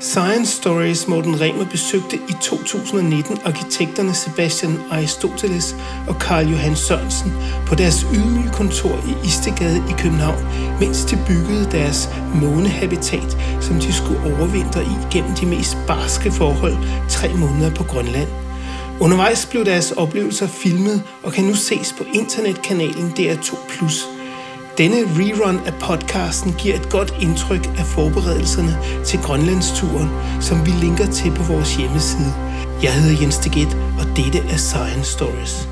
Science 0.00 0.56
Stories 0.56 1.08
Morten 1.08 1.40
Remer 1.40 1.64
besøgte 1.64 2.16
i 2.16 2.32
2019 2.42 3.38
arkitekterne 3.44 4.14
Sebastian 4.14 4.78
Aristoteles 4.90 5.76
og 6.08 6.18
Karl 6.18 6.48
Johan 6.48 6.76
Sørensen 6.76 7.32
på 7.66 7.74
deres 7.74 8.06
ydmyge 8.14 8.50
kontor 8.52 8.96
i 9.08 9.26
Istegade 9.26 9.76
i 9.76 9.92
København, 9.98 10.46
mens 10.80 11.04
de 11.04 11.18
byggede 11.26 11.70
deres 11.70 12.08
månehabitat, 12.34 13.36
som 13.60 13.80
de 13.80 13.92
skulle 13.92 14.20
overvintre 14.36 14.82
i 14.82 14.94
gennem 15.12 15.34
de 15.34 15.46
mest 15.46 15.76
barske 15.86 16.30
forhold 16.30 16.76
tre 17.08 17.34
måneder 17.34 17.74
på 17.74 17.84
Grønland. 17.84 18.28
Undervejs 19.00 19.46
blev 19.46 19.64
deres 19.64 19.92
oplevelser 19.92 20.46
filmet 20.46 21.02
og 21.22 21.32
kan 21.32 21.44
nu 21.44 21.54
ses 21.54 21.94
på 21.98 22.04
internetkanalen 22.14 23.14
DR2+. 23.18 24.15
Denne 24.78 24.96
rerun 24.96 25.60
af 25.66 25.74
podcasten 25.74 26.52
giver 26.52 26.74
et 26.74 26.88
godt 26.90 27.14
indtryk 27.20 27.66
af 27.78 27.86
forberedelserne 27.86 28.78
til 29.04 29.18
Grønlandsturen, 29.22 30.08
som 30.40 30.66
vi 30.66 30.70
linker 30.70 31.06
til 31.06 31.30
på 31.30 31.42
vores 31.42 31.76
hjemmeside. 31.76 32.34
Jeg 32.82 32.92
hedder 32.92 33.22
Jens 33.22 33.38
Deget, 33.38 33.76
og 33.98 34.16
dette 34.16 34.38
er 34.38 34.56
Science 34.56 35.12
Stories. 35.12 35.68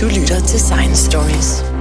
Du 0.00 0.06
lytter 0.20 0.40
til 0.46 0.60
Science 0.60 1.04
Stories. 1.04 1.73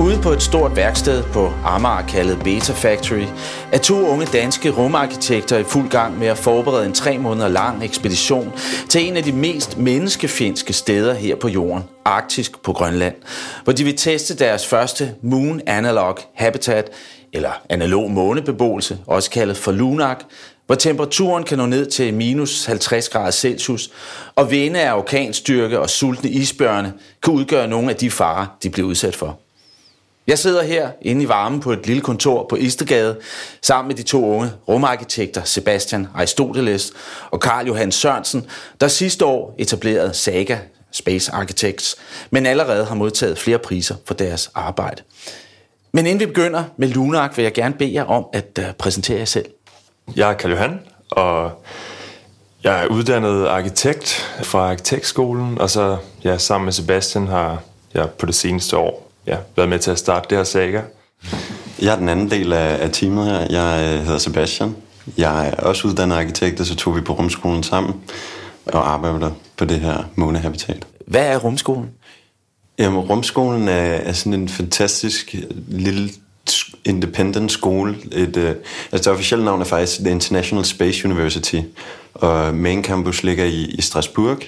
Ude 0.00 0.20
på 0.22 0.32
et 0.32 0.42
stort 0.42 0.76
værksted 0.76 1.22
på 1.22 1.52
Amager 1.64 2.06
kaldet 2.06 2.38
Beta 2.44 2.72
Factory 2.72 3.24
er 3.72 3.78
to 3.78 4.08
unge 4.08 4.26
danske 4.26 4.70
rumarkitekter 4.70 5.58
i 5.58 5.64
fuld 5.64 5.90
gang 5.90 6.18
med 6.18 6.26
at 6.26 6.38
forberede 6.38 6.86
en 6.86 6.92
tre 6.92 7.18
måneder 7.18 7.48
lang 7.48 7.84
ekspedition 7.84 8.52
til 8.88 9.08
en 9.08 9.16
af 9.16 9.22
de 9.22 9.32
mest 9.32 9.78
menneskefjendske 9.78 10.72
steder 10.72 11.14
her 11.14 11.36
på 11.36 11.48
jorden, 11.48 11.84
Arktisk 12.04 12.62
på 12.62 12.72
Grønland, 12.72 13.14
hvor 13.64 13.72
de 13.72 13.84
vil 13.84 13.96
teste 13.96 14.36
deres 14.36 14.66
første 14.66 15.14
Moon 15.22 15.60
Analog 15.66 16.18
Habitat, 16.34 16.90
eller 17.32 17.50
analog 17.68 18.10
månebeboelse, 18.10 18.98
også 19.06 19.30
kaldet 19.30 19.56
for 19.56 19.72
Lunak, 19.72 20.24
hvor 20.66 20.74
temperaturen 20.74 21.44
kan 21.44 21.58
nå 21.58 21.66
ned 21.66 21.86
til 21.86 22.14
minus 22.14 22.64
50 22.64 23.08
grader 23.08 23.30
Celsius, 23.30 23.90
og 24.36 24.50
vinde 24.50 24.80
af 24.80 24.96
orkanstyrke 24.96 25.80
og 25.80 25.90
sultne 25.90 26.30
isbjørne 26.30 26.92
kan 27.22 27.34
udgøre 27.34 27.68
nogle 27.68 27.90
af 27.90 27.96
de 27.96 28.10
farer, 28.10 28.46
de 28.62 28.70
bliver 28.70 28.88
udsat 28.88 29.16
for. 29.16 29.38
Jeg 30.30 30.38
sidder 30.38 30.62
her 30.62 30.90
inde 31.02 31.22
i 31.22 31.28
varmen 31.28 31.60
på 31.60 31.72
et 31.72 31.86
lille 31.86 32.02
kontor 32.02 32.46
på 32.48 32.56
Istegade 32.56 33.20
sammen 33.62 33.88
med 33.88 33.96
de 33.96 34.02
to 34.02 34.24
unge 34.24 34.50
rumarkitekter 34.68 35.44
Sebastian 35.44 36.08
Aristoteles 36.14 36.92
og 37.30 37.40
Karl 37.40 37.66
Johan 37.66 37.92
Sørensen, 37.92 38.46
der 38.80 38.88
sidste 38.88 39.24
år 39.24 39.54
etablerede 39.58 40.14
Saga 40.14 40.58
Space 40.92 41.32
Architects, 41.32 41.96
men 42.30 42.46
allerede 42.46 42.84
har 42.84 42.94
modtaget 42.94 43.38
flere 43.38 43.58
priser 43.58 43.94
for 44.06 44.14
deres 44.14 44.50
arbejde. 44.54 45.02
Men 45.92 46.06
inden 46.06 46.20
vi 46.20 46.26
begynder 46.26 46.64
med 46.76 46.88
Lunark, 46.88 47.36
vil 47.36 47.42
jeg 47.42 47.52
gerne 47.52 47.74
bede 47.74 47.94
jer 47.94 48.04
om 48.04 48.26
at 48.32 48.58
øh, 48.58 48.72
præsentere 48.78 49.18
jer 49.18 49.24
selv. 49.24 49.46
Jeg 50.16 50.30
er 50.30 50.34
Karl 50.34 50.50
Johan, 50.50 50.80
og 51.10 51.64
jeg 52.64 52.82
er 52.82 52.86
uddannet 52.86 53.46
arkitekt 53.46 54.36
fra 54.42 54.70
Arkitektskolen, 54.70 55.60
og 55.60 55.70
så 55.70 55.96
ja, 56.24 56.38
sammen 56.38 56.64
med 56.64 56.72
Sebastian 56.72 57.26
har 57.26 57.62
jeg 57.94 58.10
på 58.10 58.26
det 58.26 58.34
seneste 58.34 58.76
år 58.76 59.09
ja, 59.30 59.36
været 59.56 59.68
med 59.68 59.78
til 59.78 59.90
at 59.90 59.98
starte 59.98 60.26
det 60.30 60.38
her 60.38 60.44
saga. 60.44 60.80
Jeg 61.82 61.92
er 61.92 61.96
den 61.96 62.08
anden 62.08 62.30
del 62.30 62.52
af, 62.52 62.84
af 62.84 62.90
teamet 62.92 63.26
her. 63.26 63.46
Jeg 63.50 63.94
øh, 63.94 64.04
hedder 64.04 64.18
Sebastian. 64.18 64.76
Jeg 65.18 65.48
er 65.48 65.54
også 65.54 65.88
uddannet 65.88 66.16
arkitekt, 66.16 66.60
og 66.60 66.66
så 66.66 66.76
tog 66.76 66.96
vi 66.96 67.00
på 67.00 67.12
rumskolen 67.12 67.62
sammen 67.62 67.94
og 68.66 68.92
arbejder 68.92 69.30
på 69.56 69.64
det 69.64 69.80
her 69.80 70.04
månehabitat. 70.14 70.86
Hvad 71.06 71.26
er 71.26 71.38
rumskolen? 71.38 71.90
Jamen, 72.78 72.98
rumskolen 72.98 73.68
er, 73.68 73.72
er 73.74 74.12
sådan 74.12 74.34
en 74.34 74.48
fantastisk 74.48 75.34
lille 75.68 76.10
independent 76.84 77.52
skole. 77.52 77.96
Et, 78.12 78.36
uh, 78.36 78.44
altså 78.44 78.58
det 78.92 79.06
officielle 79.06 79.44
navn 79.44 79.60
er 79.60 79.64
faktisk 79.64 80.00
The 80.00 80.10
International 80.10 80.64
Space 80.64 81.04
University, 81.08 81.60
og 82.14 82.54
main 82.54 82.84
campus 82.84 83.22
ligger 83.22 83.44
i, 83.44 83.64
i 83.64 83.82
Strasbourg. 83.82 84.38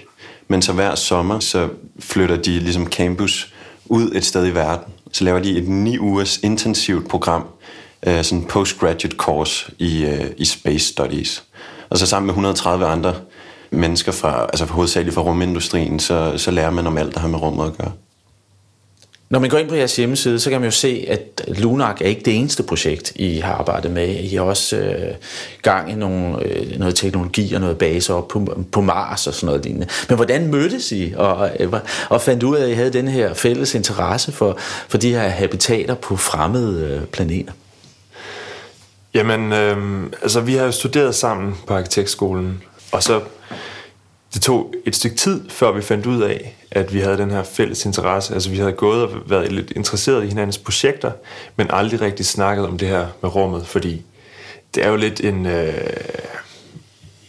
Men 0.49 0.63
så 0.63 0.73
hver 0.73 0.95
sommer, 0.95 1.41
så 1.41 1.69
flytter 2.01 2.37
de 2.37 2.59
ligesom 2.59 2.87
campus 2.87 3.53
ud 3.87 4.11
et 4.15 4.25
sted 4.25 4.47
i 4.47 4.55
verden. 4.55 4.93
Så 5.13 5.25
laver 5.25 5.41
de 5.41 5.59
et 5.59 5.69
ni 5.69 5.99
ugers 5.99 6.39
intensivt 6.39 7.09
program, 7.09 7.45
øh, 8.07 8.25
sådan 8.25 8.39
en 8.39 8.45
postgraduate 8.45 9.17
course 9.17 9.73
i, 9.79 10.05
øh, 10.05 10.31
i 10.37 10.45
Space 10.45 10.87
Studies. 10.87 11.45
Og 11.91 11.99
så 11.99 12.07
sammen 12.07 12.27
med 12.27 12.33
130 12.33 12.87
andre 12.87 13.15
mennesker 13.71 14.13
fra, 14.13 14.43
altså 14.43 14.65
hovedsageligt 14.65 15.15
fra 15.15 15.23
rumindustrien, 15.23 16.01
så, 16.01 16.33
så 16.37 16.51
lærer 16.51 16.71
man 16.71 16.87
om 16.87 16.99
alt, 16.99 17.15
der 17.15 17.21
har 17.21 17.29
med 17.29 17.43
rummet 17.43 17.67
at 17.67 17.77
gøre. 17.79 17.93
Når 19.33 19.39
man 19.39 19.51
går 19.51 19.59
ind 19.59 19.69
på 19.69 19.75
jeres 19.75 19.97
hjemmeside, 19.97 20.41
så 20.41 20.51
kan 20.51 20.61
man 20.61 20.67
jo 20.67 20.71
se, 20.71 21.05
at 21.09 21.45
Lunak 21.49 22.01
er 22.01 22.07
ikke 22.07 22.23
det 22.25 22.37
eneste 22.37 22.63
projekt, 22.63 23.13
I 23.17 23.39
har 23.39 23.55
arbejdet 23.55 23.91
med. 23.91 24.09
I 24.09 24.35
har 24.35 24.43
også 24.43 24.77
øh, 24.77 25.15
gang 25.63 25.93
i 25.93 25.95
nogle, 25.95 26.45
øh, 26.45 26.79
noget 26.79 26.95
teknologi 26.95 27.55
og 27.55 27.61
noget 27.61 27.79
base 27.79 28.15
op 28.15 28.29
på, 28.29 28.65
på 28.73 28.81
Mars 28.81 29.27
og 29.27 29.35
sådan 29.35 29.47
noget 29.47 29.65
lignende. 29.65 29.87
Men 30.09 30.17
hvordan 30.17 30.47
mødtes 30.47 30.93
I 30.93 31.13
og, 31.17 31.51
øh, 31.61 31.73
og 32.09 32.21
fandt 32.21 32.43
ud 32.43 32.57
af, 32.57 32.65
at 32.65 32.71
I 32.71 32.73
havde 32.73 32.93
den 32.93 33.09
her 33.09 33.35
fælles 33.35 33.75
interesse 33.75 34.33
for, 34.33 34.59
for 34.89 34.99
de 34.99 35.11
her 35.11 35.29
habitater 35.29 35.95
på 35.95 36.17
fremmede 36.17 36.87
øh, 36.87 37.07
planeter? 37.07 37.53
Jamen, 39.15 39.53
øh, 39.53 40.03
altså 40.23 40.41
vi 40.41 40.55
har 40.55 40.65
jo 40.65 40.73
studeret 40.73 41.15
sammen 41.15 41.55
på 41.67 41.75
arkitektskolen, 41.75 42.63
og 42.93 43.03
så 43.03 43.21
det 44.35 44.43
tog 44.43 44.75
et 44.87 44.97
stykke 44.97 45.17
tid, 45.17 45.51
før 45.51 45.73
vi 45.73 45.83
fandt 45.83 46.07
ud 46.07 46.23
af, 46.23 46.57
at 46.71 46.95
vi 46.95 47.01
havde 47.01 47.19
den 47.19 47.31
her 47.31 47.43
fælles 47.43 47.85
interesse. 47.85 48.35
Altså 48.35 48.51
vi 48.51 48.57
havde 48.57 48.73
gået 48.73 49.03
og 49.03 49.31
været 49.31 49.53
lidt 49.53 49.71
interesseret 49.71 50.25
i 50.25 50.29
hinandens 50.29 50.59
projekter, 50.59 51.13
men 51.57 51.67
aldrig 51.71 52.01
rigtig 52.01 52.27
snakket 52.27 52.67
om 52.67 52.79
det 52.79 52.89
her 52.89 53.07
med 53.23 53.35
rummet, 53.35 53.67
fordi 53.67 54.03
det 54.75 54.85
er 54.85 54.89
jo 54.89 54.97
lidt 54.97 55.21
en... 55.21 55.47
Øh, 55.47 55.75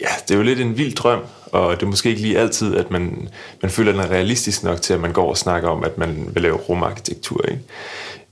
ja, 0.02 0.08
det 0.28 0.32
er 0.32 0.36
jo 0.36 0.44
lidt 0.44 0.60
en 0.60 0.78
vild 0.78 0.96
drøm, 0.96 1.22
og 1.52 1.76
det 1.76 1.84
er 1.84 1.90
måske 1.90 2.10
ikke 2.10 2.22
lige 2.22 2.40
altid, 2.40 2.76
at 2.76 2.92
man, 2.92 3.30
man 3.62 3.72
føler, 3.72 3.92
at 3.92 3.96
den 3.96 4.04
er 4.04 4.12
realistisk 4.16 4.64
nok 4.64 4.82
til, 4.82 4.94
at 4.94 5.00
man 5.00 5.14
går 5.14 5.30
og 5.30 5.38
snakker 5.38 5.70
om, 5.70 5.84
at 5.84 5.98
man 5.98 6.30
vil 6.34 6.44
lave 6.44 6.56
rumarkitektur. 6.56 7.46
Ikke? 7.48 7.62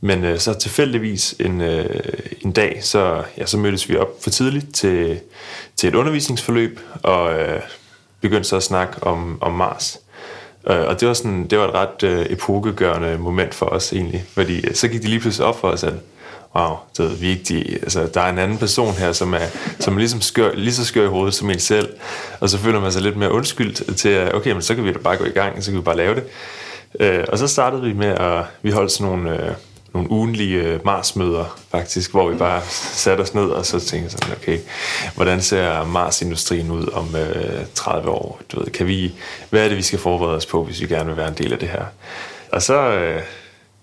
Men 0.01 0.23
øh, 0.23 0.39
så 0.39 0.53
tilfældigvis 0.53 1.35
en, 1.39 1.61
øh, 1.61 1.99
en 2.41 2.51
dag, 2.51 2.79
så, 2.81 3.23
ja, 3.38 3.45
så 3.45 3.57
mødtes 3.57 3.89
vi 3.89 3.95
op 3.97 4.23
for 4.23 4.29
tidligt 4.29 4.75
til, 4.75 5.19
til 5.75 5.89
et 5.89 5.95
undervisningsforløb, 5.95 6.79
og 7.03 7.39
øh, 7.39 7.61
begyndte 8.21 8.49
så 8.49 8.55
at 8.55 8.63
snakke 8.63 9.03
om, 9.03 9.37
om 9.41 9.51
Mars. 9.51 9.99
Øh, 10.69 10.87
og 10.87 10.99
det 10.99 11.07
var, 11.07 11.13
sådan, 11.13 11.47
det 11.47 11.59
var 11.59 11.67
et 11.67 11.73
ret 11.73 12.03
øh, 12.03 12.25
epokegørende 12.29 13.17
moment 13.17 13.53
for 13.55 13.65
os 13.65 13.93
egentlig, 13.93 14.23
fordi 14.33 14.67
øh, 14.67 14.75
så 14.75 14.87
gik 14.87 15.01
det 15.01 15.09
lige 15.09 15.19
pludselig 15.19 15.47
op 15.47 15.59
for 15.59 15.67
os, 15.67 15.83
at 15.83 15.93
wow, 16.55 16.75
det 16.97 17.05
er 17.05 17.15
vigtigt. 17.15 17.73
Altså, 17.83 18.09
der 18.13 18.21
er 18.21 18.29
en 18.29 18.37
anden 18.37 18.57
person 18.57 18.93
her, 18.93 19.11
som 19.11 19.33
er, 19.33 19.47
som 19.79 19.93
er 19.93 19.97
ligesom 19.97 20.21
skør, 20.21 20.51
lige 20.53 20.73
så 20.73 20.85
skør 20.85 21.03
i 21.03 21.07
hovedet 21.07 21.33
som 21.33 21.49
en 21.49 21.59
selv, 21.59 21.89
og 22.39 22.49
så 22.49 22.57
føler 22.57 22.79
man 22.79 22.91
sig 22.91 23.01
lidt 23.01 23.17
mere 23.17 23.31
undskyldt 23.31 23.97
til, 23.97 24.09
at 24.09 24.35
okay, 24.35 24.51
men 24.51 24.61
så 24.61 24.75
kan 24.75 24.83
vi 24.83 24.93
da 24.93 24.97
bare 24.97 25.17
gå 25.17 25.25
i 25.25 25.29
gang, 25.29 25.63
så 25.63 25.71
kan 25.71 25.77
vi 25.77 25.83
bare 25.83 25.97
lave 25.97 26.15
det. 26.15 26.23
Øh, 26.99 27.23
og 27.27 27.38
så 27.38 27.47
startede 27.47 27.81
vi 27.81 27.93
med 27.93 28.07
at, 28.07 28.43
vi 28.61 28.71
holdt 28.71 28.91
sådan 28.91 29.11
nogle, 29.11 29.45
øh, 29.45 29.51
nogle 29.94 30.12
ugenlige 30.12 30.63
øh, 30.63 30.85
Mars-møder, 30.85 31.59
faktisk, 31.72 32.12
hvor 32.12 32.29
vi 32.29 32.38
bare 32.38 32.62
satte 32.72 33.22
os 33.22 33.34
ned 33.34 33.44
og 33.50 33.66
så 33.66 33.79
tænkte 33.79 34.12
sådan, 34.12 34.35
okay, 34.41 34.59
hvordan 35.16 35.41
ser 35.41 35.85
Mars-industrien 35.85 36.72
ud 36.72 36.88
om 36.94 37.16
øh, 37.16 37.66
30 37.74 38.09
år? 38.09 38.41
Du 38.51 38.59
ved, 38.59 38.68
kan 38.72 38.88
vi, 38.88 39.13
hvad 39.50 39.63
er 39.63 39.68
det, 39.68 39.78
vi 39.78 39.81
skal 39.81 40.00
forberede 40.00 40.35
os 40.35 40.46
på, 40.46 40.63
hvis 40.63 40.81
vi 40.81 40.88
gerne 40.88 41.06
vil 41.06 41.18
være 41.18 41.28
en 41.28 41.34
del 41.34 41.53
af 41.53 41.59
det 41.59 41.69
her? 41.69 41.85
Og 42.51 42.62
så, 42.62 42.74
øh, 42.74 43.22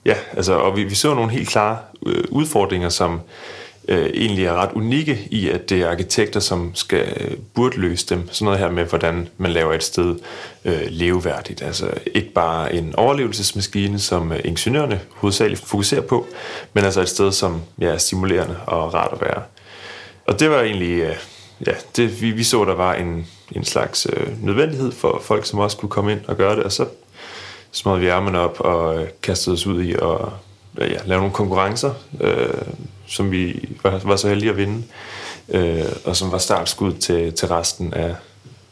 ja, 0.05 0.15
altså, 0.37 0.53
og 0.53 0.77
vi, 0.77 0.85
vi 0.85 0.95
så 0.95 1.15
nogle 1.15 1.31
helt 1.31 1.49
klare 1.49 1.79
øh, 2.07 2.25
udfordringer, 2.29 2.89
som 2.89 3.21
øh, 3.89 4.11
egentlig 4.15 4.45
er 4.45 4.55
ret 4.55 4.73
unikke 4.73 5.29
i, 5.31 5.49
at 5.49 5.69
det 5.69 5.81
er 5.81 5.91
arkitekter, 5.91 6.41
som 6.41 6.71
skal 6.75 7.15
øh, 7.21 7.37
burde 7.55 7.81
løse 7.81 8.07
dem. 8.07 8.29
Sådan 8.33 8.45
noget 8.45 8.59
her 8.59 8.71
med, 8.71 8.85
hvordan 8.85 9.29
man 9.37 9.51
laver 9.51 9.75
et 9.75 9.83
sted 9.83 10.17
øh, 10.65 10.83
leveværdigt. 10.89 11.63
Altså 11.63 11.91
ikke 12.15 12.33
bare 12.33 12.75
en 12.75 12.95
overlevelsesmaskine, 12.97 13.99
som 13.99 14.33
øh, 14.33 14.41
ingeniørerne 14.45 15.01
hovedsageligt 15.11 15.61
fokuserer 15.61 16.01
på, 16.01 16.27
men 16.73 16.85
altså 16.85 17.01
et 17.01 17.09
sted, 17.09 17.33
som 17.33 17.61
ja, 17.79 17.87
er 17.87 17.99
stimulerende 17.99 18.57
og 18.67 18.95
rart 18.95 19.13
at 19.13 19.21
være. 19.21 19.43
Og 20.27 20.41
det 20.41 20.51
var 20.51 20.61
egentlig, 20.61 21.01
øh, 21.01 21.17
ja, 21.67 21.73
det, 21.97 22.23
vi, 22.23 22.31
vi 22.31 22.45
så, 22.45 22.65
der 22.65 22.75
var 22.75 22.95
en, 22.95 23.27
en 23.53 23.65
slags 23.65 24.07
øh, 24.13 24.45
nødvendighed 24.45 24.93
for 24.93 25.21
folk, 25.25 25.47
som 25.47 25.59
også 25.59 25.77
kunne 25.77 25.89
komme 25.89 26.13
ind 26.13 26.21
og 26.29 26.37
gøre 26.37 26.57
det, 26.57 26.65
og 26.65 26.73
så 26.73 26.87
smadrede 27.73 28.01
vi 28.01 28.09
ærmerne 28.09 28.39
op 28.41 28.61
og 28.61 29.03
øh, 29.03 29.09
kastede 29.23 29.55
os 29.55 29.67
ud 29.67 29.83
i 29.83 29.93
at 29.93 30.29
øh, 30.79 30.91
ja, 30.91 30.99
lave 31.07 31.21
nogle 31.21 31.35
konkurrencer, 31.35 31.93
øh, 32.21 32.49
som 33.09 33.31
vi 33.31 33.69
var, 33.83 34.01
var 34.05 34.17
så 34.17 34.29
heldige 34.29 34.51
at 34.51 34.57
vinde, 34.57 34.83
øh, 35.49 35.85
og 36.05 36.17
som 36.17 36.33
var 36.33 36.39
startskud 36.39 36.93
til, 36.93 37.33
til 37.33 37.49
resten 37.49 37.95
af 37.95 38.15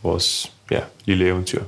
vores 0.02 0.52
ja, 0.70 0.80
lille 1.04 1.26
eventyr. 1.26 1.62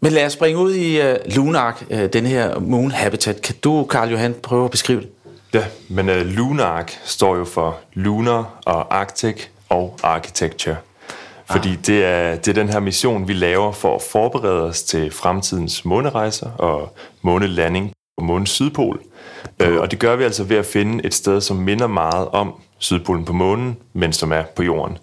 Men 0.00 0.12
lad 0.12 0.26
os 0.26 0.32
springe 0.32 0.60
ud 0.60 0.74
i 0.74 1.00
uh, 1.00 1.16
Lunark, 1.26 1.84
uh, 1.90 2.04
den 2.04 2.26
her 2.26 2.58
Moon 2.58 2.90
Habitat. 2.90 3.42
Kan 3.42 3.54
du, 3.64 3.84
Karl 3.84 4.10
Johan, 4.10 4.34
prøve 4.42 4.64
at 4.64 4.70
beskrive 4.70 5.00
det? 5.00 5.08
Ja, 5.54 5.64
men 5.88 6.08
uh, 6.08 6.16
Lunark 6.16 6.98
står 7.04 7.36
jo 7.36 7.44
for 7.44 7.78
Lunar 7.94 8.60
og 8.64 8.96
Arctic 8.96 9.42
og 9.68 9.98
Architecture. 10.02 10.76
Fordi 11.50 11.70
ah. 11.70 11.86
det, 11.86 12.04
er, 12.04 12.36
det 12.36 12.48
er 12.48 12.52
den 12.52 12.68
her 12.68 12.80
mission, 12.80 13.28
vi 13.28 13.32
laver 13.32 13.72
for 13.72 13.94
at 13.94 14.02
forberede 14.02 14.62
os 14.62 14.82
til 14.82 15.10
fremtidens 15.10 15.84
månerejser 15.84 16.50
og 16.50 16.96
månelanding 17.22 17.92
på 18.18 18.24
månens 18.24 18.50
sydpol. 18.50 19.00
Øh, 19.62 19.80
og 19.80 19.90
det 19.90 19.98
gør 19.98 20.16
vi 20.16 20.24
altså 20.24 20.44
ved 20.44 20.56
at 20.56 20.66
finde 20.66 21.04
et 21.04 21.14
sted, 21.14 21.40
som 21.40 21.56
minder 21.56 21.86
meget 21.86 22.28
om 22.28 22.54
sydpolen 22.78 23.24
på 23.24 23.32
månen, 23.32 23.76
men 23.92 24.12
som 24.12 24.32
er 24.32 24.42
på 24.42 24.62
jorden. 24.62 24.98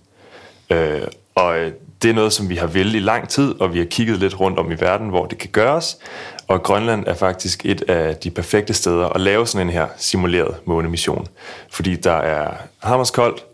Øh, 0.70 1.02
og 1.36 1.60
øh, 1.60 1.72
det 2.04 2.10
er 2.10 2.14
noget, 2.14 2.34
som 2.34 2.50
vi 2.50 2.56
har 2.56 2.68
vælget 2.68 2.96
i 2.96 3.00
lang 3.00 3.30
tid, 3.30 3.62
og 3.62 3.74
vi 3.74 3.80
har 3.80 3.86
kigget 3.86 4.20
lidt 4.20 4.40
rundt 4.40 4.60
om 4.60 4.72
i 4.72 4.76
verden, 4.80 5.10
hvor 5.10 5.26
det 5.26 5.38
kan 5.38 5.50
gøres. 5.50 5.98
Og 6.48 6.64
Grønland 6.64 7.08
er 7.08 7.14
faktisk 7.14 7.66
et 7.66 7.82
af 7.82 8.16
de 8.16 8.32
perfekte 8.32 8.74
steder 8.74 9.10
at 9.10 9.22
lave 9.22 9.48
sådan 9.48 9.68
en 9.68 9.74
her 9.74 9.88
simuleret 9.98 10.56
månemission. 10.66 11.28
Fordi 11.72 11.96
der 11.96 12.12
er 12.12 12.54
hammerskoldt, 12.84 13.46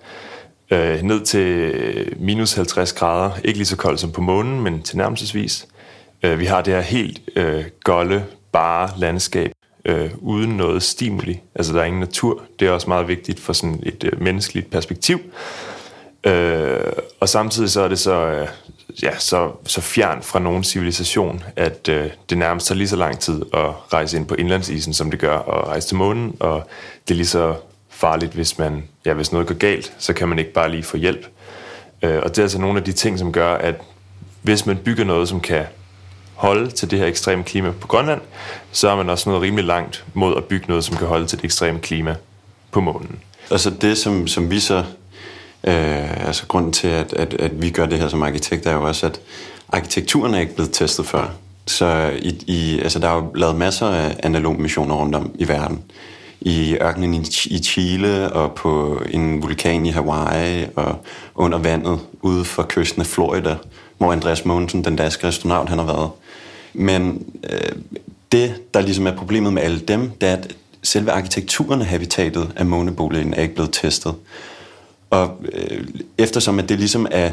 øh, 0.71 1.01
ned 1.01 1.25
til 1.25 1.73
minus 2.19 2.53
50 2.53 2.93
grader. 2.93 3.31
Ikke 3.43 3.59
lige 3.59 3.67
så 3.67 3.77
koldt 3.77 3.99
som 3.99 4.11
på 4.11 4.21
månen, 4.21 4.61
men 4.61 4.81
til. 4.81 5.65
Øh, 6.23 6.39
vi 6.39 6.45
har 6.45 6.61
det 6.61 6.73
her 6.73 6.81
helt 6.81 7.21
øh, 7.35 7.63
golde, 7.83 8.25
bare 8.51 8.89
landskab, 8.97 9.51
øh, 9.89 10.11
uden 10.17 10.49
noget 10.57 10.83
stimuli. 10.83 11.41
Altså 11.55 11.73
der 11.73 11.79
er 11.79 11.85
ingen 11.85 11.99
natur. 11.99 12.41
Det 12.59 12.67
er 12.67 12.71
også 12.71 12.87
meget 12.87 13.07
vigtigt 13.07 13.39
for 13.39 13.53
sådan 13.53 13.79
et 13.83 14.03
øh, 14.03 14.21
menneskeligt 14.21 14.71
perspektiv. 14.71 15.19
Øh, 16.23 16.93
og 17.19 17.29
samtidig 17.29 17.69
så 17.69 17.81
er 17.81 17.87
det 17.87 17.99
så, 17.99 18.13
øh, 18.13 18.47
ja, 19.03 19.17
så, 19.17 19.51
så 19.65 19.81
fjern 19.81 20.21
fra 20.21 20.39
nogen 20.39 20.63
civilisation, 20.63 21.43
at 21.55 21.89
øh, 21.89 22.09
det 22.29 22.37
nærmest 22.37 22.67
tager 22.67 22.77
lige 22.77 22.87
så 22.87 22.95
lang 22.95 23.19
tid 23.19 23.41
at 23.53 23.93
rejse 23.93 24.17
ind 24.17 24.25
på 24.25 24.35
indlandsisen, 24.35 24.93
som 24.93 25.11
det 25.11 25.19
gør 25.19 25.37
at 25.37 25.67
rejse 25.67 25.87
til 25.87 25.97
månen, 25.97 26.35
og 26.39 26.69
det 27.07 27.13
er 27.13 27.15
lige 27.15 27.27
så 27.27 27.55
farligt, 27.89 28.33
hvis, 28.33 28.57
man, 28.57 28.83
ja, 29.05 29.13
hvis 29.13 29.31
noget 29.31 29.47
går 29.47 29.55
galt, 29.55 29.93
så 29.97 30.13
kan 30.13 30.27
man 30.27 30.39
ikke 30.39 30.53
bare 30.53 30.71
lige 30.71 30.83
få 30.83 30.97
hjælp. 30.97 31.27
Øh, 32.03 32.19
og 32.23 32.29
det 32.29 32.37
er 32.37 32.43
altså 32.43 32.59
nogle 32.59 32.79
af 32.79 32.85
de 32.85 32.91
ting, 32.91 33.19
som 33.19 33.31
gør, 33.31 33.53
at 33.53 33.75
hvis 34.41 34.65
man 34.65 34.77
bygger 34.77 35.03
noget, 35.03 35.29
som 35.29 35.39
kan 35.39 35.65
holde 36.39 36.71
til 36.71 36.91
det 36.91 36.99
her 36.99 37.05
ekstreme 37.05 37.43
klima 37.43 37.71
på 37.71 37.87
Grønland, 37.87 38.21
så 38.71 38.89
er 38.89 38.95
man 38.95 39.09
også 39.09 39.29
noget 39.29 39.41
rimelig 39.41 39.65
langt 39.65 40.05
mod 40.13 40.37
at 40.37 40.43
bygge 40.43 40.65
noget, 40.67 40.83
som 40.83 40.97
kan 40.97 41.07
holde 41.07 41.25
til 41.25 41.37
det 41.37 41.45
ekstreme 41.45 41.79
klima 41.79 42.15
på 42.71 42.81
månen. 42.81 43.19
Altså 43.51 43.69
det, 43.69 43.97
som, 43.97 44.27
som 44.27 44.51
vi 44.51 44.59
så 44.59 44.83
Øh, 45.63 46.27
altså 46.27 46.47
grunden 46.47 46.73
til, 46.73 46.87
at, 46.87 47.13
at, 47.13 47.33
at 47.33 47.61
vi 47.61 47.69
gør 47.69 47.85
det 47.85 47.99
her 47.99 48.07
som 48.07 48.23
arkitekter, 48.23 48.69
er 48.69 48.75
jo 48.75 48.87
også, 48.87 49.05
at 49.05 49.21
arkitekturen 49.69 50.33
er 50.33 50.39
ikke 50.39 50.55
blevet 50.55 50.73
testet 50.73 51.05
før. 51.05 51.31
Så 51.65 52.11
i, 52.21 52.43
i, 52.47 52.79
altså, 52.79 52.99
der 52.99 53.09
er 53.09 53.15
jo 53.15 53.31
lavet 53.35 53.55
masser 53.55 53.87
af 53.87 54.15
analog 54.23 54.61
missioner 54.61 54.95
rundt 54.95 55.15
om 55.15 55.31
i 55.35 55.47
verden. 55.47 55.83
I 56.41 56.77
ørkenen 56.81 57.13
i, 57.13 57.27
i 57.45 57.59
Chile, 57.59 58.33
og 58.33 58.51
på 58.51 59.01
en 59.11 59.41
vulkan 59.41 59.85
i 59.85 59.89
Hawaii, 59.89 60.65
og 60.75 60.95
under 61.35 61.57
vandet 61.57 61.99
ude 62.21 62.45
for 62.45 62.65
kysten 62.69 63.01
af 63.01 63.07
Florida, 63.07 63.55
hvor 63.99 64.11
Andreas 64.11 64.45
Mogensen, 64.45 64.83
den 64.83 64.95
danske 64.95 65.27
astronaut, 65.27 65.69
han 65.69 65.79
har 65.79 65.85
været. 65.85 66.09
Men 66.73 67.25
øh, 67.49 67.71
det, 68.31 68.73
der 68.73 68.81
ligesom 68.81 69.07
er 69.07 69.15
problemet 69.15 69.53
med 69.53 69.61
alle 69.61 69.79
dem, 69.79 70.11
det 70.21 70.29
er, 70.29 70.33
at 70.33 70.55
selve 70.83 71.11
arkitekturen 71.11 71.81
af 71.81 71.87
habitatet 71.87 72.51
af 72.55 72.65
måneboligen 72.65 73.33
er 73.33 73.41
ikke 73.41 73.55
blevet 73.55 73.73
testet. 73.73 74.15
Og 75.09 75.41
øh, 75.53 75.87
eftersom 76.17 76.59
at 76.59 76.69
det 76.69 76.79
ligesom 76.79 77.07
er 77.11 77.31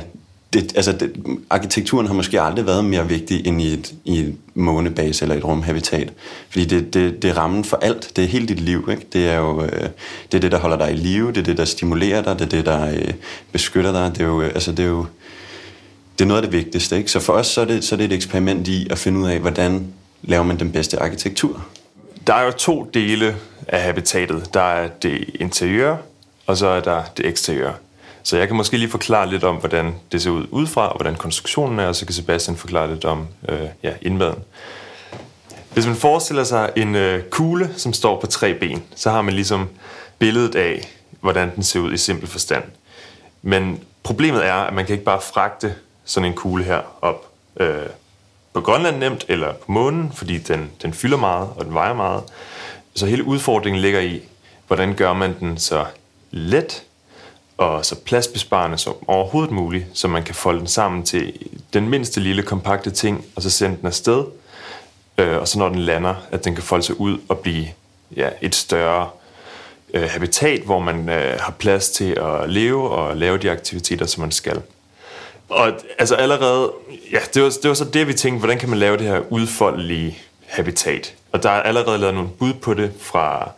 det, 0.52 0.76
altså 0.76 0.92
det, 0.92 1.12
arkitekturen 1.50 2.06
har 2.06 2.14
måske 2.14 2.40
aldrig 2.40 2.66
været 2.66 2.84
mere 2.84 3.08
vigtig 3.08 3.46
end 3.46 3.62
i 3.62 3.72
et, 3.72 3.94
i 4.04 4.18
et 4.18 4.36
månebase 4.54 5.24
eller 5.24 5.34
et 5.34 5.44
rumhabitat. 5.44 6.12
Fordi 6.50 6.64
det, 6.64 6.94
det, 6.94 7.22
det 7.22 7.30
er 7.30 7.38
rammen 7.38 7.64
for 7.64 7.76
alt. 7.76 8.12
Det 8.16 8.24
er 8.24 8.28
hele 8.28 8.46
dit 8.46 8.60
liv. 8.60 8.88
Ikke? 8.90 9.06
Det 9.12 9.28
er 9.28 9.36
jo 9.36 9.62
øh, 9.62 9.88
det, 10.32 10.34
er 10.34 10.40
det, 10.40 10.52
der 10.52 10.58
holder 10.58 10.78
dig 10.78 10.92
i 10.92 10.96
live. 10.96 11.28
Det 11.28 11.38
er 11.38 11.42
det, 11.42 11.56
der 11.56 11.64
stimulerer 11.64 12.22
dig. 12.22 12.38
Det 12.38 12.44
er 12.44 12.48
det, 12.48 12.66
der 12.66 12.90
øh, 12.90 13.14
beskytter 13.52 13.92
dig. 13.92 14.12
Det 14.14 14.20
er 14.20 14.26
jo, 14.26 14.42
øh, 14.42 14.48
altså, 14.48 14.72
det 14.72 14.80
er 14.80 14.88
jo 14.88 15.06
det 16.18 16.24
er 16.24 16.28
noget 16.28 16.42
af 16.42 16.50
det 16.50 16.58
vigtigste. 16.58 16.96
Ikke? 16.96 17.10
Så 17.10 17.20
for 17.20 17.32
os 17.32 17.46
så 17.46 17.60
er, 17.60 17.64
det, 17.64 17.84
så 17.84 17.94
er 17.94 17.96
det 17.96 18.04
et 18.04 18.12
eksperiment 18.12 18.68
i 18.68 18.88
at 18.90 18.98
finde 18.98 19.20
ud 19.20 19.28
af, 19.28 19.38
hvordan 19.38 19.92
laver 20.22 20.42
man 20.42 20.58
den 20.58 20.72
bedste 20.72 21.02
arkitektur. 21.02 21.66
Der 22.26 22.34
er 22.34 22.44
jo 22.44 22.50
to 22.50 22.90
dele 22.94 23.36
af 23.68 23.82
habitatet. 23.82 24.54
Der 24.54 24.60
er 24.60 24.88
det 24.88 25.30
interiør, 25.40 25.96
og 26.46 26.56
så 26.56 26.66
er 26.66 26.80
der 26.80 27.02
det 27.16 27.26
eksteriør. 27.26 27.72
Så 28.22 28.36
jeg 28.36 28.46
kan 28.46 28.56
måske 28.56 28.76
lige 28.76 28.90
forklare 28.90 29.30
lidt 29.30 29.44
om, 29.44 29.56
hvordan 29.56 29.94
det 30.12 30.22
ser 30.22 30.30
ud 30.30 30.46
udefra, 30.50 30.88
og 30.88 30.96
hvordan 30.96 31.14
konstruktionen 31.14 31.78
er, 31.78 31.86
og 31.86 31.96
så 31.96 32.06
kan 32.06 32.14
Sebastian 32.14 32.56
forklare 32.56 32.90
lidt 32.90 33.04
om 33.04 33.26
øh, 33.48 33.60
ja, 33.82 33.92
indmaden. 34.02 34.38
Hvis 35.72 35.86
man 35.86 35.96
forestiller 35.96 36.44
sig 36.44 36.70
en 36.76 36.94
øh, 36.94 37.22
kugle, 37.30 37.70
som 37.76 37.92
står 37.92 38.20
på 38.20 38.26
tre 38.26 38.54
ben, 38.54 38.82
så 38.94 39.10
har 39.10 39.22
man 39.22 39.34
ligesom 39.34 39.68
billedet 40.18 40.54
af, 40.54 40.88
hvordan 41.20 41.54
den 41.54 41.62
ser 41.62 41.80
ud 41.80 41.92
i 41.92 41.96
simpel 41.96 42.28
forstand. 42.28 42.64
Men 43.42 43.80
problemet 44.02 44.46
er, 44.46 44.54
at 44.54 44.74
man 44.74 44.86
kan 44.86 44.92
ikke 44.92 45.04
bare 45.04 45.20
fragte 45.20 45.74
sådan 46.06 46.28
en 46.28 46.34
kugle 46.34 46.64
her 46.64 46.80
op 47.02 47.26
øh, 47.60 47.86
på 48.52 48.60
Grønland 48.60 48.98
nemt, 48.98 49.24
eller 49.28 49.52
på 49.52 49.72
månen, 49.72 50.12
fordi 50.14 50.38
den, 50.38 50.70
den 50.82 50.92
fylder 50.92 51.16
meget, 51.16 51.48
og 51.56 51.64
den 51.64 51.74
vejer 51.74 51.94
meget. 51.94 52.22
Så 52.94 53.06
hele 53.06 53.24
udfordringen 53.24 53.82
ligger 53.82 54.00
i, 54.00 54.22
hvordan 54.66 54.94
gør 54.94 55.12
man 55.12 55.40
den 55.40 55.58
så 55.58 55.84
let 56.30 56.82
og 57.58 57.84
så 57.84 57.96
pladsbesparende 58.00 58.78
som 58.78 58.94
overhovedet 59.06 59.50
muligt, 59.50 59.86
så 59.92 60.08
man 60.08 60.22
kan 60.22 60.34
folde 60.34 60.58
den 60.58 60.66
sammen 60.66 61.02
til 61.02 61.32
den 61.72 61.88
mindste 61.88 62.20
lille 62.20 62.42
kompakte 62.42 62.90
ting, 62.90 63.24
og 63.36 63.42
så 63.42 63.50
sende 63.50 63.76
den 63.76 63.86
afsted, 63.86 64.24
øh, 65.18 65.36
og 65.36 65.48
så 65.48 65.58
når 65.58 65.68
den 65.68 65.78
lander, 65.78 66.14
at 66.30 66.44
den 66.44 66.54
kan 66.54 66.64
folde 66.64 66.84
sig 66.84 67.00
ud 67.00 67.18
og 67.28 67.38
blive 67.38 67.66
ja, 68.16 68.28
et 68.40 68.54
større 68.54 69.08
øh, 69.94 70.08
habitat, 70.10 70.60
hvor 70.60 70.78
man 70.78 71.08
øh, 71.08 71.40
har 71.40 71.54
plads 71.58 71.90
til 71.90 72.10
at 72.10 72.50
leve 72.50 72.90
og 72.90 73.16
lave 73.16 73.38
de 73.38 73.50
aktiviteter, 73.50 74.06
som 74.06 74.20
man 74.20 74.32
skal. 74.32 74.62
Og 75.48 75.72
altså 75.98 76.14
allerede, 76.14 76.72
ja, 77.12 77.18
det 77.34 77.42
var, 77.42 77.48
det 77.62 77.68
var 77.68 77.74
så 77.74 77.84
det, 77.84 78.08
vi 78.08 78.14
tænkte, 78.14 78.38
hvordan 78.38 78.58
kan 78.58 78.68
man 78.68 78.78
lave 78.78 78.96
det 78.96 79.06
her 79.06 79.20
udfoldelige 79.30 80.18
habitat? 80.46 81.14
Og 81.32 81.42
der 81.42 81.50
er 81.50 81.62
allerede 81.62 81.98
lavet 81.98 82.14
nogle 82.14 82.30
bud 82.30 82.52
på 82.52 82.74
det 82.74 82.92
fra 83.00 83.50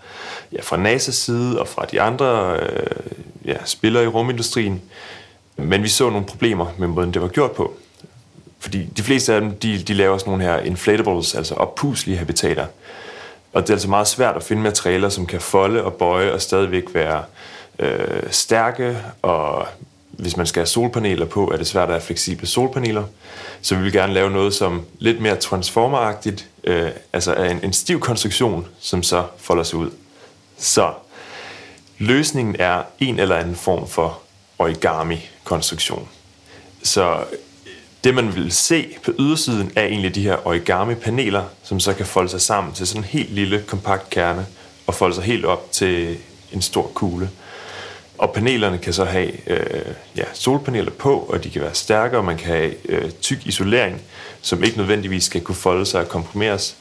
ja, 0.52 0.60
fra 0.62 0.76
NASA's 0.76 1.12
side 1.12 1.60
og 1.60 1.68
fra 1.68 1.84
de 1.84 2.00
andre 2.00 2.56
øh, 2.60 2.86
ja, 3.44 3.56
spillere 3.64 4.04
i 4.04 4.06
rumindustrien. 4.06 4.82
Men 5.56 5.82
vi 5.82 5.88
så 5.88 6.10
nogle 6.10 6.26
problemer 6.26 6.66
med 6.78 6.88
måden, 6.88 7.14
det 7.14 7.22
var 7.22 7.28
gjort 7.28 7.52
på. 7.52 7.76
Fordi 8.60 8.84
de 8.96 9.02
fleste 9.02 9.34
af 9.34 9.40
dem, 9.40 9.58
de, 9.58 9.82
de 9.82 9.94
laver 9.94 10.18
sådan 10.18 10.30
nogle 10.30 10.44
her 10.44 10.58
inflatables, 10.58 11.34
altså 11.34 11.54
oppuslige 11.54 12.18
habitater. 12.18 12.66
Og 13.52 13.62
det 13.62 13.70
er 13.70 13.74
altså 13.74 13.88
meget 13.88 14.08
svært 14.08 14.36
at 14.36 14.42
finde 14.42 14.62
materialer, 14.62 15.08
som 15.08 15.26
kan 15.26 15.40
folde 15.40 15.84
og 15.84 15.94
bøje 15.94 16.32
og 16.32 16.42
stadigvæk 16.42 16.84
være 16.94 17.24
øh, 17.78 18.22
stærke. 18.30 18.98
Og 19.22 19.66
hvis 20.18 20.36
man 20.36 20.46
skal 20.46 20.60
have 20.60 20.66
solpaneler 20.66 21.26
på, 21.26 21.50
er 21.50 21.56
det 21.56 21.66
svært 21.66 21.88
at 21.88 21.94
have 21.94 22.00
fleksible 22.00 22.46
solpaneler. 22.46 23.04
Så 23.62 23.74
vi 23.74 23.82
vil 23.82 23.92
gerne 23.92 24.12
lave 24.12 24.30
noget 24.30 24.54
som 24.54 24.84
lidt 24.98 25.20
mere 25.20 25.36
transformeragtigt, 25.36 26.48
øh, 26.64 26.90
altså 27.12 27.34
en, 27.34 27.60
en 27.62 27.72
stiv 27.72 28.00
konstruktion, 28.00 28.66
som 28.80 29.02
så 29.02 29.24
folder 29.36 29.62
sig 29.62 29.78
ud. 29.78 29.90
Så 30.58 30.92
løsningen 31.98 32.56
er 32.58 32.82
en 33.00 33.18
eller 33.18 33.36
anden 33.36 33.56
form 33.56 33.88
for 33.88 34.20
origami-konstruktion. 34.58 36.08
Så 36.82 37.24
det 38.04 38.14
man 38.14 38.34
vil 38.34 38.52
se 38.52 38.96
på 39.04 39.12
ydersiden 39.18 39.72
er 39.76 39.84
egentlig 39.84 40.14
de 40.14 40.22
her 40.22 40.46
origami-paneler, 40.46 41.44
som 41.62 41.80
så 41.80 41.92
kan 41.92 42.06
folde 42.06 42.28
sig 42.28 42.40
sammen 42.40 42.72
til 42.72 42.86
sådan 42.86 43.00
en 43.00 43.08
helt 43.08 43.30
lille 43.30 43.64
kompakt 43.66 44.10
kerne 44.10 44.46
og 44.86 44.94
folde 44.94 45.14
sig 45.14 45.24
helt 45.24 45.44
op 45.44 45.72
til 45.72 46.18
en 46.52 46.62
stor 46.62 46.90
kugle. 46.94 47.30
Og 48.18 48.32
panelerne 48.32 48.78
kan 48.78 48.92
så 48.92 49.04
have 49.04 49.32
øh, 49.46 49.94
ja, 50.16 50.24
solpaneler 50.34 50.90
på, 50.90 51.18
og 51.18 51.44
de 51.44 51.50
kan 51.50 51.62
være 51.62 51.74
stærkere, 51.74 52.20
og 52.20 52.24
man 52.24 52.36
kan 52.36 52.46
have 52.46 52.74
øh, 52.88 53.10
tyk 53.10 53.46
isolering, 53.46 54.00
som 54.42 54.64
ikke 54.64 54.76
nødvendigvis 54.76 55.24
skal 55.24 55.40
kunne 55.40 55.54
folde 55.54 55.86
sig 55.86 56.00
og 56.00 56.08
komprimeres. 56.08 56.76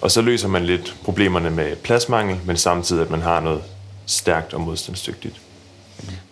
Og 0.00 0.10
så 0.10 0.22
løser 0.22 0.48
man 0.48 0.64
lidt 0.64 0.96
problemerne 1.04 1.50
med 1.50 1.76
pladsmangel, 1.76 2.38
men 2.46 2.56
samtidig 2.56 3.02
at 3.02 3.10
man 3.10 3.20
har 3.20 3.40
noget 3.40 3.62
stærkt 4.06 4.54
og 4.54 4.60
modstandsdygtigt. 4.60 5.40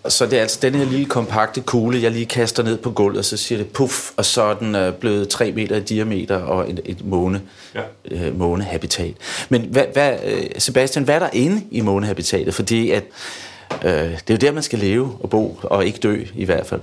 Så 0.09 0.27
det 0.27 0.39
er 0.39 0.43
altså 0.43 0.59
den 0.63 0.75
her 0.75 0.85
lille 0.85 1.07
kompakte 1.07 1.61
kugle, 1.61 2.03
jeg 2.03 2.11
lige 2.11 2.27
kaster 2.27 2.63
ned 2.63 2.79
på 2.79 2.91
gulvet, 2.91 3.19
og 3.19 3.25
så 3.25 3.37
siger 3.37 3.59
det 3.59 3.67
puff, 3.67 4.11
og 4.17 4.25
så 4.25 4.43
er 4.43 4.55
den 4.55 4.75
øh, 4.75 4.93
blevet 4.93 5.29
3 5.29 5.53
meter 5.53 5.77
i 5.77 5.81
diameter 5.81 6.37
og 6.37 6.71
et, 6.71 6.81
et 6.85 7.07
måne, 7.07 7.43
ja. 7.75 7.81
øh, 8.11 8.39
månehabitat. 8.39 9.15
Men 9.49 9.63
hvad, 9.63 9.85
hvad, 9.93 10.19
øh, 10.25 10.45
Sebastian, 10.59 11.05
hvad 11.05 11.15
er 11.15 11.19
der 11.19 11.31
inde 11.33 11.63
i 11.71 11.81
månehabitatet? 11.81 12.55
Fordi 12.55 12.91
at, 12.91 13.05
øh, 13.85 13.91
det 13.93 14.31
er 14.31 14.35
jo 14.35 14.37
der, 14.37 14.53
man 14.53 14.63
skal 14.63 14.79
leve 14.79 15.17
og 15.21 15.31
bo, 15.31 15.61
og 15.63 15.87
ikke 15.87 15.99
dø 15.99 16.25
i 16.35 16.45
hvert 16.45 16.67
fald. 16.67 16.81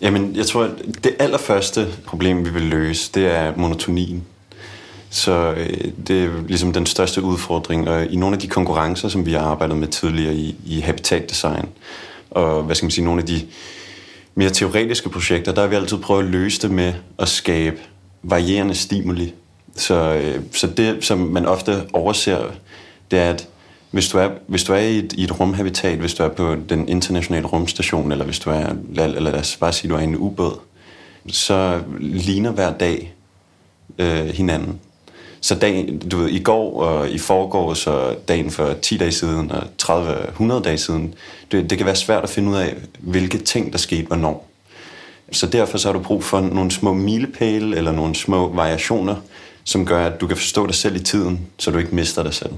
Jamen, 0.00 0.36
jeg 0.36 0.46
tror, 0.46 0.64
at 0.64 0.70
det 1.04 1.14
allerførste 1.18 1.86
problem, 2.06 2.44
vi 2.44 2.50
vil 2.50 2.62
løse, 2.62 3.10
det 3.14 3.26
er 3.26 3.52
monotonien. 3.56 4.24
Så 5.10 5.54
øh, 5.56 5.84
det 6.06 6.24
er 6.24 6.30
ligesom 6.48 6.72
den 6.72 6.86
største 6.86 7.22
udfordring. 7.22 7.88
Og 7.88 8.06
i 8.06 8.16
nogle 8.16 8.34
af 8.36 8.40
de 8.40 8.48
konkurrencer, 8.48 9.08
som 9.08 9.26
vi 9.26 9.32
har 9.32 9.40
arbejdet 9.40 9.76
med 9.76 9.88
tidligere 9.88 10.34
i, 10.34 10.56
i 10.66 10.80
habitatdesign, 10.80 11.68
og 12.30 12.62
hvad 12.62 12.76
skal 12.76 12.86
man 12.86 12.90
sige, 12.90 13.04
nogle 13.04 13.20
af 13.20 13.26
de 13.26 13.40
mere 14.34 14.50
teoretiske 14.50 15.08
projekter, 15.08 15.52
der 15.52 15.60
har 15.60 15.68
vi 15.68 15.76
altid 15.76 15.98
prøvet 15.98 16.24
at 16.24 16.30
løse 16.30 16.62
det 16.62 16.70
med 16.70 16.92
at 17.18 17.28
skabe 17.28 17.76
varierende 18.22 18.74
stimuli. 18.74 19.34
Så, 19.76 19.94
øh, 19.94 20.40
så 20.52 20.66
det, 20.66 21.04
som 21.04 21.18
man 21.18 21.46
ofte 21.46 21.82
overser, 21.92 22.38
det 23.10 23.18
er, 23.18 23.30
at 23.30 23.48
hvis 23.94 24.08
du 24.08 24.18
er, 24.18 24.28
hvis 24.46 24.64
du 24.64 24.72
er 24.72 24.78
i, 24.78 24.98
et, 24.98 25.12
i 25.12 25.24
et 25.24 25.40
rumhabitat, 25.40 25.98
hvis 25.98 26.14
du 26.14 26.22
er 26.22 26.28
på 26.28 26.56
den 26.68 26.88
internationale 26.88 27.46
rumstation, 27.46 28.12
eller 28.12 28.24
hvis 28.24 28.38
du 28.38 28.50
er, 28.50 28.66
eller 28.90 29.20
lad 29.20 29.34
os 29.34 29.56
bare 29.56 29.72
sige, 29.72 29.90
du 29.90 29.94
er 29.94 30.00
i 30.00 30.04
en 30.04 30.16
ubåd, 30.16 30.58
så 31.28 31.82
ligner 32.00 32.50
hver 32.50 32.72
dag 32.72 33.14
øh, 33.98 34.26
hinanden. 34.26 34.80
Så 35.40 35.54
dagen, 35.54 35.98
du 35.98 36.16
ved, 36.16 36.28
i 36.28 36.42
går 36.42 36.82
og 36.82 37.10
i 37.10 37.18
forgårs 37.18 37.86
og 37.86 38.16
dagen 38.28 38.50
for 38.50 38.74
10 38.82 38.96
dage 38.96 39.12
siden 39.12 39.52
og 39.52 39.62
30-100 39.82 40.62
dage 40.62 40.78
siden, 40.78 41.14
det, 41.52 41.70
det 41.70 41.78
kan 41.78 41.86
være 41.86 41.96
svært 41.96 42.22
at 42.22 42.30
finde 42.30 42.50
ud 42.50 42.56
af, 42.56 42.76
hvilke 42.98 43.38
ting, 43.38 43.72
der 43.72 43.78
skete 43.78 44.06
hvornår. 44.06 44.48
Så 45.32 45.46
derfor 45.46 45.78
så 45.78 45.88
har 45.88 45.92
du 45.92 46.00
brug 46.00 46.24
for 46.24 46.40
nogle 46.40 46.70
små 46.70 46.92
milepæle 46.92 47.76
eller 47.76 47.92
nogle 47.92 48.14
små 48.14 48.48
variationer, 48.54 49.16
som 49.64 49.86
gør, 49.86 50.06
at 50.06 50.20
du 50.20 50.26
kan 50.26 50.36
forstå 50.36 50.66
dig 50.66 50.74
selv 50.74 50.96
i 50.96 51.04
tiden, 51.04 51.46
så 51.58 51.70
du 51.70 51.78
ikke 51.78 51.94
mister 51.94 52.22
dig 52.22 52.34
selv. 52.34 52.52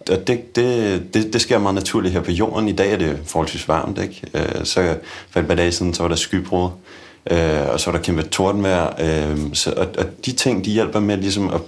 Og 0.00 0.26
det, 0.26 0.56
det, 0.56 1.14
det, 1.14 1.32
det 1.32 1.40
sker 1.40 1.58
meget 1.58 1.74
naturligt 1.74 2.14
her 2.14 2.20
på 2.20 2.30
jorden. 2.30 2.68
I 2.68 2.72
dag 2.72 2.92
er 2.92 2.96
det 2.96 3.18
forholdsvis 3.26 3.68
varmt. 3.68 3.98
Ikke? 3.98 4.22
Øh, 4.34 4.64
så 4.64 4.96
for 5.30 5.40
et 5.40 5.46
par 5.46 5.54
dage 5.54 5.72
siden, 5.72 5.94
så 5.94 6.02
var 6.02 6.08
der 6.08 6.16
skybrud, 6.16 6.70
øh, 7.30 7.68
og 7.68 7.80
så 7.80 7.90
var 7.90 7.98
der 7.98 8.04
kæmpe 8.04 8.22
tordenvejr. 8.22 8.94
Øh, 9.00 9.38
så, 9.52 9.72
og, 9.76 9.86
og 9.98 10.06
de 10.26 10.32
ting, 10.32 10.64
de 10.64 10.70
hjælper 10.70 11.00
med 11.00 11.16
ligesom 11.16 11.50
at, 11.50 11.60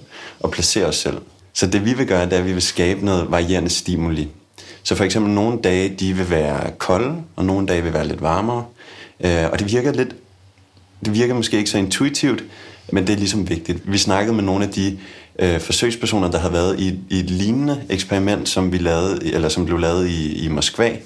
at 0.44 0.50
placere 0.50 0.86
os 0.86 0.96
selv. 0.96 1.18
Så 1.52 1.66
det 1.66 1.84
vi 1.84 1.94
vil 1.94 2.06
gøre, 2.06 2.24
det 2.24 2.32
er, 2.32 2.38
at 2.38 2.46
vi 2.46 2.52
vil 2.52 2.62
skabe 2.62 3.04
noget 3.04 3.30
varierende 3.30 3.70
stimuli. 3.70 4.28
Så 4.82 4.94
for 4.94 5.04
eksempel 5.04 5.32
nogle 5.32 5.58
dage, 5.64 5.88
de 5.88 6.12
vil 6.12 6.30
være 6.30 6.70
kolde, 6.78 7.16
og 7.36 7.44
nogle 7.44 7.66
dage 7.66 7.82
vil 7.82 7.92
være 7.92 8.08
lidt 8.08 8.22
varmere. 8.22 8.64
Øh, 9.20 9.50
og 9.52 9.58
det 9.58 9.72
virker 9.72 9.92
lidt, 9.92 10.14
det 11.04 11.14
virker 11.14 11.34
måske 11.34 11.56
ikke 11.56 11.70
så 11.70 11.78
intuitivt, 11.78 12.44
men 12.92 13.06
det 13.06 13.12
er 13.12 13.16
ligesom 13.16 13.48
vigtigt. 13.48 13.92
Vi 13.92 13.98
snakkede 13.98 14.36
med 14.36 14.44
nogle 14.44 14.64
af 14.64 14.70
de 14.70 14.98
øh, 15.38 15.60
forsøgspersoner, 15.60 16.30
der 16.30 16.38
har 16.38 16.48
været 16.48 16.80
i, 16.80 16.98
i 17.10 17.18
et 17.18 17.30
lignende 17.30 17.82
eksperiment, 17.88 18.48
som 18.48 18.72
vi 18.72 18.78
lavede, 18.78 19.34
eller 19.34 19.48
som 19.48 19.66
blev 19.66 19.78
lavet 19.78 20.08
i, 20.08 20.44
i 20.44 20.48
Moskva. 20.48 20.96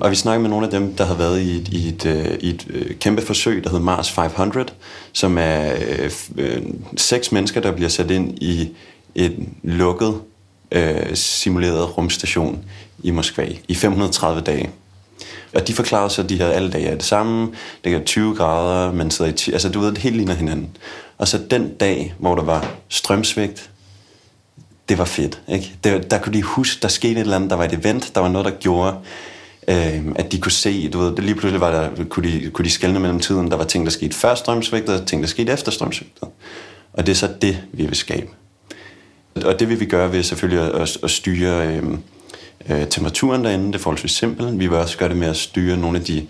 Og 0.00 0.10
vi 0.10 0.16
snakkede 0.16 0.42
med 0.42 0.50
nogle 0.50 0.66
af 0.66 0.70
dem, 0.70 0.94
der 0.94 1.04
har 1.04 1.14
været 1.14 1.40
i 1.40 1.56
et, 1.56 1.68
i 1.68 1.88
et, 1.88 2.06
øh, 2.06 2.38
i 2.40 2.50
et 2.50 2.66
øh, 2.70 2.96
kæmpe 2.96 3.22
forsøg, 3.22 3.64
der 3.64 3.70
hedder 3.70 3.84
Mars 3.84 4.10
500, 4.10 4.66
som 5.12 5.38
er 5.38 5.72
øh, 5.98 6.10
øh, 6.36 6.62
seks 6.96 7.32
mennesker, 7.32 7.60
der 7.60 7.72
bliver 7.72 7.88
sat 7.88 8.10
ind 8.10 8.38
i 8.42 8.68
et 9.14 9.36
lukket, 9.62 10.14
øh, 10.72 11.14
simuleret 11.14 11.98
rumstation 11.98 12.64
i 13.02 13.10
Moskva 13.10 13.48
i 13.68 13.74
530 13.74 14.40
dage. 14.40 14.70
Og 15.54 15.68
de 15.68 15.72
forklarede 15.74 16.10
så, 16.10 16.22
at 16.22 16.28
de 16.28 16.36
her 16.36 16.46
alle 16.46 16.70
dage 16.70 16.86
er 16.86 16.94
det 16.94 17.04
samme. 17.04 17.52
Det 17.84 17.94
er 17.94 18.04
20 18.04 18.34
grader, 18.34 18.92
man 18.92 19.10
sidder 19.10 19.30
i... 19.30 19.52
Altså, 19.52 19.68
du 19.68 19.80
ved, 19.80 19.88
det 19.88 19.98
helt 19.98 20.16
ligner 20.16 20.34
hinanden. 20.34 20.68
Og 21.20 21.28
så 21.28 21.38
den 21.50 21.74
dag, 21.74 22.14
hvor 22.18 22.34
der 22.34 22.42
var 22.42 22.74
strømsvigt, 22.88 23.70
det 24.88 24.98
var 24.98 25.04
fedt. 25.04 25.40
Ikke? 25.48 25.72
Det, 25.84 26.10
der 26.10 26.18
kunne 26.18 26.32
de 26.32 26.42
huske, 26.42 26.82
der 26.82 26.88
skete 26.88 27.12
et 27.12 27.20
eller 27.20 27.36
andet, 27.36 27.50
der 27.50 27.56
var 27.56 27.64
et 27.64 27.72
event, 27.72 28.14
der 28.14 28.20
var 28.20 28.28
noget, 28.28 28.44
der 28.44 28.50
gjorde, 28.50 28.96
øh, 29.68 30.04
at 30.16 30.32
de 30.32 30.40
kunne 30.40 30.52
se, 30.52 30.88
du 30.88 30.98
ved, 30.98 31.16
lige 31.16 31.34
pludselig 31.34 31.60
var 31.60 31.70
der, 31.70 32.04
kunne 32.04 32.30
de, 32.30 32.50
kunne 32.50 32.64
de 32.64 32.70
skælne 32.70 33.00
mellem 33.00 33.20
tiden, 33.20 33.50
der 33.50 33.56
var 33.56 33.64
ting, 33.64 33.84
der 33.86 33.90
skete 33.90 34.16
før 34.16 34.34
strømsvigtet, 34.34 35.00
og 35.00 35.06
ting, 35.06 35.22
der 35.22 35.28
skete 35.28 35.52
efter 35.52 35.72
strømsvigtet. 35.72 36.28
Og 36.92 37.06
det 37.06 37.12
er 37.12 37.16
så 37.16 37.28
det, 37.42 37.62
vi 37.72 37.86
vil 37.86 37.96
skabe. 37.96 38.26
Og 39.44 39.60
det 39.60 39.68
vil 39.68 39.80
vi 39.80 39.84
gøre 39.84 40.12
ved 40.12 40.22
selvfølgelig 40.22 40.74
at, 40.74 40.98
at 41.02 41.10
styre 41.10 41.66
øh, 41.66 41.82
øh, 42.68 42.88
temperaturen 42.88 43.44
derinde, 43.44 43.66
det 43.66 43.74
er 43.74 43.78
forholdsvis 43.78 44.12
simpelt. 44.12 44.58
Vi 44.58 44.66
vil 44.66 44.78
også 44.78 44.98
gøre 44.98 45.08
det 45.08 45.16
med 45.16 45.28
at 45.28 45.36
styre 45.36 45.76
nogle 45.76 45.98
af 45.98 46.04
de 46.04 46.26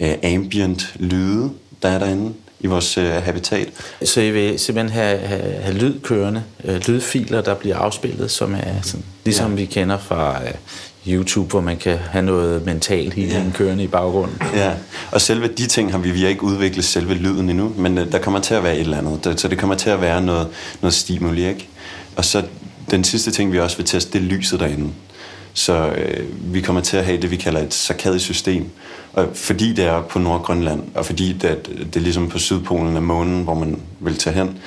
øh, 0.00 0.14
ambient 0.22 0.94
lyde, 0.98 1.50
der 1.82 1.88
er 1.88 1.98
derinde 1.98 2.34
i 2.64 2.66
vores 2.66 2.98
øh, 2.98 3.10
habitat. 3.10 3.68
Så 4.04 4.20
I 4.20 4.30
vil 4.30 4.58
simpelthen 4.58 5.00
have, 5.02 5.18
have, 5.18 5.52
have 5.62 5.78
lyd 5.78 6.00
kørende, 6.00 6.42
øh, 6.64 6.80
lydfiler, 6.88 7.40
der 7.40 7.54
bliver 7.54 7.76
afspillet, 7.76 8.30
som 8.30 8.54
er 8.54 8.82
sådan, 8.82 9.04
ligesom 9.24 9.50
ja. 9.50 9.56
vi 9.56 9.64
kender 9.64 9.98
fra 9.98 10.42
øh, 10.44 10.52
YouTube, 11.06 11.50
hvor 11.50 11.60
man 11.60 11.76
kan 11.76 11.98
have 11.98 12.24
noget 12.24 12.64
mental 12.64 13.12
healing 13.12 13.46
ja. 13.46 13.52
kørende 13.54 13.84
i 13.84 13.86
baggrunden. 13.86 14.38
Ja, 14.54 14.72
og 15.12 15.20
selve 15.20 15.48
de 15.48 15.66
ting 15.66 15.90
har 15.90 15.98
vi, 15.98 16.10
vi 16.10 16.20
har 16.20 16.28
ikke 16.28 16.42
udviklet 16.42 16.84
selve 16.84 17.14
lyden 17.14 17.50
endnu, 17.50 17.72
men 17.76 17.98
øh, 17.98 18.12
der 18.12 18.18
kommer 18.18 18.40
til 18.40 18.54
at 18.54 18.64
være 18.64 18.74
et 18.74 18.80
eller 18.80 18.98
andet. 18.98 19.40
Så 19.40 19.48
det 19.48 19.58
kommer 19.58 19.76
til 19.76 19.90
at 19.90 20.00
være 20.00 20.22
noget, 20.22 20.48
noget 20.80 20.94
stimuli, 20.94 21.48
ikke? 21.48 21.68
Og 22.16 22.24
så 22.24 22.42
den 22.90 23.04
sidste 23.04 23.30
ting, 23.30 23.52
vi 23.52 23.60
også 23.60 23.76
vil 23.76 23.86
teste, 23.86 24.12
det 24.12 24.18
er 24.18 24.36
lyset 24.36 24.60
derinde. 24.60 24.90
Så 25.54 25.88
øh, 25.88 26.54
vi 26.54 26.60
kommer 26.60 26.82
til 26.82 26.96
at 26.96 27.04
have 27.04 27.20
det, 27.20 27.30
vi 27.30 27.36
kalder 27.36 27.60
et 27.60 27.74
sarkadisk 27.74 28.24
system. 28.24 28.70
Og 29.12 29.28
fordi 29.34 29.72
det 29.72 29.84
er 29.84 30.02
på 30.02 30.18
Nordgrønland, 30.18 30.82
og 30.94 31.06
fordi 31.06 31.32
det, 31.32 31.70
det 31.78 31.96
er 31.96 32.00
ligesom 32.00 32.28
på 32.28 32.38
sydpolen 32.38 32.96
af 32.96 33.02
månen, 33.02 33.42
hvor 33.42 33.54
man 33.54 33.80
vil 34.00 34.16
tage 34.16 34.36
hen, 34.36 34.58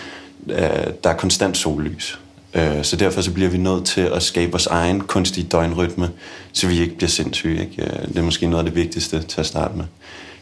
øh, 0.49 0.59
der 1.03 1.09
er 1.09 1.13
konstant 1.13 1.57
sollys. 1.57 2.19
Øh, 2.53 2.83
så 2.83 2.95
derfor 2.95 3.21
så 3.21 3.31
bliver 3.31 3.49
vi 3.49 3.57
nødt 3.57 3.85
til 3.85 4.01
at 4.01 4.23
skabe 4.23 4.51
vores 4.51 4.67
egen 4.67 5.01
kunstige 5.01 5.47
døgnrytme, 5.47 6.09
så 6.53 6.67
vi 6.67 6.79
ikke 6.79 6.95
bliver 6.95 7.09
sindssyge. 7.09 7.61
Ikke? 7.61 7.83
Øh, 7.83 8.07
det 8.07 8.17
er 8.17 8.23
måske 8.23 8.47
noget 8.47 8.65
af 8.65 8.71
det 8.71 8.83
vigtigste 8.83 9.23
til 9.23 9.39
at 9.39 9.45
starte 9.45 9.77
med. 9.77 9.85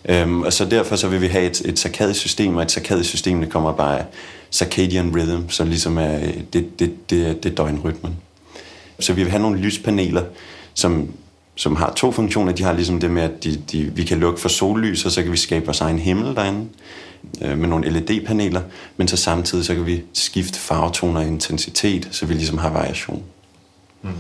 Øhm, 0.10 0.42
og 0.42 0.54
så 0.54 0.66
derfor 0.66 0.96
så 0.96 1.08
vil 1.08 1.22
vi 1.22 1.28
have 1.28 1.46
et, 1.46 1.62
et 1.66 1.80
sarkadisk 1.80 2.20
system, 2.20 2.56
og 2.56 2.64
et 2.64 2.72
sarkadisk 2.72 3.10
system, 3.10 3.42
det 3.42 3.50
kommer 3.50 3.74
bare 3.74 4.00
af 4.00 4.06
circadian 4.52 5.16
rhythm, 5.16 5.50
som 5.50 5.68
ligesom 5.68 5.98
er 5.98 6.16
øh, 6.16 6.34
det, 6.54 6.80
det, 6.80 7.10
det, 7.10 7.44
det 7.44 7.58
døgnrytmen. 7.58 8.16
Så 9.00 9.14
vi 9.14 9.24
vil 9.24 9.32
have 9.32 9.42
nogle 9.42 9.60
lyspaneler, 9.60 10.24
som, 10.74 11.14
som 11.56 11.76
har 11.76 11.94
to 11.94 12.12
funktioner. 12.12 12.52
De 12.52 12.64
har 12.64 12.74
ligesom 12.74 13.00
det 13.00 13.12
med, 13.12 13.22
at 13.22 13.44
de, 13.44 13.56
de, 13.72 13.84
vi 13.84 14.04
kan 14.04 14.20
lukke 14.20 14.42
for 14.42 14.50
sollys, 14.50 15.06
og 15.06 15.12
så 15.12 15.24
kan 15.24 15.32
vi 15.32 15.38
skabe 15.38 15.66
vores 15.66 15.82
egen 15.82 16.00
himmel 16.00 16.36
derinde 16.36 16.68
øh, 17.42 17.58
med 17.58 17.68
nogle 17.68 17.90
LED-paneler, 17.90 18.62
men 18.98 19.08
så 19.08 19.18
samtidig 19.18 19.66
så 19.66 19.74
kan 19.74 19.86
vi 19.86 20.04
skifte 20.14 20.60
farvetoner 20.60 21.20
og 21.20 21.28
intensitet, 21.28 22.08
så 22.12 22.26
vi 22.26 22.34
ligesom 22.34 22.58
har 22.58 22.70
variation. 22.70 23.24
Mm. 24.02 24.12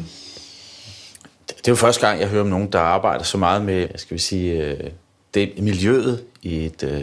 Det 1.47 1.67
er 1.67 1.71
jo 1.71 1.75
første 1.75 2.07
gang, 2.07 2.19
jeg 2.19 2.27
hører 2.27 2.41
om 2.41 2.49
nogen, 2.49 2.71
der 2.71 2.79
arbejder 2.79 3.23
så 3.23 3.37
meget 3.37 3.61
med, 3.65 3.87
skal 3.95 4.15
vi 4.15 4.21
sige, 4.21 4.63
øh, 4.63 4.89
det 5.33 5.51
miljøet 5.57 6.23
i 6.41 6.65
et, 6.65 6.83
øh, 6.83 6.99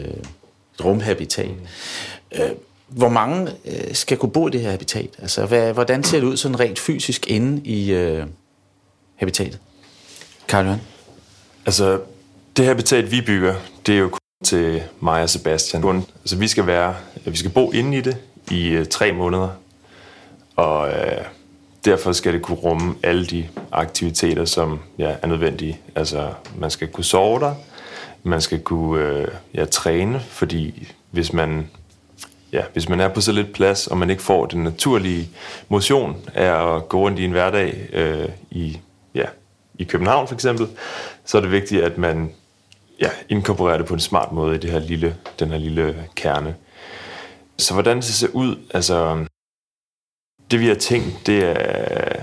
et 0.73 0.85
rumhabitat. 0.85 1.49
Mm. 1.49 2.41
Øh, 2.41 2.51
hvor 2.95 3.09
mange 3.09 3.51
øh, 3.65 3.93
skal 3.95 4.17
kunne 4.17 4.31
bo 4.31 4.47
i 4.47 4.51
det 4.51 4.61
her 4.61 4.71
habitat? 4.71 5.09
Altså, 5.19 5.45
hvad, 5.45 5.73
hvordan 5.73 6.03
ser 6.03 6.19
det 6.19 6.27
ud 6.27 6.37
sådan 6.37 6.59
rent 6.59 6.79
fysisk 6.79 7.27
inde 7.27 7.61
i 7.63 7.91
øh, 7.91 8.25
habitatet? 9.15 9.59
Karl 10.47 10.65
Johan? 10.65 10.81
Altså, 11.65 11.99
det 12.57 12.65
habitat, 12.65 13.11
vi 13.11 13.21
bygger, 13.21 13.55
det 13.85 13.95
er 13.95 13.99
jo 13.99 14.09
kun 14.09 14.19
til 14.43 14.83
mig 14.99 15.23
og 15.23 15.29
Sebastian. 15.29 16.03
Altså, 16.21 16.37
vi 16.37 16.47
skal 16.47 16.67
være, 16.67 16.95
øh, 17.25 17.33
vi 17.33 17.37
skal 17.37 17.51
bo 17.51 17.71
inde 17.71 17.97
i 17.97 18.01
det 18.01 18.17
i 18.51 18.67
øh, 18.67 18.85
tre 18.85 19.11
måneder, 19.11 19.49
og 20.55 20.89
øh, 20.89 21.25
derfor 21.85 22.11
skal 22.11 22.33
det 22.33 22.41
kunne 22.41 22.57
rumme 22.57 22.95
alle 23.03 23.25
de 23.25 23.47
aktiviteter, 23.71 24.45
som 24.45 24.79
ja, 24.97 25.15
er 25.21 25.27
nødvendige. 25.27 25.79
Altså, 25.95 26.29
man 26.57 26.71
skal 26.71 26.87
kunne 26.87 27.03
sove 27.03 27.39
der, 27.39 27.55
man 28.23 28.41
skal 28.41 28.59
kunne 28.59 29.03
øh, 29.03 29.27
ja, 29.53 29.65
træne, 29.65 30.19
fordi 30.19 30.87
hvis 31.11 31.33
man 31.33 31.69
ja, 32.53 32.63
hvis 32.73 32.89
man 32.89 32.99
er 32.99 33.07
på 33.07 33.21
så 33.21 33.31
lidt 33.31 33.53
plads, 33.53 33.87
og 33.87 33.97
man 33.97 34.09
ikke 34.09 34.23
får 34.23 34.45
den 34.45 34.63
naturlige 34.63 35.29
motion 35.69 36.29
af 36.33 36.75
at 36.75 36.89
gå 36.89 36.99
rundt 36.99 37.19
i 37.19 37.25
en 37.25 37.31
hverdag 37.31 37.89
øh, 37.93 38.29
i, 38.51 38.79
ja, 39.15 39.25
i 39.79 39.83
København 39.83 40.27
for 40.27 40.35
eksempel, 40.35 40.67
så 41.25 41.37
er 41.37 41.41
det 41.41 41.51
vigtigt, 41.51 41.83
at 41.83 41.97
man 41.97 42.31
ja, 43.01 43.09
inkorporerer 43.29 43.77
det 43.77 43.85
på 43.85 43.93
en 43.93 43.99
smart 43.99 44.31
måde 44.31 44.55
i 44.55 44.59
det 44.59 44.71
her 44.71 44.79
lille, 44.79 45.15
den 45.39 45.49
her 45.49 45.57
lille 45.57 46.05
kerne. 46.15 46.55
Så 47.57 47.73
hvordan 47.73 47.97
det 47.97 48.05
ser 48.05 48.27
ud, 48.33 48.55
altså 48.73 49.25
det 50.51 50.59
vi 50.59 50.67
har 50.67 50.75
tænkt, 50.75 51.27
det 51.27 51.43
er 51.43 52.21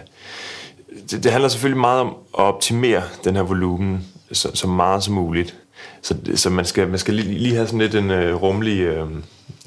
det, 1.10 1.25
det 1.25 1.32
handler 1.32 1.49
selvfølgelig 1.49 1.80
meget 1.80 2.00
om 2.00 2.08
at 2.08 2.44
optimere 2.44 3.02
den 3.25 3.37
her 3.37 3.42
volumen 3.42 4.06
så, 4.32 4.50
så 4.54 4.66
meget 4.66 5.04
som 5.04 5.14
muligt. 5.14 5.56
Så, 6.02 6.16
så 6.34 6.50
man 6.50 6.64
skal, 6.64 6.88
man 6.88 6.99
skal 6.99 7.14
lige, 7.14 7.38
lige 7.38 7.54
have 7.54 7.66
sådan 7.66 7.80
lidt 7.80 7.94
en 7.94 8.10
øh, 8.10 8.42
rummelig 8.42 8.80
øh, 8.80 9.06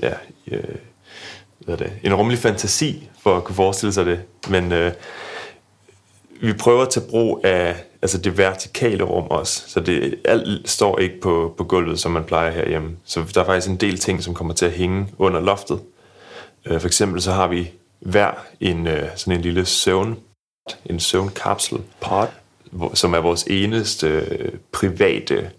ja, 0.02 0.14
øh, 0.52 0.76
hvad 1.60 1.78
det, 1.78 1.92
en 2.04 2.16
rummelig 2.16 2.40
fantasi 2.40 3.10
for 3.20 3.38
at 3.38 3.44
kunne 3.44 3.56
forestille 3.56 3.94
sig 3.94 4.06
det. 4.06 4.22
Men 4.50 4.72
øh, 4.72 4.92
vi 6.42 6.54
prøver 6.54 6.82
at 6.82 6.90
tage 6.90 7.06
brug 7.10 7.42
af 7.44 7.84
altså 8.02 8.18
det 8.18 8.38
vertikale 8.38 9.04
rum 9.04 9.28
også. 9.28 9.64
Så 9.70 9.80
det, 9.80 10.16
alt 10.26 10.70
står 10.70 11.00
ikke 11.00 11.22
på, 11.22 11.54
på 11.58 11.64
gulvet, 11.64 12.00
som 12.00 12.12
man 12.12 12.24
plejer 12.24 12.52
herhjemme. 12.52 12.98
Så 13.06 13.26
der 13.34 13.42
er 13.42 13.46
faktisk 13.46 13.70
en 13.70 13.78
del 13.78 13.98
ting, 13.98 14.24
som 14.24 14.34
kommer 14.34 14.54
til 14.54 14.66
at 14.66 14.72
hænge 14.72 15.08
under 15.18 15.42
loftet. 15.42 15.80
Øh, 16.66 16.80
for 16.80 16.88
eksempel 16.88 17.22
så 17.22 17.32
har 17.32 17.48
vi 17.48 17.72
hver 18.00 18.32
en 18.60 18.88
øh, 18.88 19.10
sådan 19.16 19.34
en 19.34 19.42
lille 19.42 19.66
søvn, 19.66 20.20
en 20.86 21.00
søvnkapsel 21.00 21.78
pod, 22.02 22.28
som 22.94 23.14
er 23.14 23.20
vores 23.20 23.44
eneste 23.44 24.08
øh, 24.08 24.52
private 24.72 25.52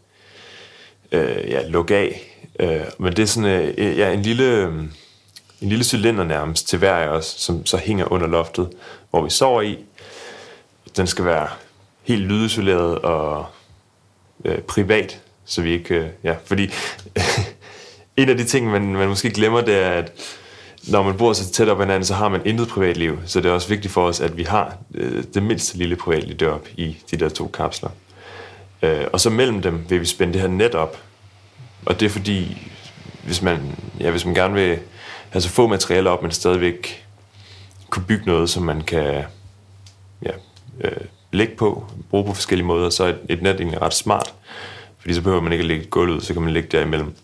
øh, 1.12 1.50
ja, 1.50 1.68
luk 1.68 1.90
af 1.90 2.33
Øh, 2.60 2.80
men 2.98 3.16
det 3.16 3.22
er 3.22 3.26
sådan 3.26 3.50
øh, 3.50 3.74
øh, 3.78 3.98
ja, 3.98 4.12
en 4.12 4.22
lille... 4.22 4.44
Øh, 4.44 4.72
en 5.60 5.68
lille 5.68 5.84
cylinder 5.84 6.24
nærmest 6.24 6.68
til 6.68 6.78
hver 6.78 6.94
af 6.94 7.08
os, 7.08 7.24
som 7.24 7.66
så 7.66 7.76
hænger 7.76 8.12
under 8.12 8.26
loftet, 8.26 8.70
hvor 9.10 9.22
vi 9.22 9.30
sover 9.30 9.62
i. 9.62 9.78
Den 10.96 11.06
skal 11.06 11.24
være 11.24 11.48
helt 12.02 12.22
lydisoleret 12.22 12.98
og 12.98 13.46
øh, 14.44 14.58
privat, 14.58 15.20
så 15.44 15.62
vi 15.62 15.72
ikke... 15.72 15.94
Øh, 15.94 16.06
ja, 16.24 16.34
fordi 16.44 16.70
en 18.16 18.28
af 18.28 18.36
de 18.36 18.44
ting, 18.44 18.70
man, 18.70 18.82
man 18.82 19.08
måske 19.08 19.30
glemmer, 19.30 19.60
det 19.60 19.74
er, 19.74 19.90
at 19.90 20.12
når 20.88 21.02
man 21.02 21.16
bor 21.16 21.32
så 21.32 21.50
tæt 21.50 21.68
op 21.68 21.80
hinanden, 21.80 22.04
så 22.04 22.14
har 22.14 22.28
man 22.28 22.40
intet 22.44 22.68
privatliv. 22.68 23.18
Så 23.26 23.40
det 23.40 23.48
er 23.48 23.52
også 23.52 23.68
vigtigt 23.68 23.94
for 23.94 24.06
os, 24.06 24.20
at 24.20 24.36
vi 24.36 24.42
har 24.42 24.76
øh, 24.94 25.24
det 25.34 25.42
mindste 25.42 25.78
lille 25.78 25.96
privatliv 25.96 26.36
deroppe 26.36 26.70
i 26.76 26.96
de 27.10 27.16
der 27.16 27.28
to 27.28 27.46
kapsler. 27.46 27.90
Øh, 28.82 29.04
og 29.12 29.20
så 29.20 29.30
mellem 29.30 29.62
dem 29.62 29.86
vil 29.88 30.00
vi 30.00 30.06
spænde 30.06 30.32
det 30.32 30.40
her 30.40 30.48
net 30.48 30.74
op, 30.74 30.96
og 31.86 32.00
det 32.00 32.06
er 32.06 32.10
fordi, 32.10 32.68
hvis 33.24 33.42
man, 33.42 33.76
ja, 34.00 34.10
hvis 34.10 34.24
man 34.24 34.34
gerne 34.34 34.54
vil 34.54 34.78
have 35.30 35.42
så 35.42 35.48
få 35.48 35.66
materialer 35.66 36.10
op, 36.10 36.22
men 36.22 36.30
stadigvæk 36.30 37.06
kunne 37.90 38.04
bygge 38.04 38.26
noget, 38.26 38.50
som 38.50 38.62
man 38.62 38.80
kan 38.80 39.24
ja, 40.22 40.30
øh, 40.80 40.96
lægge 41.32 41.56
på, 41.56 41.84
bruge 42.10 42.24
på 42.24 42.34
forskellige 42.34 42.66
måder, 42.66 42.90
så 42.90 43.04
er 43.04 43.08
et, 43.08 43.18
et 43.28 43.42
net 43.42 43.56
egentlig 43.56 43.82
ret 43.82 43.94
smart. 43.94 44.34
Fordi 44.98 45.14
så 45.14 45.22
behøver 45.22 45.42
man 45.42 45.52
ikke 45.52 45.62
at 45.62 45.68
lægge 45.68 45.84
gulvet 45.84 46.08
gulv 46.08 46.16
ud, 46.16 46.20
så 46.20 46.32
kan 46.32 46.42
man 46.42 46.52
lægge 46.52 46.68
derimellem. 46.68 47.14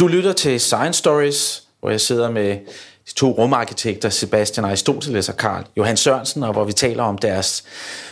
Du 0.00 0.06
lytter 0.06 0.32
til 0.32 0.60
Science 0.60 0.98
Stories, 0.98 1.62
hvor 1.80 1.90
jeg 1.90 2.00
sidder 2.00 2.30
med 2.30 2.58
de 3.08 3.14
to 3.14 3.30
rumarkitekter, 3.30 4.08
Sebastian 4.08 4.64
Aristoteles 4.64 5.28
og 5.28 5.36
Karl 5.36 5.64
Johan 5.76 5.96
Sørensen, 5.96 6.42
og 6.42 6.52
hvor 6.52 6.64
vi 6.64 6.72
taler 6.72 7.02
om 7.02 7.18
deres 7.18 7.64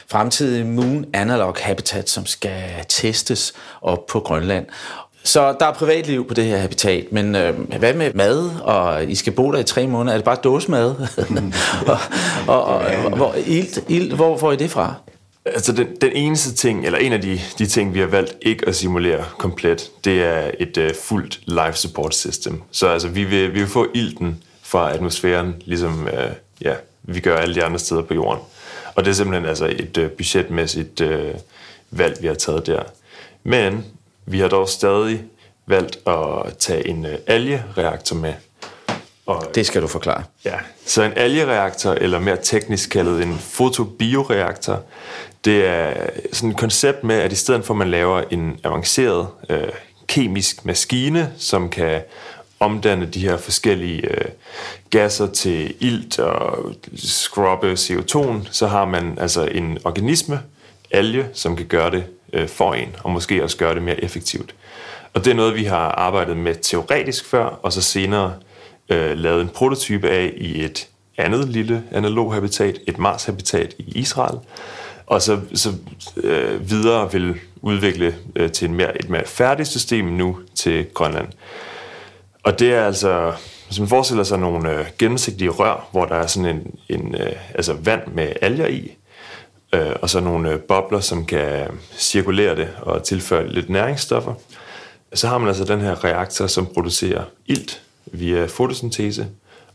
fremtidige 0.08 0.64
Moon 0.64 1.04
Analog 1.12 1.56
Habitat, 1.60 2.10
som 2.10 2.26
skal 2.26 2.62
testes 2.88 3.52
op 3.82 4.06
på 4.06 4.20
Grønland. 4.20 4.66
Så 5.22 5.56
der 5.60 5.66
er 5.66 5.72
privatliv 5.72 6.28
på 6.28 6.34
det 6.34 6.44
her 6.44 6.58
habitat, 6.58 7.12
men 7.12 7.34
øh, 7.34 7.58
hvad 7.78 7.94
med 7.94 8.12
mad, 8.14 8.50
og 8.62 9.04
I 9.04 9.14
skal 9.14 9.32
bo 9.32 9.52
der 9.52 9.58
i 9.58 9.64
tre 9.64 9.86
måneder, 9.86 10.12
er 10.12 10.18
det 10.18 10.24
bare 10.24 10.36
dåsemad? 10.44 10.94
og, 11.86 11.98
og, 12.48 12.64
og, 12.64 12.76
og, 13.04 13.16
hvor, 13.16 13.34
ild, 13.46 13.82
ild, 13.88 14.12
hvor 14.12 14.38
får 14.38 14.52
I 14.52 14.56
det 14.56 14.70
fra? 14.70 14.94
Altså 15.44 15.72
den, 15.72 15.86
den 16.00 16.12
eneste 16.12 16.54
ting, 16.54 16.86
eller 16.86 16.98
en 16.98 17.12
af 17.12 17.20
de, 17.20 17.40
de 17.58 17.66
ting, 17.66 17.94
vi 17.94 18.00
har 18.00 18.06
valgt 18.06 18.36
ikke 18.42 18.68
at 18.68 18.76
simulere 18.76 19.24
komplet, 19.38 19.90
det 20.04 20.24
er 20.24 20.50
et 20.60 20.78
uh, 20.78 20.84
fuldt 21.02 21.40
life 21.46 21.74
support 21.74 22.14
system. 22.14 22.62
Så 22.70 22.88
altså, 22.88 23.08
vi, 23.08 23.24
vil, 23.24 23.54
vi 23.54 23.58
vil 23.58 23.68
få 23.68 23.86
ilten 23.94 24.42
fra 24.70 24.92
atmosfæren, 24.94 25.62
ligesom 25.64 26.02
uh, 26.02 26.32
ja, 26.60 26.74
vi 27.02 27.20
gør 27.20 27.36
alle 27.36 27.54
de 27.54 27.64
andre 27.64 27.78
steder 27.78 28.02
på 28.02 28.14
jorden. 28.14 28.42
Og 28.94 29.04
det 29.04 29.10
er 29.10 29.14
simpelthen 29.14 29.48
altså 29.48 29.66
et 29.66 29.98
uh, 29.98 30.10
budgetmæssigt 30.10 31.00
uh, 31.00 31.10
valg, 31.90 32.22
vi 32.22 32.26
har 32.26 32.34
taget 32.34 32.66
der. 32.66 32.82
Men 33.42 33.84
vi 34.26 34.40
har 34.40 34.48
dog 34.48 34.68
stadig 34.68 35.24
valgt 35.66 35.98
at 36.08 36.56
tage 36.58 36.88
en 36.88 37.04
uh, 37.04 37.10
algereaktor 37.26 38.16
med. 38.16 38.34
Og, 39.26 39.50
det 39.54 39.66
skal 39.66 39.82
du 39.82 39.86
forklare. 39.86 40.24
Ja, 40.44 40.58
så 40.86 41.02
en 41.02 41.12
algereaktor, 41.16 41.92
eller 41.92 42.18
mere 42.18 42.36
teknisk 42.42 42.90
kaldet 42.90 43.22
en 43.22 43.38
fotobioreaktor, 43.38 44.82
det 45.44 45.66
er 45.66 45.92
sådan 46.32 46.50
et 46.50 46.56
koncept 46.56 47.04
med, 47.04 47.16
at 47.16 47.32
i 47.32 47.36
stedet 47.36 47.64
for 47.64 47.74
at 47.74 47.78
man 47.78 47.90
laver 47.90 48.22
en 48.30 48.60
avanceret 48.64 49.26
øh, 49.48 49.68
kemisk 50.06 50.64
maskine, 50.64 51.32
som 51.38 51.68
kan 51.68 52.00
omdanne 52.60 53.06
de 53.06 53.20
her 53.20 53.36
forskellige 53.36 54.10
øh, 54.10 54.24
gasser 54.90 55.26
til 55.26 55.74
ilt 55.80 56.18
og 56.18 56.74
skrubbe 56.96 57.72
CO2, 57.72 58.38
så 58.50 58.66
har 58.66 58.84
man 58.84 59.18
altså 59.20 59.44
en 59.44 59.78
organisme, 59.84 60.40
alge, 60.90 61.26
som 61.32 61.56
kan 61.56 61.66
gøre 61.66 61.90
det 61.90 62.04
øh, 62.32 62.48
for 62.48 62.74
en, 62.74 62.96
og 63.04 63.10
måske 63.10 63.42
også 63.42 63.56
gøre 63.56 63.74
det 63.74 63.82
mere 63.82 64.04
effektivt. 64.04 64.54
Og 65.14 65.24
det 65.24 65.30
er 65.30 65.34
noget, 65.34 65.54
vi 65.54 65.64
har 65.64 65.88
arbejdet 65.88 66.36
med 66.36 66.54
teoretisk 66.54 67.24
før, 67.24 67.44
og 67.44 67.72
så 67.72 67.82
senere 67.82 68.34
øh, 68.88 69.18
lavet 69.18 69.42
en 69.42 69.48
prototype 69.48 70.08
af 70.08 70.32
i 70.36 70.64
et 70.64 70.88
andet 71.18 71.48
lille 71.48 71.82
analog 71.90 72.34
habitat, 72.34 72.78
et 72.86 72.98
Mars-habitat 72.98 73.74
i 73.78 73.98
Israel, 73.98 74.38
og 75.06 75.22
så, 75.22 75.40
så 75.54 75.72
øh, 76.16 76.70
videre 76.70 77.12
vil 77.12 77.34
udvikle 77.62 78.14
øh, 78.36 78.52
til 78.52 78.68
en 78.68 78.74
mere, 78.74 79.00
et 79.00 79.10
mere 79.10 79.26
færdigt 79.26 79.68
system 79.68 80.04
nu 80.04 80.38
til 80.54 80.86
Grønland. 80.94 81.28
Og 82.42 82.58
det 82.58 82.74
er 82.74 82.84
altså, 82.84 83.32
hvis 83.66 83.80
man 83.80 83.88
forestiller 83.88 84.24
sig 84.24 84.38
nogle 84.38 84.78
øh, 84.78 84.86
gennemsigtige 84.98 85.50
rør, 85.50 85.88
hvor 85.92 86.04
der 86.04 86.14
er 86.14 86.26
sådan 86.26 86.56
en, 86.56 86.74
en 86.88 87.14
øh, 87.14 87.32
altså 87.54 87.72
vand 87.72 88.02
med 88.14 88.32
alger 88.40 88.66
i, 88.66 88.96
øh, 89.74 89.92
og 90.02 90.10
så 90.10 90.20
nogle 90.20 90.50
øh, 90.50 90.60
bobler, 90.60 91.00
som 91.00 91.26
kan 91.26 91.66
cirkulere 91.96 92.56
det 92.56 92.68
og 92.82 93.02
tilføre 93.02 93.48
lidt 93.48 93.70
næringsstoffer, 93.70 94.34
så 95.14 95.28
har 95.28 95.38
man 95.38 95.48
altså 95.48 95.64
den 95.64 95.80
her 95.80 96.04
reaktor, 96.04 96.46
som 96.46 96.66
producerer 96.66 97.24
ilt 97.46 97.82
via 98.06 98.46
fotosyntese 98.46 99.26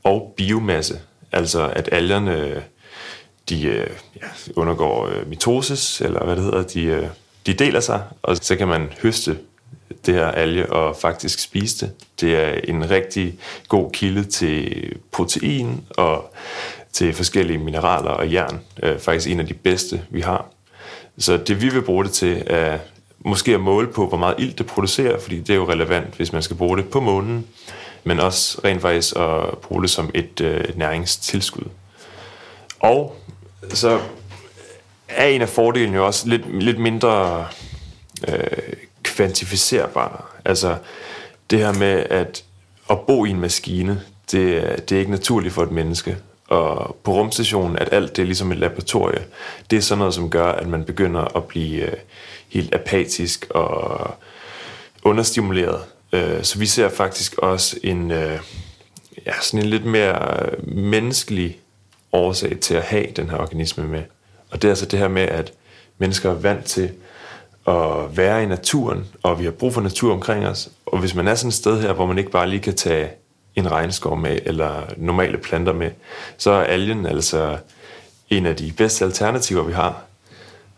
og 0.04 0.34
biomasse, 0.38 1.00
altså 1.32 1.68
at 1.68 1.90
algerne 1.92 2.38
øh, 2.38 2.62
de 3.50 3.64
øh, 3.64 3.90
ja, 4.16 4.28
undergår 4.56 5.08
øh, 5.08 5.30
mitosis, 5.30 6.02
eller 6.02 6.24
hvad 6.24 6.36
det 6.36 6.44
hedder, 6.44 6.64
de, 6.64 7.10
de 7.46 7.54
deler 7.54 7.80
sig, 7.80 8.04
og 8.22 8.38
så 8.38 8.56
kan 8.56 8.68
man 8.68 8.94
høste 9.02 9.38
det 10.06 10.14
her 10.14 10.28
alge 10.28 10.72
og 10.72 10.96
faktisk 10.96 11.40
spise 11.40 11.86
det. 11.86 11.94
Det 12.22 12.36
er 12.36 12.60
en 12.64 12.90
rigtig 12.90 13.40
god 13.68 13.92
kilde 13.92 14.24
til 14.24 14.92
protein 15.12 15.86
og 15.90 16.34
til 16.94 17.14
forskellige 17.14 17.58
mineraler 17.58 18.10
og 18.10 18.34
jern. 18.34 18.60
Øh, 18.84 19.00
faktisk 19.00 19.30
en 19.30 19.40
af 19.40 19.48
de 19.48 19.54
bedste, 19.54 20.02
vi 20.10 20.22
har. 20.22 20.46
Så 21.18 21.38
det 21.38 21.62
vi 21.62 21.70
vil 21.70 21.82
bruge 21.82 22.04
det 22.04 22.12
til 22.12 22.44
er 22.48 22.78
måske 23.20 23.54
at 23.54 23.62
måle 23.62 23.88
på, 23.88 24.08
hvor 24.08 24.18
meget 24.18 24.36
ilt 24.40 24.58
det 24.58 24.66
producerer, 24.66 25.20
fordi 25.20 25.40
det 25.40 25.50
er 25.50 25.56
jo 25.56 25.70
relevant, 25.70 26.16
hvis 26.16 26.34
man 26.34 26.42
skal 26.42 26.58
bruge 26.58 26.78
det 26.78 26.90
på 26.90 27.00
månen, 27.00 27.48
men 28.04 28.20
også 28.20 28.62
rent 28.64 28.82
faktisk 28.82 29.16
at 29.16 29.58
bruge 29.58 29.82
det 29.82 29.90
som 29.90 30.12
et 30.14 30.42
øh, 30.42 30.78
næringstilskud. 30.78 31.66
Og 32.80 33.16
så 33.70 34.00
er 35.08 35.28
en 35.28 35.42
af 35.42 35.50
fordelene 35.50 35.98
jo 35.98 36.06
også 36.06 36.28
lidt, 36.28 36.64
lidt 36.64 36.80
mindre 36.80 37.46
øh, 38.28 38.48
kvantificerbar. 39.16 40.36
Altså 40.46 40.76
det 41.50 41.60
her 41.60 41.74
med 41.74 42.04
at, 42.10 42.44
at 42.90 43.00
bo 43.00 43.26
i 43.26 43.30
en 43.30 43.40
maskine, 43.40 44.02
det, 44.32 44.90
det 44.90 44.96
er 44.96 45.00
ikke 45.00 45.12
naturligt 45.12 45.54
for 45.54 45.64
et 45.64 45.72
menneske. 45.72 46.18
Og 46.48 46.98
på 47.04 47.14
rumstationen, 47.14 47.78
at 47.78 47.90
alt 47.92 48.16
det 48.16 48.22
er 48.22 48.26
ligesom 48.26 48.52
et 48.52 48.58
laboratorie, 48.58 49.26
det 49.70 49.78
er 49.78 49.82
sådan 49.82 50.00
noget, 50.00 50.14
som 50.14 50.30
gør, 50.30 50.52
at 50.52 50.68
man 50.68 50.84
begynder 50.84 51.38
at 51.38 51.44
blive 51.44 51.82
øh, 51.82 51.98
helt 52.50 52.76
apatisk 52.76 53.48
og 53.50 54.16
understimuleret. 55.04 55.82
Øh, 56.12 56.44
så 56.44 56.60
vi 56.60 56.66
ser 56.66 56.90
faktisk 56.90 57.38
også 57.38 57.78
en, 57.84 58.12
øh, 58.12 58.40
ja, 59.26 59.32
sådan 59.42 59.60
en 59.60 59.70
lidt 59.70 59.86
mere 59.86 60.50
menneskelig 60.64 61.60
årsag 62.12 62.60
til 62.60 62.74
at 62.74 62.84
have 62.84 63.08
den 63.16 63.30
her 63.30 63.38
organisme 63.38 63.88
med. 63.88 64.04
Og 64.52 64.62
det 64.62 64.68
er 64.68 64.72
altså 64.72 64.86
det 64.86 65.00
her 65.00 65.08
med, 65.08 65.24
at 65.24 65.54
mennesker 65.98 66.30
er 66.30 66.34
vant 66.34 66.66
til 66.66 66.92
at 67.68 68.18
være 68.18 68.44
i 68.44 68.46
naturen, 68.46 69.06
og 69.24 69.40
vi 69.40 69.44
har 69.44 69.52
brug 69.52 69.74
for 69.74 69.82
natur 69.82 70.14
omkring 70.14 70.48
os. 70.48 70.70
Og 70.86 71.00
hvis 71.00 71.16
man 71.16 71.28
er 71.28 71.36
sådan 71.36 71.48
et 71.48 71.54
sted 71.54 71.82
her, 71.82 71.94
hvor 71.94 72.06
man 72.06 72.18
ikke 72.18 72.32
bare 72.32 72.50
lige 72.50 72.60
kan 72.60 72.76
tage 72.76 73.10
en 73.56 73.72
regnskov 73.72 74.18
med, 74.18 74.40
eller 74.46 74.82
normale 74.98 75.38
planter 75.38 75.74
med, 75.74 75.92
så 76.38 76.52
er 76.52 76.64
algen 76.64 77.06
altså 77.06 77.58
en 78.30 78.46
af 78.46 78.56
de 78.56 78.74
bedste 78.78 79.06
alternativer, 79.06 79.64
vi 79.64 79.74
har. 79.74 80.02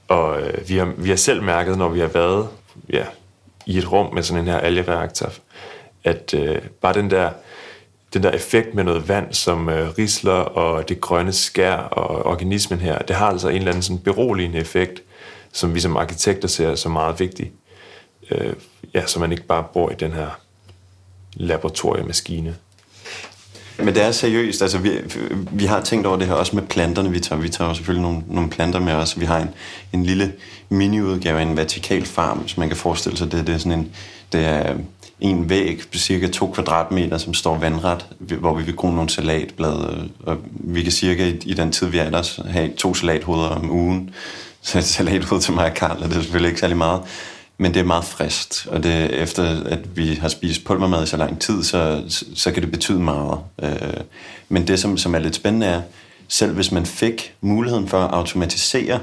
Og 0.08 0.42
øh, 0.42 0.70
vi, 0.70 0.78
har, 0.78 0.94
vi 0.98 1.10
har 1.10 1.16
selv 1.16 1.44
mærket, 1.44 1.78
når 1.78 1.90
vi 1.90 2.00
har 2.00 2.08
været 2.08 2.48
ja, 2.90 3.06
i 3.66 3.78
et 3.78 3.92
rum 3.92 4.14
med 4.14 4.24
sådan 4.24 4.44
en 4.44 4.50
her 4.50 4.58
algereaktor, 4.58 5.30
at 6.04 6.34
øh, 6.34 6.62
bare 6.82 6.94
den 6.94 7.12
der 7.12 7.30
den 8.14 8.24
der 8.24 8.32
effekt 8.32 8.74
med 8.74 8.84
noget 8.84 9.08
vand, 9.08 9.34
som 9.34 9.70
øh, 9.70 9.90
risler 9.98 10.32
og 10.34 10.90
det 10.90 11.02
grønne 11.02 11.34
skær 11.34 11.76
og 11.76 12.26
organismen 12.26 12.80
her, 12.80 13.00
det 13.00 13.16
har 13.16 13.28
altså 13.28 13.50
en 13.50 13.56
eller 13.56 13.72
anden 13.72 13.84
sådan 13.84 14.00
beroligende 14.00 14.58
effekt, 14.58 15.04
som 15.58 15.76
vi 15.76 15.80
som 15.80 15.98
arkitekter 15.98 16.48
ser 16.48 16.76
som 16.76 16.92
meget 16.92 17.20
vigtig. 17.20 17.52
Øh, 18.32 18.54
ja, 18.94 19.06
så 19.06 19.20
man 19.20 19.32
ikke 19.32 19.44
bare 19.44 19.64
bor 19.74 19.90
i 19.90 19.96
den 20.00 20.12
her 20.12 20.30
laboratoriemaskine. 21.34 22.56
Men 23.78 23.88
det 23.88 24.04
er 24.04 24.12
seriøst, 24.12 24.62
altså 24.62 24.78
vi, 24.78 24.92
vi 25.52 25.66
har 25.66 25.82
tænkt 25.82 26.08
over 26.08 26.18
det 26.18 26.28
her 26.28 26.34
også 26.34 26.56
med 26.56 26.64
planterne, 26.64 27.12
vi 27.12 27.20
tager, 27.20 27.42
vi 27.42 27.50
tager 27.50 27.74
selvfølgelig 27.74 28.02
nogle, 28.02 28.24
nogle 28.28 28.50
planter 28.50 28.80
med 28.80 28.94
os, 28.94 29.20
vi 29.20 29.26
har 29.26 29.40
en, 29.40 29.50
en 29.94 30.04
lille 30.04 30.34
mini-udgave 30.70 31.40
af 31.40 31.44
en 31.44 31.58
vertikal 31.58 32.06
farm, 32.06 32.38
hvis 32.38 32.58
man 32.58 32.68
kan 32.68 32.78
forestille 32.78 33.18
sig 33.18 33.32
det, 33.32 33.48
det 33.48 33.56
er 33.56 33.60
sådan 33.60 33.80
en, 33.80 33.92
det 34.32 34.46
er 34.46 34.76
en 35.20 35.50
væg 35.50 35.80
på 35.92 35.98
cirka 35.98 36.28
to 36.28 36.52
kvadratmeter, 36.52 37.18
som 37.18 37.34
står 37.34 37.58
vandret, 37.58 38.06
hvor 38.20 38.54
vi 38.54 38.64
vil 38.64 38.76
gro 38.76 38.92
nogle 38.92 39.10
salatblade. 39.10 40.10
Og 40.24 40.38
vi 40.52 40.84
kan 40.84 40.92
cirka 40.92 41.28
i, 41.28 41.38
i 41.46 41.54
den 41.54 41.72
tid, 41.72 41.88
vi 41.88 41.98
er 41.98 42.10
der, 42.10 42.42
have 42.50 42.70
to 42.70 42.94
salathoveder 42.94 43.50
om 43.50 43.72
ugen. 43.72 44.14
salat 44.82 45.32
ud 45.32 45.42
til 45.42 45.54
mig 45.54 45.66
og 45.66 45.74
Karl, 45.74 46.04
og 46.04 46.10
det 46.10 46.18
er 46.18 46.22
selvfølgelig 46.22 46.50
ikke 46.50 46.60
særlig 46.60 46.78
meget. 46.78 47.02
Men 47.58 47.74
det 47.74 47.80
er 47.80 47.84
meget 47.84 48.06
frist, 48.06 48.68
og 48.72 48.84
det, 48.84 49.14
efter 49.14 49.64
at 49.66 49.98
vi 49.98 50.14
har 50.14 50.28
spist 50.28 50.66
pulvermad 50.66 51.04
i 51.04 51.06
så 51.06 51.18
lang 51.18 51.42
tid, 51.42 51.64
så, 51.64 52.04
så 52.36 52.52
kan 52.52 52.64
det 52.64 52.72
betyde 52.72 53.00
meget. 53.00 53.40
Øh, 53.64 53.94
men 54.50 54.68
det, 54.68 54.80
som, 54.80 54.98
som 54.98 55.16
er 55.16 55.20
lidt 55.20 55.36
spændende, 55.36 55.68
er, 55.68 55.82
selv 56.28 56.54
hvis 56.54 56.72
man 56.72 56.86
fik 56.86 57.34
muligheden 57.42 57.88
for 57.88 58.00
at 58.00 58.14
automatisere 58.14 59.00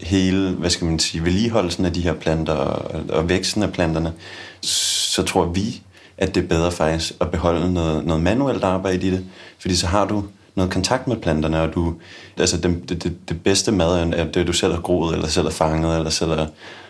hele, 0.00 0.50
hvad 0.50 0.70
skal 0.70 0.86
man 0.86 0.98
sige, 0.98 1.24
vedligeholdelsen 1.24 1.84
af 1.84 1.92
de 1.92 2.00
her 2.00 2.14
planter 2.14 2.52
og, 2.52 3.00
og 3.08 3.28
væksten 3.28 3.62
af 3.62 3.72
planterne, 3.72 4.12
så 4.60 5.22
tror 5.22 5.44
vi, 5.46 5.82
at 6.18 6.34
det 6.34 6.44
er 6.44 6.48
bedre 6.48 6.72
faktisk 6.72 7.12
at 7.20 7.30
beholde 7.30 7.72
noget, 7.72 8.04
noget 8.04 8.22
manuelt 8.22 8.64
arbejde 8.64 9.06
i 9.06 9.10
det, 9.10 9.24
fordi 9.58 9.76
så 9.76 9.86
har 9.86 10.04
du 10.04 10.24
noget 10.54 10.72
kontakt 10.72 11.08
med 11.08 11.16
planterne, 11.16 11.60
og 11.60 11.74
du, 11.74 11.94
altså 12.38 12.56
det, 12.56 12.88
det, 12.88 13.16
det 13.28 13.42
bedste 13.42 13.72
mad 13.72 14.12
er 14.12 14.24
det, 14.24 14.46
du 14.46 14.52
selv 14.52 14.72
har 14.72 14.80
groet, 14.80 15.14
eller 15.14 15.28
selv 15.28 15.46
har 15.46 15.52
fanget, 15.52 15.96
eller 15.96 16.10
selv 16.10 16.30
har, 16.30 16.48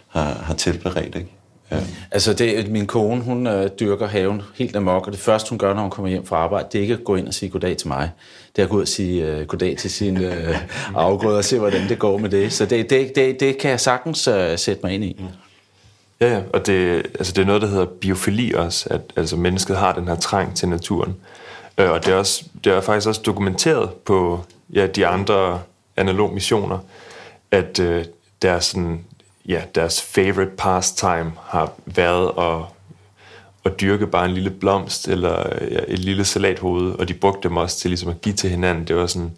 har, 0.08 0.42
har 0.44 0.54
tilberedt, 0.54 1.14
ikke? 1.14 1.30
Ja. 1.70 1.76
Altså, 2.10 2.32
det, 2.32 2.70
min 2.70 2.86
kone, 2.86 3.22
hun 3.22 3.46
øh, 3.46 3.70
dyrker 3.80 4.06
haven 4.06 4.42
helt 4.54 4.76
amok, 4.76 5.06
og 5.06 5.12
det 5.12 5.20
første, 5.20 5.50
hun 5.50 5.58
gør, 5.58 5.74
når 5.74 5.82
hun 5.82 5.90
kommer 5.90 6.08
hjem 6.08 6.26
fra 6.26 6.36
arbejde, 6.36 6.68
det 6.72 6.78
er 6.78 6.82
ikke 6.82 6.94
at 6.94 7.04
gå 7.04 7.16
ind 7.16 7.28
og 7.28 7.34
sige 7.34 7.50
goddag 7.50 7.76
til 7.76 7.88
mig. 7.88 8.10
Det 8.56 8.62
er 8.62 8.66
at 8.66 8.70
gå 8.70 8.76
ud 8.76 8.82
og 8.82 8.88
sige 8.88 9.26
øh, 9.26 9.46
goddag 9.46 9.76
til 9.76 9.90
sin 9.90 10.16
øh, 10.16 10.56
afgrøde 10.94 11.38
og 11.38 11.44
se, 11.44 11.58
hvordan 11.58 11.88
det 11.88 11.98
går 11.98 12.18
med 12.18 12.30
det. 12.30 12.52
Så 12.52 12.66
det, 12.66 12.90
det, 12.90 13.16
det, 13.16 13.40
det 13.40 13.58
kan 13.58 13.70
jeg 13.70 13.80
sagtens 13.80 14.28
øh, 14.28 14.58
sætte 14.58 14.80
mig 14.84 14.92
ind 14.92 15.04
i. 15.04 15.16
Mm. 15.18 15.26
Ja, 16.20 16.34
ja, 16.34 16.40
og 16.52 16.66
det, 16.66 17.06
altså 17.18 17.32
det 17.32 17.42
er 17.42 17.46
noget, 17.46 17.62
der 17.62 17.68
hedder 17.68 17.84
biofili 17.84 18.52
også, 18.52 18.86
at 18.90 19.00
altså 19.16 19.36
mennesket 19.36 19.76
har 19.76 19.92
den 19.92 20.08
her 20.08 20.16
trang 20.16 20.56
til 20.56 20.68
naturen. 20.68 21.14
Øh, 21.78 21.90
og 21.90 22.06
det 22.06 22.12
er, 22.12 22.16
også, 22.16 22.44
det 22.64 22.72
er 22.72 22.80
faktisk 22.80 23.08
også 23.08 23.22
dokumenteret 23.26 23.92
på 23.92 24.40
ja, 24.72 24.86
de 24.86 25.06
andre 25.06 25.62
analog 25.96 26.34
missioner, 26.34 26.78
at 27.50 27.78
øh, 27.78 28.04
deres, 28.42 28.64
sådan, 28.64 29.04
ja, 29.46 29.62
deres 29.74 30.02
favorite 30.02 30.52
pastime 30.58 31.32
har 31.42 31.72
været 31.86 32.32
at, 32.38 32.62
at 33.64 33.80
dyrke 33.80 34.06
bare 34.06 34.24
en 34.24 34.34
lille 34.34 34.50
blomst 34.50 35.08
eller 35.08 35.56
ja, 35.70 35.80
et 35.88 35.98
lille 35.98 36.24
salathoved, 36.24 36.94
og 36.98 37.08
de 37.08 37.14
brugte 37.14 37.48
dem 37.48 37.56
også 37.56 37.78
til 37.78 37.90
ligesom 37.90 38.10
at 38.10 38.20
give 38.20 38.34
til 38.34 38.50
hinanden. 38.50 38.88
Det 38.88 38.96
var 38.96 39.06
sådan, 39.06 39.32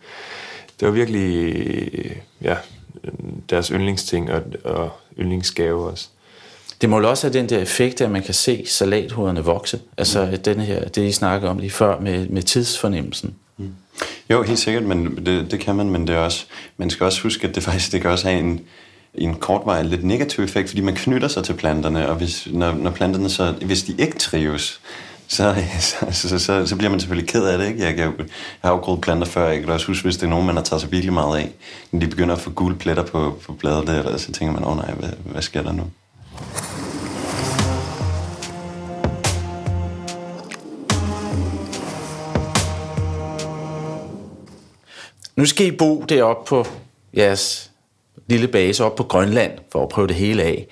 det 0.81 0.89
var 0.89 0.93
virkelig 0.93 2.23
ja, 2.43 2.57
deres 3.51 3.69
yndlingsting 3.69 4.33
og, 4.33 4.43
og 4.65 4.91
yndlingsgave 5.19 5.91
også. 5.91 6.09
Det 6.81 6.91
må 6.91 7.01
jo 7.01 7.11
også 7.11 7.27
have 7.27 7.39
den 7.39 7.49
der 7.49 7.59
effekt, 7.59 8.01
at 8.01 8.11
man 8.11 8.23
kan 8.23 8.35
se 8.35 8.65
salathoderne 8.67 9.45
vokse. 9.45 9.81
Altså 9.99 10.29
mm. 10.31 10.39
den 10.39 10.61
her, 10.61 10.89
det 10.89 11.03
I 11.03 11.13
snakker 11.13 11.49
om 11.49 11.59
lige 11.59 11.71
før 11.71 12.01
med, 12.01 12.29
med 12.29 12.43
tidsfornemmelsen. 12.43 13.35
Mm. 13.57 13.71
Jo, 14.31 14.43
helt 14.43 14.59
sikkert, 14.59 14.83
men 14.83 15.27
det, 15.27 15.51
det 15.51 15.61
kan 15.61 15.77
man, 15.77 15.91
men 15.91 16.07
det 16.07 16.15
er 16.15 16.19
også, 16.19 16.45
man 16.77 16.91
skal 16.91 17.05
også 17.05 17.23
huske, 17.23 17.49
at 17.49 17.55
det 17.55 17.63
faktisk 17.69 17.93
det 17.93 18.01
kan 18.01 18.11
også 18.11 18.29
have 18.29 18.41
en, 18.41 18.61
en 19.15 19.35
kortvej 19.35 19.83
lidt 19.83 20.05
negativ 20.05 20.45
effekt, 20.45 20.69
fordi 20.69 20.81
man 20.81 20.95
knytter 20.95 21.29
sig 21.29 21.45
til 21.45 21.53
planterne, 21.53 22.09
og 22.09 22.17
hvis, 22.17 22.49
når, 22.53 22.73
når 22.73 22.91
planterne 22.91 23.31
så, 23.31 23.55
hvis 23.63 23.83
de 23.83 23.95
ikke 23.99 24.19
trives, 24.19 24.81
så, 25.29 25.55
så, 25.81 26.29
så, 26.29 26.39
så, 26.39 26.67
så 26.67 26.77
bliver 26.77 26.91
man 26.91 27.01
selvfølgelig 27.01 27.29
ked 27.29 27.45
af 27.45 27.59
det. 27.59 27.67
Ikke? 27.67 27.85
Jeg, 27.85 27.95
kan, 27.95 28.05
jeg 28.05 28.27
har 28.61 28.71
jo 28.71 28.77
groet 28.77 29.01
planter 29.01 29.27
før, 29.27 29.49
jeg 29.49 29.61
kan 29.61 29.69
også 29.69 29.87
huske, 29.87 30.05
hvis 30.05 30.17
det 30.17 30.23
er 30.23 30.31
nogen, 30.31 30.47
man 30.47 30.57
har 30.57 30.63
taget 30.63 30.81
sig 30.81 30.93
virkelig 30.93 31.13
meget 31.13 31.39
af, 31.39 31.51
når 31.91 32.01
de 32.01 32.07
begynder 32.07 32.35
at 32.35 32.41
få 32.41 32.51
gule 32.51 32.77
pletter 32.77 33.03
på, 33.03 33.39
på 33.47 33.53
bladet, 33.53 33.87
der, 33.87 34.17
så 34.17 34.33
tænker 34.33 34.55
man, 34.55 34.65
åh 34.65 34.71
oh, 34.71 34.77
nej, 34.77 34.95
hvad, 34.95 35.09
hvad 35.25 35.43
sker 35.43 35.63
der 35.63 35.73
nu? 35.73 35.83
Nu 45.37 45.47
skal 45.47 45.67
I 45.67 45.71
bo 45.71 46.05
deroppe 46.09 46.49
på 46.49 46.67
jeres 47.17 47.71
lille 48.27 48.49
base 48.49 48.85
op 48.85 48.95
på 48.95 49.03
Grønland, 49.03 49.59
for 49.73 49.83
at 49.83 49.89
prøve 49.89 50.09
det 50.09 50.17
hele 50.17 50.43
af, 50.43 50.67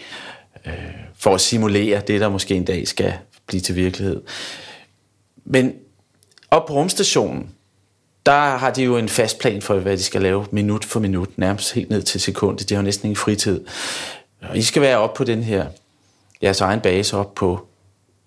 øh, 0.66 0.72
for 1.18 1.35
at 1.35 1.40
simulere 1.40 2.03
det, 2.07 2.20
der 2.20 2.29
måske 2.29 2.55
en 2.55 2.64
dag 2.64 2.88
skal 2.88 3.12
blive 3.46 3.61
til 3.61 3.77
virkelighed. 3.77 4.22
Men 5.44 5.74
op 6.50 6.66
på 6.66 6.74
rumstationen, 6.74 7.50
der 8.27 8.57
har 8.57 8.70
de 8.70 8.83
jo 8.83 8.96
en 8.96 9.09
fast 9.09 9.38
plan 9.38 9.62
for, 9.62 9.79
hvad 9.79 9.96
de 9.96 10.03
skal 10.03 10.22
lave 10.22 10.46
minut 10.50 10.85
for 10.85 11.00
minut, 11.00 11.38
nærmest 11.38 11.72
helt 11.72 11.90
ned 11.90 12.03
til 12.03 12.20
sekundet. 12.20 12.68
De 12.68 12.74
har 12.74 12.83
næsten 12.83 13.07
ingen 13.07 13.16
fritid. 13.16 13.64
Og 14.51 14.59
I 14.59 14.63
skal 14.63 14.83
være 14.83 14.99
op 14.99 15.15
på 15.15 15.25
den 15.25 15.43
her, 15.43 15.67
jeres 16.43 16.61
egen 16.61 16.81
base 16.81 17.17
op 17.17 17.35
på, 17.35 17.67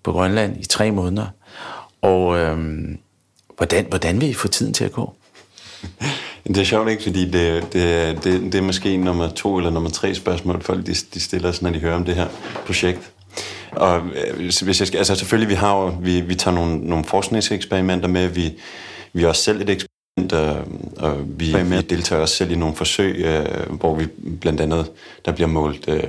på 0.02 0.12
Grønland 0.12 0.60
i 0.60 0.66
tre 0.66 0.90
måneder. 0.90 1.26
Og 2.02 2.38
øhm, 2.38 2.98
hvordan, 3.56 3.86
hvordan 3.88 4.20
vil 4.20 4.28
I 4.28 4.34
få 4.34 4.48
tiden 4.48 4.74
til 4.74 4.84
at 4.84 4.92
gå? 4.92 5.14
Det 6.48 6.58
er 6.58 6.64
sjovt 6.64 6.90
ikke, 6.90 7.02
fordi 7.02 7.30
det, 7.30 7.72
det, 7.72 8.24
det, 8.24 8.52
det 8.52 8.54
er 8.54 8.62
måske 8.62 8.96
nummer 8.96 9.28
to 9.28 9.56
eller 9.56 9.70
nummer 9.70 9.90
tre 9.90 10.14
spørgsmål, 10.14 10.62
folk 10.62 10.86
de, 10.86 10.94
de 11.14 11.20
stiller 11.20 11.52
sig, 11.52 11.64
når 11.64 11.70
de 11.70 11.78
hører 11.78 11.94
om 11.94 12.04
det 12.04 12.14
her 12.14 12.28
projekt. 12.66 13.12
Og 13.72 14.02
øh, 14.14 14.36
hvis 14.38 14.80
jeg 14.80 14.86
skal, 14.86 14.98
altså 14.98 15.14
selvfølgelig, 15.14 15.48
vi 15.48 15.54
har 15.54 15.76
jo, 15.76 15.94
vi, 16.00 16.20
vi 16.20 16.34
tager 16.34 16.54
nogle, 16.54 16.78
nogle 16.78 17.04
forskningseksperimenter 17.04 18.08
med, 18.08 18.28
vi, 18.28 18.54
vi 19.12 19.22
er 19.22 19.28
også 19.28 19.42
selv 19.42 19.60
et 19.60 19.70
eksperiment, 19.70 19.97
og, 20.32 20.56
og 20.96 21.16
vi, 21.26 21.56
vi 21.64 21.80
deltager 21.80 22.22
også 22.22 22.34
selv 22.34 22.50
i 22.50 22.54
nogle 22.54 22.76
forsøg, 22.76 23.16
øh, 23.16 23.72
hvor 23.72 23.94
vi 23.94 24.06
blandt 24.40 24.60
andet, 24.60 24.90
der 25.24 25.32
bliver 25.32 25.48
målt, 25.48 25.88
øh, 25.88 26.02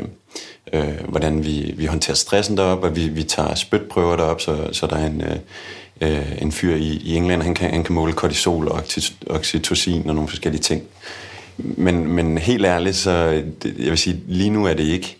øh, 0.74 1.08
hvordan 1.08 1.46
vi, 1.46 1.74
vi 1.78 1.86
håndterer 1.86 2.16
stressen 2.16 2.58
derop, 2.58 2.84
og 2.84 2.96
vi, 2.96 3.08
vi 3.08 3.24
tager 3.24 3.56
spytprøver 3.56 4.16
derop, 4.16 4.42
så, 4.42 4.70
så 4.72 4.88
der 4.88 4.96
er 4.96 5.08
en, 5.08 5.22
øh, 5.22 5.38
øh, 6.02 6.42
en 6.42 6.52
fyr 6.52 6.76
i, 6.76 7.02
i 7.04 7.16
England, 7.16 7.42
han 7.42 7.56
kan, 7.56 7.70
han 7.70 7.84
kan 7.84 7.96
måle 7.96 8.14
kortisol 8.14 8.68
og 8.68 8.84
oxytocin 9.28 10.10
og 10.10 10.16
nogle 10.16 10.30
forskellige 10.30 10.62
ting. 10.62 10.84
Men, 11.58 12.08
men 12.08 12.38
helt 12.38 12.66
ærligt, 12.66 12.96
så 12.96 13.44
det, 13.64 13.76
jeg 13.80 13.90
vil 13.90 13.98
sige, 13.98 14.22
lige 14.28 14.50
nu 14.50 14.66
er 14.66 14.74
det 14.74 14.84
ikke 14.84 15.19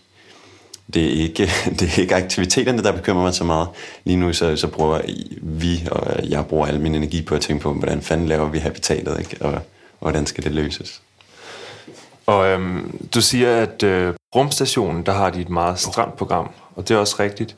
det 0.94 1.06
er 1.06 1.22
ikke, 1.22 1.50
det 1.78 1.82
er 1.82 2.00
ikke 2.00 2.14
aktiviteterne, 2.14 2.82
der 2.82 2.92
bekymrer 2.92 3.22
mig 3.22 3.34
så 3.34 3.44
meget. 3.44 3.68
Lige 4.04 4.16
nu 4.16 4.32
så, 4.32 4.56
så 4.56 4.66
bruger 4.66 5.00
vi, 5.42 5.88
og 5.90 6.28
jeg 6.28 6.46
bruger 6.46 6.66
al 6.66 6.80
min 6.80 6.94
energi 6.94 7.22
på 7.22 7.34
at 7.34 7.40
tænke 7.40 7.62
på, 7.62 7.72
hvordan 7.72 8.02
fanden 8.02 8.28
laver 8.28 8.48
vi 8.48 8.58
habitatet, 8.58 9.18
ikke? 9.18 9.36
Og, 9.40 9.52
og 9.52 9.62
hvordan 10.00 10.26
skal 10.26 10.44
det 10.44 10.52
løses. 10.52 11.02
Og 12.26 12.48
øhm, 12.48 13.08
du 13.14 13.20
siger, 13.20 13.56
at 13.56 13.82
øh, 13.82 14.14
rumstationen, 14.34 15.06
der 15.06 15.12
har 15.12 15.30
de 15.30 15.40
et 15.40 15.48
meget 15.48 15.78
stramt 15.78 16.16
program, 16.16 16.50
og 16.76 16.88
det 16.88 16.94
er 16.94 16.98
også 16.98 17.16
rigtigt. 17.20 17.56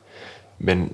Men 0.59 0.93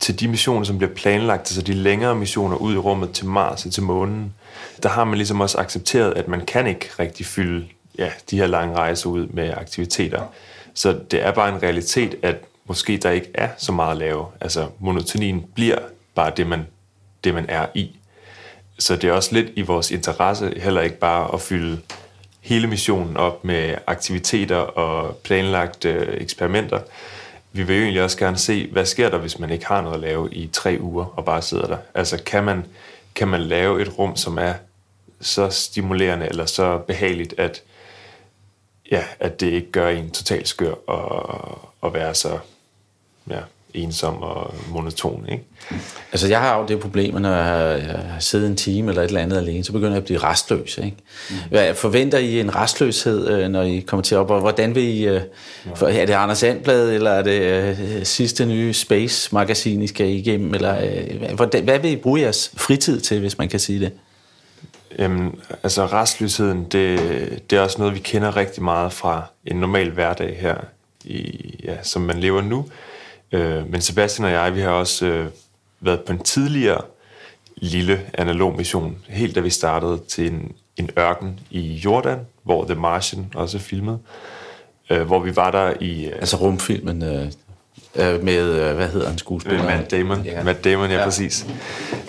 til 0.00 0.20
de 0.20 0.28
missioner, 0.28 0.64
som 0.64 0.78
bliver 0.78 0.94
planlagt, 0.94 1.40
altså 1.40 1.62
de 1.62 1.72
længere 1.72 2.14
missioner 2.14 2.56
ud 2.56 2.74
i 2.74 2.78
rummet 2.78 3.12
til 3.12 3.26
Mars 3.26 3.66
og 3.66 3.72
til 3.72 3.82
månen, 3.82 4.34
der 4.82 4.88
har 4.88 5.04
man 5.04 5.16
ligesom 5.16 5.40
også 5.40 5.58
accepteret, 5.58 6.12
at 6.12 6.28
man 6.28 6.46
kan 6.46 6.66
ikke 6.66 6.90
rigtig 6.98 7.26
fylde 7.26 7.66
ja, 7.98 8.10
de 8.30 8.36
her 8.36 8.46
lange 8.46 8.74
rejser 8.74 9.10
ud 9.10 9.26
med 9.26 9.54
aktiviteter. 9.56 10.22
Så 10.80 10.98
det 11.10 11.22
er 11.22 11.30
bare 11.30 11.48
en 11.48 11.62
realitet, 11.62 12.14
at 12.22 12.36
måske 12.64 12.96
der 12.96 13.10
ikke 13.10 13.30
er 13.34 13.48
så 13.58 13.72
meget 13.72 13.90
at 13.90 13.96
lave. 13.96 14.26
Altså 14.40 14.68
monotonien 14.78 15.46
bliver 15.54 15.78
bare 16.14 16.32
det, 16.36 16.46
man, 16.46 16.66
det, 17.24 17.34
man 17.34 17.46
er 17.48 17.66
i. 17.74 17.96
Så 18.78 18.96
det 18.96 19.10
er 19.10 19.12
også 19.12 19.34
lidt 19.34 19.46
i 19.56 19.62
vores 19.62 19.90
interesse 19.90 20.52
heller 20.56 20.80
ikke 20.80 20.98
bare 20.98 21.34
at 21.34 21.40
fylde 21.40 21.80
hele 22.40 22.66
missionen 22.66 23.16
op 23.16 23.44
med 23.44 23.74
aktiviteter 23.86 24.56
og 24.56 25.16
planlagte 25.16 25.88
øh, 25.88 26.20
eksperimenter, 26.20 26.80
vi 27.52 27.62
vil 27.62 27.76
jo 27.76 27.82
egentlig 27.82 28.02
også 28.02 28.18
gerne 28.18 28.36
se, 28.36 28.68
hvad 28.72 28.84
sker 28.84 29.08
der, 29.08 29.18
hvis 29.18 29.38
man 29.38 29.50
ikke 29.50 29.66
har 29.66 29.80
noget 29.80 29.94
at 29.94 30.00
lave 30.00 30.34
i 30.34 30.46
tre 30.46 30.78
uger 30.80 31.04
og 31.04 31.24
bare 31.24 31.42
sidder 31.42 31.66
der. 31.66 31.78
Altså 31.94 32.22
kan 32.26 32.44
man, 32.44 32.66
kan 33.14 33.28
man 33.28 33.40
lave 33.40 33.82
et 33.82 33.98
rum, 33.98 34.16
som 34.16 34.38
er 34.38 34.54
så 35.20 35.50
stimulerende 35.50 36.26
eller 36.26 36.46
så 36.46 36.78
behageligt, 36.78 37.34
at, 37.38 37.62
ja, 38.90 39.04
at 39.20 39.40
det 39.40 39.46
ikke 39.46 39.70
gør 39.72 39.88
en 39.88 40.10
totalt 40.10 40.48
skør 40.48 40.90
og, 40.90 41.58
og 41.80 41.94
være 41.94 42.14
så 42.14 42.38
ja, 43.30 43.40
ensom 43.74 44.22
og 44.22 44.54
monoton. 44.70 45.26
Ikke? 45.32 45.44
Altså 46.12 46.28
jeg 46.28 46.40
har 46.40 46.58
jo 46.58 46.66
det 46.66 46.80
problem, 46.80 47.14
når 47.14 47.30
jeg 47.30 47.44
har, 47.44 47.58
jeg 47.58 48.04
har 48.08 48.20
siddet 48.20 48.46
en 48.46 48.56
time 48.56 48.88
eller 48.88 49.02
et 49.02 49.06
eller 49.06 49.20
andet 49.20 49.36
alene, 49.36 49.64
så 49.64 49.72
begynder 49.72 49.92
jeg 49.92 49.98
at 49.98 50.04
blive 50.04 50.18
restløs. 50.18 50.78
Ikke? 50.78 50.96
Mm. 51.30 51.36
Hvad, 51.50 51.74
forventer 51.74 52.18
I 52.18 52.40
en 52.40 52.54
restløshed, 52.54 53.28
øh, 53.28 53.48
når 53.48 53.62
I 53.62 53.80
kommer 53.80 54.02
til 54.02 54.16
op? 54.16 54.30
Og 54.30 54.40
hvordan 54.40 54.74
vil 54.74 54.84
I... 54.84 55.06
Øh, 55.06 55.20
for, 55.74 55.86
er 55.86 56.06
det 56.06 56.12
Anders 56.12 56.42
Andblad, 56.42 56.90
eller 56.90 57.10
er 57.10 57.22
det 57.22 57.40
øh, 57.40 58.04
sidste 58.04 58.46
nye 58.46 58.72
Space-magasin, 58.72 59.82
I 59.82 59.86
skal 59.86 60.08
igennem? 60.08 60.54
Eller, 60.54 61.34
hvordan, 61.34 61.64
hvad 61.64 61.78
vil 61.78 61.90
I 61.90 61.96
bruge 61.96 62.20
jeres 62.20 62.52
fritid 62.56 63.00
til, 63.00 63.20
hvis 63.20 63.38
man 63.38 63.48
kan 63.48 63.60
sige 63.60 63.80
det? 63.80 63.92
Jamen, 64.98 65.40
altså 65.62 65.86
restløsheden, 65.86 66.64
det, 66.64 67.50
det 67.50 67.58
er 67.58 67.62
også 67.62 67.78
noget, 67.78 67.94
vi 67.94 67.98
kender 67.98 68.36
rigtig 68.36 68.62
meget 68.62 68.92
fra 68.92 69.24
en 69.46 69.56
normal 69.56 69.90
hverdag 69.90 70.38
her, 70.40 70.56
i, 71.04 71.54
ja, 71.64 71.82
som 71.82 72.02
man 72.02 72.18
lever 72.18 72.40
nu. 72.40 72.66
Øh, 73.32 73.70
men 73.70 73.80
Sebastian 73.80 74.24
og 74.26 74.32
jeg, 74.32 74.54
vi 74.54 74.60
har 74.60 74.70
også 74.70 75.06
øh, 75.06 75.26
været 75.80 76.00
på 76.00 76.12
en 76.12 76.18
tidligere 76.18 76.80
lille 77.56 78.00
analog 78.14 78.56
mission, 78.56 78.98
helt 79.08 79.34
da 79.34 79.40
vi 79.40 79.50
startede 79.50 80.00
til 80.08 80.32
en, 80.32 80.52
en 80.76 80.90
ørken 80.98 81.40
i 81.50 81.74
Jordan, 81.74 82.18
hvor 82.42 82.64
The 82.64 82.74
Martian 82.74 83.32
også 83.34 83.56
er 83.56 83.60
filmet. 83.60 83.98
Øh, 84.90 85.02
hvor 85.02 85.18
vi 85.18 85.36
var 85.36 85.50
der 85.50 85.74
i... 85.80 86.06
Øh, 86.06 86.16
altså 86.16 86.36
rumfilmen 86.36 87.02
øh, 87.02 87.32
øh, 87.96 88.24
med, 88.24 88.52
øh, 88.52 88.76
hvad 88.76 88.88
hedder 88.88 89.08
han, 89.08 89.18
skuespiller? 89.18 89.64
Matt 89.64 89.90
Damon. 89.90 90.24
Ja. 90.24 90.42
Matt 90.44 90.64
Damon, 90.64 90.90
ja, 90.90 90.98
ja. 90.98 91.04
præcis. 91.04 91.46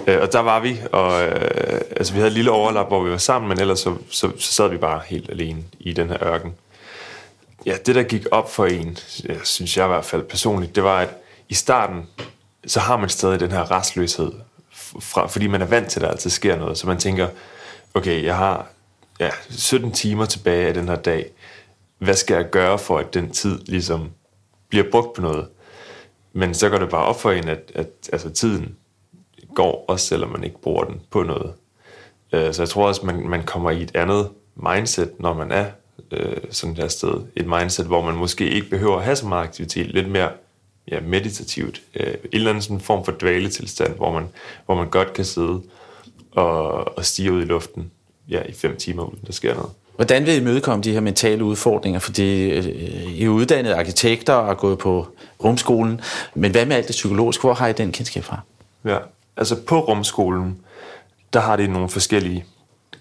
Øh, 0.08 0.22
og 0.22 0.34
der 0.34 0.40
var 0.40 0.60
vi, 0.60 0.82
og 0.92 1.24
øh, 1.24 1.82
altså, 1.96 2.14
vi 2.14 2.20
havde 2.20 2.28
et 2.28 2.34
lille 2.34 2.52
overlap, 2.52 2.88
hvor 2.88 3.04
vi 3.04 3.12
var 3.12 3.18
sammen, 3.18 3.50
men 3.50 3.60
ellers 3.60 3.80
så, 3.80 3.96
så, 4.10 4.32
så 4.38 4.54
sad 4.54 4.70
vi 4.70 4.78
bare 4.78 5.02
helt 5.06 5.30
alene 5.30 5.64
i 5.80 5.94
den 5.94 6.10
her 6.10 6.24
ørken 6.24 6.54
ja, 7.66 7.78
det 7.86 7.96
der 7.96 8.04
gik 8.04 8.26
op 8.32 8.52
for 8.52 8.66
en, 8.66 8.98
jeg 9.26 9.38
synes 9.44 9.78
jeg 9.78 9.86
i 9.86 9.88
hvert 9.88 10.06
fald 10.06 10.24
personligt, 10.24 10.76
det 10.76 10.84
var, 10.84 11.00
at 11.00 11.10
i 11.50 11.54
starten, 11.54 12.08
så 12.68 12.80
har 12.80 12.98
man 12.98 13.10
stadig 13.10 13.40
den 13.40 13.52
her 13.52 13.72
restløshed, 13.72 14.32
fra, 15.00 15.28
fordi 15.28 15.48
man 15.48 15.62
er 15.62 15.66
vant 15.66 15.90
til, 15.90 16.00
at 16.00 16.04
der 16.04 16.10
altid 16.10 16.30
sker 16.30 16.58
noget. 16.58 16.78
Så 16.78 16.88
man 16.88 16.98
tænker, 16.98 17.28
okay, 17.94 18.24
jeg 18.24 18.38
har 18.38 18.68
ja, 19.20 19.30
17 19.50 19.92
timer 19.92 20.26
tilbage 20.26 20.68
af 20.68 20.74
den 20.74 20.88
her 20.88 20.96
dag. 20.96 21.32
Hvad 21.98 22.14
skal 22.14 22.36
jeg 22.36 22.50
gøre 22.50 22.80
for, 22.80 22.98
at 22.98 23.14
den 23.14 23.32
tid 23.32 23.60
ligesom 23.66 24.10
bliver 24.70 24.86
brugt 24.92 25.14
på 25.14 25.22
noget? 25.22 25.48
Men 26.34 26.54
så 26.54 26.70
går 26.70 26.78
det 26.78 26.90
bare 26.90 27.06
op 27.06 27.22
for 27.22 27.32
en, 27.32 27.48
at, 27.48 27.72
at 27.76 27.88
altså, 28.14 28.30
tiden 28.30 28.76
går, 29.56 29.86
også 29.88 30.06
selvom 30.06 30.30
man 30.30 30.44
ikke 30.44 30.62
bruger 30.62 30.84
den 30.84 31.02
på 31.10 31.24
noget. 31.24 31.54
Øh, 32.34 32.54
så 32.54 32.62
jeg 32.62 32.70
tror 32.70 32.88
også, 32.88 33.06
man, 33.06 33.30
man 33.30 33.44
kommer 33.44 33.72
i 33.72 33.82
et 33.82 33.96
andet 33.96 34.30
mindset, 34.56 35.12
når 35.20 35.34
man 35.34 35.52
er 35.52 35.66
øh, 36.12 36.38
sådan 36.50 36.76
der 36.76 36.88
sted. 36.88 37.14
Et 37.36 37.48
mindset, 37.48 37.86
hvor 37.86 38.02
man 38.02 38.16
måske 38.16 38.50
ikke 38.50 38.70
behøver 38.70 38.98
at 38.98 39.04
have 39.04 39.16
så 39.16 39.28
meget 39.28 39.44
aktivitet, 39.44 39.88
lidt 39.88 40.10
mere 40.10 40.32
ja, 40.92 41.00
meditativt. 41.00 41.82
Øh, 41.96 42.08
en 42.08 42.16
eller 42.32 42.50
anden 42.50 42.62
sådan 42.62 42.80
form 42.80 43.06
for 43.06 43.12
dvaletilstand, 43.12 43.96
hvor 43.96 44.12
man, 44.12 44.30
hvor 44.66 44.76
man 44.76 44.90
godt 44.90 45.14
kan 45.14 45.26
sidde 45.26 45.62
og, 46.32 46.98
og 46.98 47.06
stige 47.06 47.32
ud 47.32 47.42
i 47.42 47.46
luften 47.46 47.92
ja, 48.30 48.44
i 48.44 48.54
fem 48.54 48.78
timer, 48.78 49.04
uden 49.04 49.20
der 49.28 49.34
sker 49.34 49.54
noget. 49.54 49.72
Hvordan 50.02 50.26
vil 50.26 50.36
I 50.36 50.40
mødekomme 50.40 50.84
de 50.84 50.92
her 50.92 51.00
mentale 51.00 51.44
udfordringer? 51.44 52.00
Fordi 52.00 52.50
øh, 52.50 52.66
I 53.12 53.24
er 53.24 53.30
uddannede 53.30 53.76
arkitekter 53.76 54.34
og 54.34 54.50
er 54.50 54.54
gået 54.54 54.78
på 54.78 55.08
rumskolen, 55.44 56.02
men 56.34 56.52
hvad 56.52 56.66
med 56.66 56.76
alt 56.76 56.88
det 56.88 56.94
psykologiske? 56.94 57.42
Hvor 57.42 57.54
har 57.54 57.68
I 57.68 57.74
den 57.74 57.92
kendskab 57.92 58.24
fra? 58.24 58.40
Ja, 58.86 58.98
altså 59.38 59.56
på 59.68 59.80
rumskolen, 59.80 60.60
der 61.34 61.40
har 61.40 61.56
de 61.56 61.68
nogle 61.68 61.90
forskellige 61.90 62.46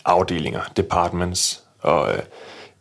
afdelinger, 0.04 0.60
departments, 0.76 1.62
og 1.80 2.12
øh, 2.12 2.18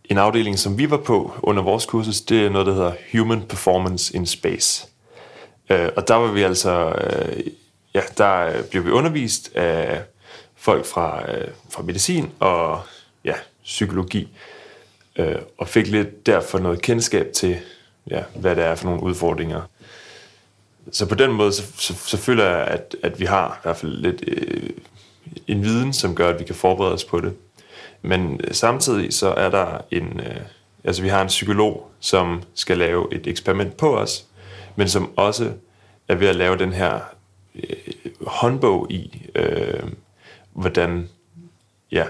en 0.06 0.18
afdeling, 0.18 0.60
som 0.60 0.78
vi 0.78 0.90
var 0.90 0.98
på 0.98 1.34
under 1.44 1.64
vores 1.64 1.86
kursus, 1.86 2.22
det 2.22 2.46
er 2.46 2.50
noget, 2.50 2.68
der 2.68 2.74
hedder 2.74 2.94
Human 3.12 3.42
Performance 3.42 4.16
in 4.16 4.26
Space. 4.26 4.88
Øh, 5.70 5.90
og 5.96 6.08
der 6.08 6.16
var 6.16 6.32
vi 6.32 6.42
altså, 6.42 6.90
øh, 6.90 7.44
ja, 7.94 8.02
der 8.18 8.48
øh, 8.48 8.64
blev 8.64 8.86
vi 8.86 8.92
undervist 8.92 9.56
af 9.56 10.02
folk 10.56 10.86
fra, 10.86 11.32
øh, 11.32 11.48
fra 11.70 11.84
medicin 11.84 12.32
og 12.40 12.82
ja, 13.26 13.34
psykologi, 13.70 14.28
øh, 15.16 15.36
og 15.58 15.68
fik 15.68 15.88
lidt 15.88 16.26
derfor 16.26 16.60
noget 16.60 16.82
kendskab 16.82 17.32
til, 17.34 17.58
ja, 18.10 18.24
hvad 18.36 18.56
det 18.56 18.64
er 18.64 18.76
for 18.76 18.86
nogle 18.86 19.04
udfordringer. 19.04 19.62
Så 20.92 21.06
på 21.06 21.16
den 21.16 21.32
måde, 21.32 21.54
så, 21.54 21.64
så, 21.78 21.94
så 21.94 22.18
føler 22.18 22.46
jeg, 22.46 22.68
at, 22.68 22.96
at 23.04 23.20
vi 23.20 23.26
har 23.26 23.54
i 23.56 23.60
hvert 23.64 23.78
fald 23.78 23.92
lidt 23.92 24.24
øh, 24.28 24.70
en 25.48 25.64
viden, 25.64 25.94
som 25.94 26.16
gør, 26.16 26.30
at 26.30 26.40
vi 26.40 26.44
kan 26.44 26.56
forberede 26.56 26.94
os 26.94 27.04
på 27.04 27.20
det. 27.20 27.34
Men 28.02 28.42
øh, 28.44 28.54
samtidig 28.54 29.14
så 29.14 29.28
er 29.28 29.50
der 29.50 29.82
en, 29.92 30.20
øh, 30.20 30.42
altså 30.84 31.02
vi 31.02 31.08
har 31.08 31.22
en 31.22 31.28
psykolog, 31.28 31.92
som 32.00 32.44
skal 32.54 32.78
lave 32.78 33.14
et 33.14 33.28
eksperiment 33.28 33.78
på 33.78 33.98
os, 33.98 34.26
men 34.76 34.90
som 34.90 35.12
også 35.16 35.52
er 36.08 36.16
ved 36.16 36.28
at 36.28 36.36
lave 36.36 36.58
den 36.58 36.74
her 36.74 37.00
øh, 37.56 38.12
håndbog 38.28 38.92
i, 38.92 39.26
øh, 39.36 39.84
hvordan, 40.54 41.10
ja, 41.92 42.06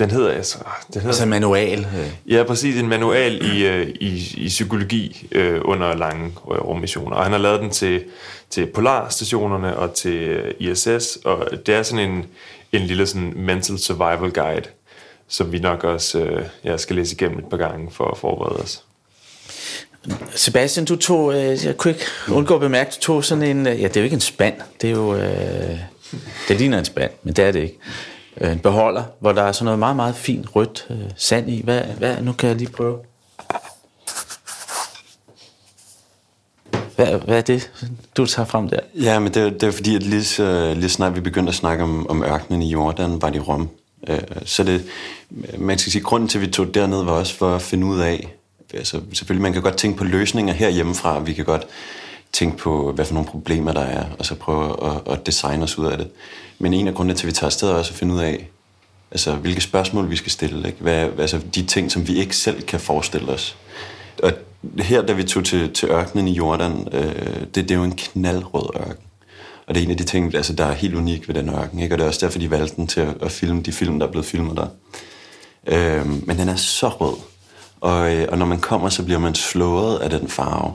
den 0.00 0.10
hedder 0.10 0.30
altså... 0.30 0.58
Den 0.58 0.94
hedder, 0.94 1.06
altså 1.08 1.22
en 1.22 1.30
manual. 1.30 1.86
Ja, 2.28 2.42
præcis. 2.42 2.76
En 2.76 2.88
manual 2.88 3.56
i, 3.56 3.66
øh, 3.66 3.88
i, 3.88 4.34
i 4.36 4.48
psykologi 4.48 5.28
øh, 5.32 5.60
under 5.64 5.96
lange 5.96 6.26
øh, 6.26 6.58
rummissioner. 6.58 7.16
Og 7.16 7.22
han 7.22 7.32
har 7.32 7.38
lavet 7.38 7.60
den 7.60 7.70
til, 7.70 8.04
til 8.50 8.66
Polarstationerne 8.66 9.76
og 9.76 9.94
til 9.94 10.12
øh, 10.12 10.54
ISS. 10.58 11.18
Og 11.24 11.48
det 11.66 11.74
er 11.74 11.82
sådan 11.82 12.10
en, 12.10 12.26
en 12.72 12.80
lille 12.80 13.06
sådan 13.06 13.32
mental 13.36 13.78
survival 13.78 14.30
guide, 14.30 14.66
som 15.28 15.52
vi 15.52 15.58
nok 15.58 15.84
også 15.84 16.18
øh, 16.18 16.44
ja, 16.64 16.76
skal 16.76 16.96
læse 16.96 17.14
igennem 17.14 17.38
et 17.38 17.46
par 17.50 17.56
gange 17.56 17.90
for 17.90 18.04
at 18.04 18.18
forberede 18.18 18.62
os. 18.62 18.82
Sebastian, 20.34 20.86
du 20.86 20.96
tog, 20.96 21.34
øh, 21.34 21.64
jeg 21.64 21.76
kunne 21.76 21.94
ikke 21.94 22.06
undgå 22.32 22.54
at 22.54 22.60
bemærke, 22.60 22.90
du 22.90 23.00
tog 23.00 23.24
sådan 23.24 23.44
en, 23.44 23.66
ja, 23.66 23.72
det 23.72 23.96
er 23.96 24.00
jo 24.00 24.04
ikke 24.04 24.14
en 24.14 24.20
spand, 24.20 24.54
det 24.80 24.90
er 24.90 24.94
jo, 24.94 25.14
øh, 25.14 25.78
det 26.48 26.56
ligner 26.56 26.78
en 26.78 26.84
spand, 26.84 27.10
men 27.22 27.34
det 27.34 27.44
er 27.44 27.52
det 27.52 27.60
ikke 27.60 27.78
øh, 27.86 28.19
Øh, 28.40 28.52
en 28.52 28.58
beholder, 28.58 29.02
hvor 29.20 29.32
der 29.32 29.42
er 29.42 29.52
sådan 29.52 29.64
noget 29.64 29.78
meget, 29.78 29.96
meget 29.96 30.16
fint 30.16 30.56
rødt 30.56 30.86
øh, 30.90 30.96
sand 31.16 31.50
i. 31.50 31.62
Hvad, 31.64 31.80
hvad, 31.80 32.22
nu 32.22 32.32
kan 32.32 32.48
jeg 32.48 32.56
lige 32.56 32.70
prøve. 32.70 32.98
Hvad, 36.96 37.18
hvad 37.18 37.36
er 37.36 37.40
det, 37.40 37.70
du 38.16 38.26
tager 38.26 38.46
frem 38.46 38.68
der? 38.68 38.80
Ja, 38.94 39.18
men 39.18 39.34
det, 39.34 39.60
det 39.60 39.62
er 39.62 39.70
fordi, 39.70 39.96
at 39.96 40.02
lige, 40.02 40.24
så, 40.24 40.74
lige 40.76 40.90
snart 40.90 41.14
vi 41.14 41.20
begyndte 41.20 41.50
at 41.50 41.54
snakke 41.54 41.84
om, 41.84 42.10
om 42.10 42.22
ørkenen 42.22 42.62
i 42.62 42.70
Jordan, 42.70 43.22
var 43.22 43.30
det 43.30 43.48
Rom. 43.48 43.68
Øh, 44.08 44.18
så 44.44 44.64
det, 44.64 44.84
man 45.58 45.78
skal 45.78 45.92
sige, 45.92 46.02
grunden 46.02 46.28
til, 46.28 46.38
at 46.38 46.46
vi 46.46 46.50
tog 46.50 46.74
derned, 46.74 47.04
var 47.04 47.12
også 47.12 47.34
for 47.34 47.54
at 47.54 47.62
finde 47.62 47.86
ud 47.86 48.00
af, 48.00 48.34
altså 48.74 49.00
selvfølgelig, 49.12 49.42
man 49.42 49.52
kan 49.52 49.62
godt 49.62 49.76
tænke 49.76 49.98
på 49.98 50.04
løsninger 50.04 50.54
herhjemmefra, 50.54 51.18
vi 51.18 51.32
kan 51.32 51.44
godt 51.44 51.66
tænke 52.32 52.56
på, 52.56 52.92
hvad 52.92 53.04
for 53.04 53.14
nogle 53.14 53.28
problemer 53.28 53.72
der 53.72 53.80
er, 53.80 54.04
og 54.18 54.26
så 54.26 54.34
prøve 54.34 54.90
at, 54.90 55.12
at 55.12 55.26
designe 55.26 55.64
os 55.64 55.78
ud 55.78 55.86
af 55.86 55.98
det. 55.98 56.10
Men 56.60 56.74
en 56.74 56.88
af 56.88 56.94
grundene 56.94 57.14
til, 57.14 57.26
at 57.26 57.26
vi 57.26 57.32
tager 57.32 57.46
afsted, 57.46 57.68
er 57.68 57.74
også 57.74 57.92
at 57.92 57.98
finde 57.98 58.14
ud 58.14 58.20
af, 58.20 58.50
altså, 59.10 59.34
hvilke 59.34 59.60
spørgsmål 59.60 60.10
vi 60.10 60.16
skal 60.16 60.32
stille. 60.32 60.68
Ikke? 60.68 60.80
Hvad, 60.80 61.08
altså, 61.18 61.40
de 61.54 61.62
ting, 61.62 61.92
som 61.92 62.08
vi 62.08 62.14
ikke 62.14 62.36
selv 62.36 62.62
kan 62.62 62.80
forestille 62.80 63.32
os. 63.32 63.56
Og 64.22 64.32
her, 64.78 65.02
da 65.02 65.12
vi 65.12 65.24
tog 65.24 65.44
til, 65.44 65.72
til 65.72 65.88
ørkenen 65.88 66.28
i 66.28 66.32
Jordan, 66.32 66.88
øh, 66.92 67.40
det, 67.40 67.54
det 67.54 67.70
er 67.70 67.74
jo 67.74 67.84
en 67.84 67.96
knaldrød 67.96 68.76
ørken. 68.76 69.04
Og 69.66 69.74
det 69.74 69.80
er 69.80 69.84
en 69.84 69.90
af 69.90 69.96
de 69.96 70.04
ting, 70.04 70.34
altså, 70.34 70.52
der 70.52 70.64
er 70.64 70.72
helt 70.72 70.94
unik 70.94 71.28
ved 71.28 71.34
den 71.34 71.48
ørken. 71.48 71.78
Ikke? 71.78 71.94
Og 71.94 71.98
det 71.98 72.04
er 72.04 72.08
også 72.08 72.26
derfor, 72.26 72.38
de 72.38 72.50
valgte 72.50 72.76
den 72.76 72.86
til 72.86 73.00
at 73.00 73.14
at 73.22 73.32
filme 73.32 73.62
de 73.62 73.72
film, 73.72 73.98
der 73.98 74.06
er 74.06 74.10
blevet 74.10 74.26
filmet 74.26 74.56
der. 74.56 74.66
Øh, 75.66 76.26
men 76.26 76.38
den 76.38 76.48
er 76.48 76.56
så 76.56 76.88
rød. 76.88 77.16
Og, 77.80 78.14
øh, 78.14 78.28
og 78.32 78.38
når 78.38 78.46
man 78.46 78.60
kommer, 78.60 78.88
så 78.88 79.02
bliver 79.02 79.18
man 79.18 79.34
slået 79.34 79.98
af 79.98 80.10
den 80.10 80.28
farve. 80.28 80.74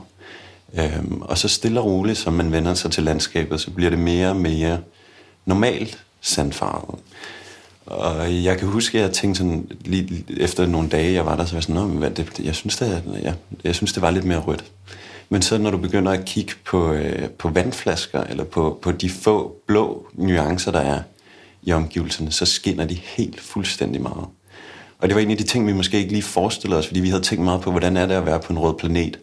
Øh, 0.78 1.04
og 1.20 1.38
så 1.38 1.48
stille 1.48 1.80
og 1.80 1.86
roligt, 1.86 2.18
som 2.18 2.32
man 2.32 2.52
vender 2.52 2.74
sig 2.74 2.90
til 2.90 3.02
landskabet, 3.02 3.60
så 3.60 3.70
bliver 3.70 3.90
det 3.90 3.98
mere 3.98 4.28
og 4.28 4.36
mere 4.36 4.78
normalt 5.46 6.04
sandfarvet. 6.20 6.98
Og 7.86 8.44
jeg 8.44 8.58
kan 8.58 8.68
huske, 8.68 8.98
at 8.98 9.04
jeg 9.04 9.12
tænkte 9.12 9.38
sådan, 9.38 9.70
lige 9.84 10.24
efter 10.36 10.66
nogle 10.66 10.88
dage, 10.88 11.12
jeg 11.12 11.26
var 11.26 11.36
der, 11.36 11.44
så 11.44 11.52
var 11.52 11.56
jeg 11.56 11.62
sådan, 11.62 11.88
men 11.88 12.16
det, 12.16 12.40
jeg, 12.44 12.54
synes, 12.54 12.76
det, 12.76 13.02
ja, 13.22 13.32
jeg 13.64 13.74
synes, 13.74 13.92
det 13.92 14.02
var 14.02 14.10
lidt 14.10 14.24
mere 14.24 14.40
rødt. 14.40 14.64
Men 15.28 15.42
så 15.42 15.58
når 15.58 15.70
du 15.70 15.78
begynder 15.78 16.12
at 16.12 16.24
kigge 16.24 16.52
på, 16.64 16.92
øh, 16.92 17.30
på 17.30 17.48
vandflasker, 17.48 18.24
eller 18.24 18.44
på, 18.44 18.78
på 18.82 18.92
de 18.92 19.10
få 19.10 19.56
blå 19.66 20.06
nuancer, 20.12 20.72
der 20.72 20.80
er 20.80 21.00
i 21.62 21.72
omgivelserne, 21.72 22.32
så 22.32 22.46
skinner 22.46 22.84
de 22.84 22.94
helt 22.94 23.40
fuldstændig 23.40 24.02
meget. 24.02 24.26
Og 24.98 25.08
det 25.08 25.14
var 25.14 25.20
en 25.20 25.30
af 25.30 25.36
de 25.36 25.44
ting, 25.44 25.66
vi 25.66 25.72
måske 25.72 25.98
ikke 25.98 26.12
lige 26.12 26.22
forestillede 26.22 26.78
os, 26.78 26.86
fordi 26.86 27.00
vi 27.00 27.08
havde 27.08 27.22
tænkt 27.22 27.44
meget 27.44 27.60
på, 27.60 27.70
hvordan 27.70 27.96
er 27.96 28.06
det 28.06 28.14
at 28.14 28.26
være 28.26 28.40
på 28.40 28.52
en 28.52 28.58
rød 28.58 28.74
planet. 28.74 29.18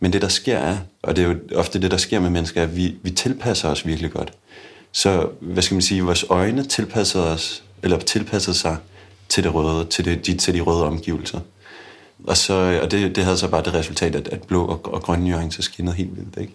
Men 0.00 0.12
det, 0.12 0.22
der 0.22 0.28
sker 0.28 0.58
er, 0.58 0.76
og 1.02 1.16
det 1.16 1.24
er 1.24 1.28
jo 1.28 1.36
ofte 1.54 1.80
det, 1.80 1.90
der 1.90 1.96
sker 1.96 2.20
med 2.20 2.30
mennesker, 2.30 2.62
at 2.62 2.76
vi, 2.76 2.96
vi 3.02 3.10
tilpasser 3.10 3.68
os 3.68 3.86
virkelig 3.86 4.10
godt. 4.10 4.32
Så, 4.92 5.28
hvad 5.40 5.62
skal 5.62 5.74
man 5.74 5.82
sige, 5.82 6.02
vores 6.02 6.24
øjne 6.28 6.64
tilpassede, 6.64 7.32
os, 7.32 7.62
eller 7.82 7.98
tilpassede 7.98 8.56
sig 8.56 8.76
til 9.28 9.44
det 9.44 9.54
røde, 9.54 9.84
til, 9.84 10.04
det, 10.04 10.26
de, 10.26 10.36
til 10.36 10.54
de 10.54 10.60
røde 10.60 10.84
omgivelser. 10.84 11.40
Og, 12.24 12.36
så, 12.36 12.80
og 12.82 12.90
det, 12.90 13.16
det 13.16 13.24
havde 13.24 13.38
så 13.38 13.48
bare 13.48 13.62
det 13.62 13.74
resultat, 13.74 14.14
at, 14.14 14.28
at 14.28 14.42
blå 14.42 14.66
og, 14.66 14.94
og 14.94 15.02
grønne 15.02 15.30
nuancer 15.30 15.62
skinnede 15.62 15.96
helt 15.96 16.16
vildt, 16.16 16.36
ikke? 16.40 16.52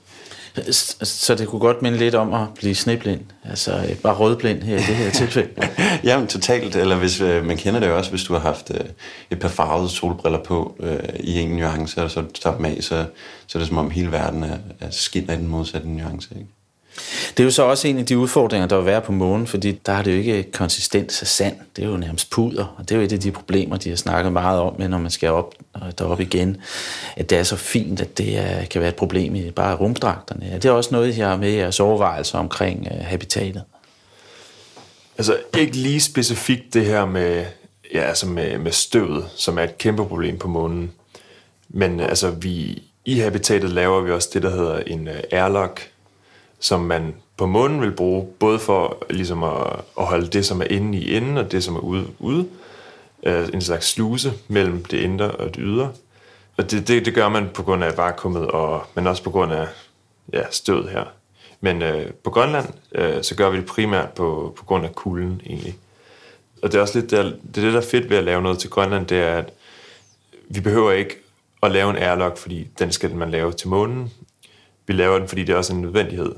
Så 1.04 1.36
det 1.36 1.48
kunne 1.48 1.60
godt 1.60 1.82
minde 1.82 1.98
lidt 1.98 2.16
om 2.16 2.34
at 2.34 2.48
blive 2.56 2.76
sneblind, 2.76 3.22
altså 3.44 3.72
øh, 3.90 3.96
bare 3.96 4.16
rødblind 4.16 4.64
her 4.64 4.76
i 4.76 4.80
det 4.80 4.96
her 4.96 5.12
tilfælde. 5.12 5.50
Jamen 6.04 6.28
totalt, 6.28 6.76
eller 6.76 6.96
hvis 6.96 7.22
øh, 7.22 7.46
man 7.46 7.58
kender 7.58 7.80
det 7.80 7.90
også, 7.90 8.10
hvis 8.10 8.24
du 8.24 8.34
har 8.34 8.40
haft 8.40 8.72
øh, 8.74 8.86
et 9.32 9.40
par 9.40 9.48
farvede 9.48 9.90
solbriller 9.90 10.44
på 10.44 10.76
øh, 10.80 11.00
i 11.20 11.40
en 11.40 11.50
nuance, 11.50 12.04
og 12.04 12.12
så 12.12 12.24
tager 12.42 12.56
dem 12.58 12.66
af, 12.66 12.78
så, 12.82 13.06
så 13.48 13.58
er 13.58 13.60
det 13.60 13.68
som 13.68 13.78
om 13.78 13.92
hele 13.92 14.12
verden 14.12 14.44
er, 14.44 14.58
er 14.80 14.90
skinner 14.90 15.34
i 15.34 15.38
den 15.38 15.48
modsatte 15.48 15.90
nuance. 15.90 16.30
Ikke? 16.36 16.48
Det 17.38 17.40
er 17.40 17.44
jo 17.44 17.52
så 17.52 17.64
også 17.64 17.88
en 17.88 17.98
af 17.98 18.06
de 18.06 18.18
udfordringer, 18.18 18.68
der 18.68 18.78
vil 18.78 18.86
være 18.86 19.02
på 19.02 19.12
månen, 19.12 19.48
fordi 19.48 19.72
der 19.72 19.94
har 19.94 20.04
det 20.04 20.12
jo 20.12 20.18
ikke 20.18 20.52
konsistens 20.52 21.22
af 21.22 21.28
sand. 21.28 21.56
Det 21.76 21.84
er 21.84 21.88
jo 21.88 21.98
nærmest 21.98 22.30
puder, 22.30 22.76
og 22.78 22.90
det 22.90 22.92
er 22.92 23.00
jo 23.00 23.06
et 23.06 23.14
af 23.14 23.20
de 23.20 23.32
problemer, 23.32 23.78
de 23.78 23.90
har 23.90 23.96
snakket 23.96 24.34
meget 24.34 24.60
om, 24.60 24.82
når 24.82 24.98
man 24.98 25.12
skal 25.12 25.30
op 25.30 25.56
øh, 25.76 25.92
derop 25.98 26.22
igen, 26.22 26.58
at 27.16 27.30
det 27.30 27.38
er 27.38 27.44
så 27.44 27.56
fint, 27.56 28.02
at 28.02 28.18
det 28.18 28.38
er, 28.38 28.66
kan 28.66 28.82
være 28.82 28.90
et 28.90 28.96
problem 28.96 29.36
i 29.36 29.52
bare 29.52 29.76
rumdragterne. 29.76 30.52
Det 30.54 30.66
er 30.66 30.72
også 30.72 30.90
noget, 30.92 31.18
jeg 31.18 31.28
har 31.28 31.38
med 31.38 31.52
jeres 31.52 31.80
overvejelser 31.80 32.40
omkring 32.40 32.88
uh, 32.92 33.06
habitatet. 33.06 33.64
Altså 35.18 35.38
ikke 35.58 35.78
lige 35.78 36.02
specifikt 36.02 36.74
det 36.74 36.86
her 36.86 37.06
med, 37.06 37.46
ja, 37.94 38.02
altså 38.02 38.28
med, 38.28 38.58
med 38.58 38.72
støvet, 38.72 39.26
som 39.36 39.58
er 39.58 39.64
et 39.64 39.78
kæmpe 39.78 40.06
problem 40.06 40.38
på 40.38 40.48
månen. 40.48 40.92
Men 41.70 42.00
altså 42.00 42.30
vi, 42.30 42.84
i 43.06 43.20
habitatet 43.20 43.70
laver 43.70 44.02
vi 44.02 44.12
også 44.12 44.30
det, 44.34 44.44
der 44.44 44.50
hedder 44.50 44.78
en 44.78 45.08
øh, 45.08 45.20
airlock, 45.32 45.90
som 46.60 46.80
man 46.80 47.16
på 47.38 47.46
månen 47.46 47.82
vil 47.82 47.92
bruge, 47.92 48.28
både 48.40 48.60
for 48.60 49.06
ligesom 49.10 49.44
at, 49.44 49.68
at 50.00 50.06
holde 50.06 50.28
det, 50.28 50.46
som 50.46 50.62
er 50.62 50.66
inde 50.66 50.98
i 50.98 51.12
inden, 51.12 51.38
og 51.38 51.52
det, 51.52 51.64
som 51.64 51.76
er 51.76 51.80
ude, 51.80 52.08
ude. 52.20 52.48
Øh, 53.24 53.50
en 53.54 53.62
slags 53.62 53.88
sluse 53.88 54.34
mellem 54.48 54.86
det 54.86 54.98
indre 54.98 55.32
og 55.32 55.56
det 55.56 55.64
ydre. 55.64 55.92
Og 56.58 56.72
det, 56.72 56.88
det, 56.88 57.06
det 57.06 57.14
gør 57.14 57.30
man 57.30 57.50
på 57.54 57.64
grund 57.64 57.84
af 57.84 57.98
vakuumet, 57.98 58.48
og, 58.48 58.84
men 58.96 59.08
også 59.08 59.24
på 59.24 59.32
grund 59.32 59.54
af 59.54 59.68
ja, 60.34 60.44
stød 60.52 60.88
her. 60.88 61.04
Men 61.62 61.82
øh, 61.82 62.12
på 62.24 62.30
Grønland, 62.30 62.68
øh, 62.96 63.24
så 63.24 63.36
gør 63.36 63.50
vi 63.50 63.58
det 63.58 63.66
primært 63.66 64.10
på, 64.10 64.54
på 64.58 64.66
grund 64.66 64.86
af 64.86 64.96
kulden 64.96 65.42
egentlig. 65.46 65.78
Og 66.64 66.72
det 66.72 66.78
er 66.78 66.82
også 66.82 67.00
lidt 67.00 67.12
der, 67.12 67.24
det, 67.24 67.58
er 67.58 67.62
det, 67.62 67.74
der 67.74 67.82
er 67.82 67.86
fedt 67.86 68.10
ved 68.10 68.18
at 68.18 68.24
lave 68.24 68.42
noget 68.42 68.60
til 68.60 68.70
Grønland, 68.70 69.08
det 69.08 69.18
er, 69.18 69.38
at 69.38 69.54
vi 70.50 70.60
behøver 70.60 70.92
ikke 70.92 71.16
at 71.64 71.72
lave 71.72 71.90
en 71.90 71.96
airlock, 71.96 72.38
fordi 72.38 72.68
den 72.80 72.92
skal 72.92 73.16
man 73.16 73.32
lave 73.32 73.52
til 73.52 73.68
månen 73.68 74.12
vi 74.88 74.94
laver 74.94 75.20
den, 75.20 75.28
fordi 75.28 75.44
det 75.44 75.54
er 75.54 75.58
også 75.58 75.74
en 75.74 75.82
nødvendighed 75.82 76.36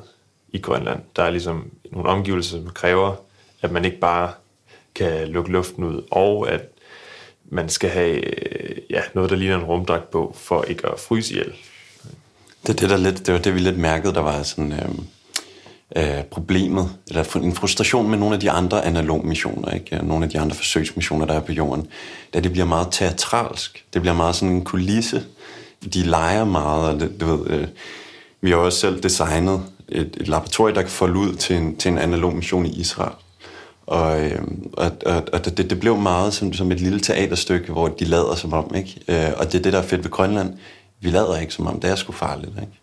i 0.49 0.57
Grønland. 0.57 0.99
Der 1.15 1.23
er 1.23 1.29
ligesom 1.29 1.71
nogle 1.91 2.09
omgivelser, 2.09 2.57
som 2.57 2.69
kræver, 2.69 3.15
at 3.61 3.71
man 3.71 3.85
ikke 3.85 3.99
bare 3.99 4.31
kan 4.95 5.27
lukke 5.27 5.51
luften 5.51 5.83
ud, 5.83 6.03
og 6.11 6.51
at 6.51 6.61
man 7.49 7.69
skal 7.69 7.89
have 7.89 8.15
øh, 8.15 8.77
ja, 8.89 9.01
noget, 9.13 9.29
der 9.29 9.35
ligner 9.35 9.55
en 9.55 9.63
rumdragt 9.63 10.11
på, 10.11 10.35
for 10.39 10.63
ikke 10.63 10.87
at 10.87 10.99
fryse 10.99 11.33
ihjel. 11.33 11.53
Det, 12.67 12.79
det, 12.79 12.89
der 12.89 12.97
lidt, 12.97 13.25
det 13.25 13.33
var 13.33 13.39
det, 13.39 13.53
vi 13.53 13.59
lidt 13.59 13.77
mærkede, 13.77 14.13
der 14.13 14.21
var 14.21 14.43
sådan, 14.43 14.71
øh, 14.71 14.89
øh, 15.95 16.23
problemet, 16.23 16.89
eller 17.07 17.37
en 17.37 17.55
frustration 17.55 18.09
med 18.09 18.17
nogle 18.17 18.35
af 18.35 18.39
de 18.41 18.51
andre 18.51 18.85
analog 18.85 19.25
missioner, 19.25 19.73
ikke? 19.73 19.95
Øh, 19.95 20.07
nogle 20.07 20.25
af 20.25 20.31
de 20.31 20.39
andre 20.39 20.55
forsøgsmissioner, 20.55 21.25
der 21.25 21.33
er 21.33 21.39
på 21.39 21.51
jorden, 21.51 21.87
da 22.33 22.39
det 22.39 22.51
bliver 22.51 22.65
meget 22.65 22.87
teatralsk. 22.91 23.85
Det 23.93 24.01
bliver 24.01 24.15
meget 24.15 24.35
sådan 24.35 24.55
en 24.55 24.63
kulisse. 24.63 25.23
De 25.93 26.03
leger 26.03 26.45
meget, 26.45 26.93
og 26.93 26.99
det, 26.99 27.21
du 27.21 27.35
ved, 27.35 27.49
øh, 27.49 27.67
vi 28.41 28.49
har 28.49 28.57
også 28.57 28.79
selv 28.79 29.03
designet 29.03 29.63
et, 29.89 30.17
et 30.19 30.27
laboratorium, 30.27 30.75
der 30.75 30.81
kan 30.81 30.91
folde 30.91 31.19
ud 31.19 31.35
til 31.35 31.55
en, 31.55 31.75
til 31.75 31.91
en 31.91 31.97
analog 31.97 32.35
mission 32.35 32.65
i 32.65 32.69
Israel. 32.69 33.13
Og, 33.87 34.21
øh, 34.21 34.41
og, 34.73 34.91
og, 35.05 35.23
og 35.33 35.45
det, 35.45 35.69
det 35.69 35.79
blev 35.79 35.97
meget 35.97 36.33
som, 36.33 36.53
som 36.53 36.71
et 36.71 36.79
lille 36.79 36.99
teaterstykke, 36.99 37.71
hvor 37.71 37.87
de 37.87 38.05
lader 38.05 38.35
som 38.35 38.53
om, 38.53 38.75
ikke? 38.75 39.01
Øh, 39.07 39.31
og 39.37 39.45
det 39.45 39.55
er 39.55 39.61
det, 39.61 39.73
der 39.73 39.79
er 39.79 39.83
fedt 39.83 40.03
ved 40.03 40.11
Grønland. 40.11 40.53
Vi 40.99 41.09
lader 41.09 41.39
ikke 41.39 41.53
som 41.53 41.67
om, 41.67 41.79
det 41.79 41.89
er 41.89 41.95
sgu 41.95 42.11
farligt, 42.11 42.51
ikke? 42.61 42.79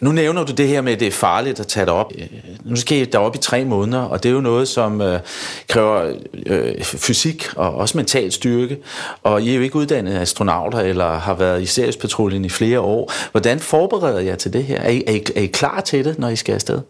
Nu 0.00 0.12
nævner 0.12 0.44
du 0.44 0.52
det 0.52 0.68
her 0.68 0.80
med, 0.80 0.92
at 0.92 1.00
det 1.00 1.08
er 1.08 1.12
farligt 1.12 1.60
at 1.60 1.66
tage 1.66 1.86
dig 1.86 1.94
op. 1.94 2.12
Øh, 2.18 2.26
nu 2.64 2.76
skal 2.76 2.98
I 2.98 3.04
derop 3.04 3.34
i 3.34 3.38
tre 3.38 3.64
måneder, 3.64 4.02
og 4.02 4.22
det 4.22 4.28
er 4.28 4.32
jo 4.32 4.40
noget, 4.40 4.68
som 4.68 5.00
øh, 5.00 5.20
kræver 5.68 6.14
øh, 6.46 6.82
fysik 6.82 7.46
og 7.56 7.74
også 7.74 7.96
mental 7.96 8.32
styrke. 8.32 8.78
Og 9.22 9.42
I 9.42 9.50
er 9.50 9.54
jo 9.54 9.60
ikke 9.60 9.76
uddannet 9.76 10.18
astronauter 10.18 10.78
eller 10.78 11.18
har 11.18 11.34
været 11.34 11.62
i 11.62 11.66
Sirius-patruljen 11.66 12.44
i 12.44 12.48
flere 12.48 12.80
år. 12.80 13.12
Hvordan 13.30 13.60
forbereder 13.60 14.20
jeg 14.20 14.38
til 14.38 14.52
det 14.52 14.64
her? 14.64 14.80
Er 14.80 14.90
I, 14.90 15.04
er, 15.06 15.12
I, 15.12 15.24
er 15.36 15.40
I 15.40 15.46
klar 15.46 15.80
til 15.80 16.04
det, 16.04 16.18
når 16.18 16.28
I 16.28 16.36
skal 16.36 16.52
afsted? 16.54 16.80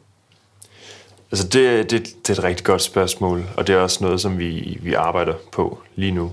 Altså 1.33 1.49
det, 1.49 1.91
det, 1.91 2.07
det 2.27 2.31
er 2.31 2.39
et 2.39 2.45
rigtig 2.45 2.67
godt 2.67 2.83
spørgsmål, 2.83 3.45
og 3.57 3.67
det 3.67 3.75
er 3.75 3.79
også 3.79 4.05
noget, 4.05 4.21
som 4.21 4.39
vi, 4.39 4.79
vi 4.83 4.95
arbejder 4.95 5.35
på 5.53 5.79
lige 5.97 6.13
nu. 6.13 6.33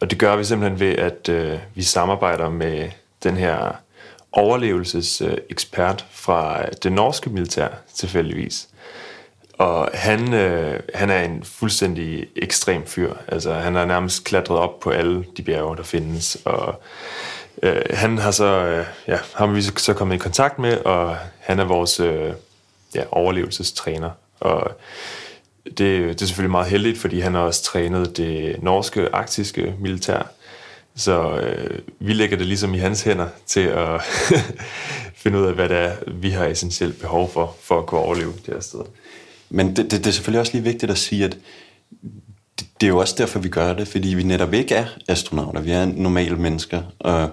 Og 0.00 0.10
det 0.10 0.18
gør 0.18 0.36
vi 0.36 0.44
simpelthen 0.44 0.80
ved, 0.80 0.94
at 0.96 1.28
øh, 1.28 1.58
vi 1.74 1.82
samarbejder 1.82 2.50
med 2.50 2.88
den 3.22 3.36
her 3.36 3.76
overlevelsesekspert 4.32 6.06
fra 6.10 6.66
det 6.82 6.92
norske 6.92 7.30
militær, 7.30 7.68
tilfældigvis. 7.94 8.68
Og 9.60 9.90
han, 9.94 10.34
øh, 10.34 10.80
han 10.94 11.10
er 11.10 11.22
en 11.22 11.44
fuldstændig 11.44 12.26
ekstrem 12.36 12.86
fyr. 12.86 13.14
Altså, 13.28 13.52
han 13.52 13.74
har 13.74 13.84
nærmest 13.84 14.24
klatret 14.24 14.58
op 14.58 14.80
på 14.80 14.90
alle 14.90 15.24
de 15.36 15.42
bjerge, 15.42 15.76
der 15.76 15.82
findes. 15.82 16.38
Og 16.44 16.82
øh, 17.62 17.82
han 17.90 18.18
har 18.18 18.30
så, 18.30 18.44
øh, 18.44 18.86
ja, 19.08 19.18
ham 19.34 19.54
vi 19.54 19.62
så 19.62 19.94
kommet 19.94 20.14
i 20.14 20.18
kontakt 20.18 20.58
med, 20.58 20.76
og 20.78 21.16
han 21.38 21.58
er 21.58 21.64
vores 21.64 22.00
øh, 22.00 22.32
ja, 22.94 23.02
overlevelsestræner. 23.10 24.10
Og 24.40 24.72
det, 25.64 25.78
det 25.78 26.22
er 26.22 26.26
selvfølgelig 26.26 26.50
meget 26.50 26.70
heldigt, 26.70 26.98
fordi 26.98 27.20
han 27.20 27.34
har 27.34 27.40
også 27.40 27.62
trænet 27.62 28.16
det 28.16 28.62
norske 28.62 29.14
arktiske 29.14 29.74
militær. 29.78 30.22
Så 31.00 31.40
øh, 31.40 31.78
vi 31.98 32.12
lægger 32.12 32.36
det 32.36 32.46
ligesom 32.46 32.74
i 32.74 32.78
hans 32.78 33.02
hænder 33.02 33.28
til 33.46 33.60
at 33.60 34.00
finde 35.22 35.38
ud 35.38 35.46
af, 35.46 35.54
hvad 35.54 35.68
det 35.68 35.76
er, 35.76 35.92
vi 36.06 36.30
har 36.30 36.46
essentielt 36.46 37.00
behov 37.00 37.32
for, 37.32 37.56
for 37.62 37.78
at 37.78 37.86
kunne 37.86 38.00
overleve 38.00 38.32
det 38.46 38.54
her 38.54 38.60
sted. 38.60 38.80
Men 39.50 39.76
det, 39.76 39.76
det, 39.76 39.90
det 39.90 40.06
er 40.06 40.10
selvfølgelig 40.10 40.40
også 40.40 40.52
lige 40.52 40.64
vigtigt 40.64 40.92
at 40.92 40.98
sige, 40.98 41.24
at 41.24 41.38
det, 42.58 42.66
det 42.80 42.86
er 42.86 42.88
jo 42.88 42.98
også 42.98 43.14
derfor, 43.18 43.38
vi 43.38 43.48
gør 43.48 43.72
det, 43.72 43.88
fordi 43.88 44.08
vi 44.08 44.22
netop 44.22 44.54
ikke 44.54 44.74
er 44.74 44.86
astronauter. 45.08 45.60
Vi 45.60 45.70
er 45.70 45.86
normale 45.86 46.36
mennesker, 46.36 46.82
og 46.98 47.30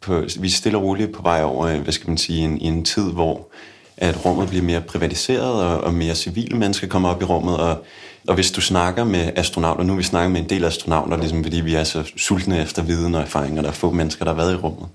på, 0.00 0.24
vi 0.40 0.48
er 0.48 0.52
stille 0.52 0.78
og 0.78 0.84
roligt 0.84 1.12
på 1.12 1.22
vej 1.22 1.42
over, 1.42 1.66
øh, 1.66 1.80
hvad 1.80 1.92
skal 1.92 2.08
man 2.08 2.18
sige, 2.18 2.44
en, 2.44 2.58
en 2.60 2.84
tid, 2.84 3.12
hvor 3.12 3.48
at 3.96 4.24
rummet 4.24 4.48
bliver 4.48 4.64
mere 4.64 4.80
privatiseret, 4.80 5.62
og, 5.62 5.80
og 5.80 5.94
mere 5.94 6.14
civile 6.14 6.56
mennesker 6.56 6.88
kommer 6.88 7.08
op 7.08 7.22
i 7.22 7.24
rummet, 7.24 7.56
og, 7.56 7.84
og 8.28 8.34
hvis 8.34 8.50
du 8.50 8.60
snakker 8.60 9.04
med 9.04 9.30
astronauter, 9.36 9.84
nu 9.84 9.94
vi 9.94 10.02
snakker 10.02 10.28
med 10.28 10.40
en 10.40 10.48
del 10.48 10.64
astronauter, 10.64 11.16
ligesom 11.16 11.42
fordi 11.42 11.60
vi 11.60 11.74
er 11.74 11.84
så 11.84 12.12
sultne 12.16 12.62
efter 12.62 12.82
viden 12.82 13.14
og 13.14 13.20
erfaringer, 13.20 13.62
der 13.62 13.68
er 13.68 13.72
få 13.72 13.90
mennesker, 13.90 14.24
der 14.24 14.32
har 14.32 14.36
været 14.36 14.52
i 14.52 14.56
rummet. 14.56 14.88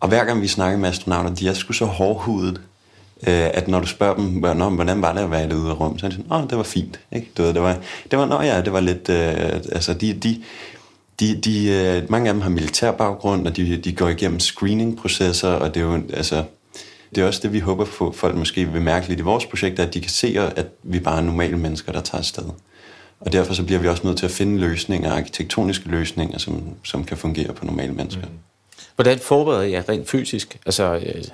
Og 0.00 0.08
hver 0.08 0.24
gang 0.24 0.42
vi 0.42 0.48
snakker 0.48 0.78
med 0.78 0.88
astronauter, 0.88 1.34
de 1.34 1.48
er 1.48 1.52
sgu 1.52 1.72
så 1.72 1.84
hårdhudet, 1.84 2.60
øh, 3.26 3.50
at 3.54 3.68
når 3.68 3.80
du 3.80 3.86
spørger 3.86 4.14
dem, 4.14 4.26
hvordan 4.74 5.02
var 5.02 5.12
det 5.12 5.20
at 5.20 5.30
være 5.30 5.56
ude 5.56 5.70
af 5.70 5.80
rum, 5.80 5.98
så 5.98 6.06
er 6.06 6.10
de 6.10 6.16
sådan, 6.16 6.32
åh, 6.32 6.50
det 6.50 6.58
var 6.58 6.64
fint. 6.64 7.00
Ikke? 7.12 7.30
Du 7.38 7.42
ved, 7.42 7.54
det 7.54 7.62
var, 7.62 7.76
det 8.10 8.18
var, 8.18 8.26
nå 8.26 8.40
ja, 8.40 8.60
det 8.60 8.72
var 8.72 8.80
lidt, 8.80 9.08
øh, 9.08 9.52
altså 9.72 9.94
de, 9.94 10.12
de, 10.12 10.42
de, 11.20 11.40
de, 11.40 11.68
øh, 11.68 12.10
mange 12.10 12.28
af 12.28 12.34
dem 12.34 12.42
har 12.42 12.50
militær 12.50 12.90
baggrund, 12.92 13.46
og 13.46 13.56
de, 13.56 13.76
de 13.76 13.92
går 13.92 14.08
igennem 14.08 14.40
screening-processer, 14.40 15.48
og 15.48 15.74
det 15.74 15.80
er 15.80 15.84
jo, 15.84 16.02
altså, 16.12 16.44
det 17.14 17.22
er 17.22 17.26
også 17.26 17.40
det, 17.42 17.52
vi 17.52 17.58
håber 17.58 17.84
på, 17.84 18.12
folk 18.12 18.36
måske 18.36 18.72
vil 18.72 18.82
mærke 18.82 19.08
lidt 19.08 19.20
i 19.20 19.22
vores 19.22 19.46
projekt, 19.46 19.78
at 19.78 19.94
de 19.94 20.00
kan 20.00 20.10
se, 20.10 20.38
at 20.56 20.66
vi 20.82 21.00
bare 21.00 21.18
er 21.18 21.22
normale 21.22 21.56
mennesker, 21.56 21.92
der 21.92 22.00
tager 22.00 22.18
afsted. 22.18 22.44
Og 23.20 23.32
derfor 23.32 23.54
så 23.54 23.64
bliver 23.64 23.80
vi 23.80 23.88
også 23.88 24.06
nødt 24.06 24.18
til 24.18 24.26
at 24.26 24.32
finde 24.32 24.60
løsninger, 24.60 25.12
arkitektoniske 25.12 25.88
løsninger, 25.88 26.38
som, 26.38 26.62
som 26.84 27.04
kan 27.04 27.16
fungere 27.16 27.52
på 27.52 27.64
normale 27.64 27.92
mennesker. 27.92 28.26
Mm. 28.26 28.38
Hvordan 28.94 29.18
forbereder 29.18 29.62
jeg 29.62 29.88
rent 29.88 30.10
fysisk? 30.10 30.58
Altså, 30.66 30.94
øh, 30.94 31.24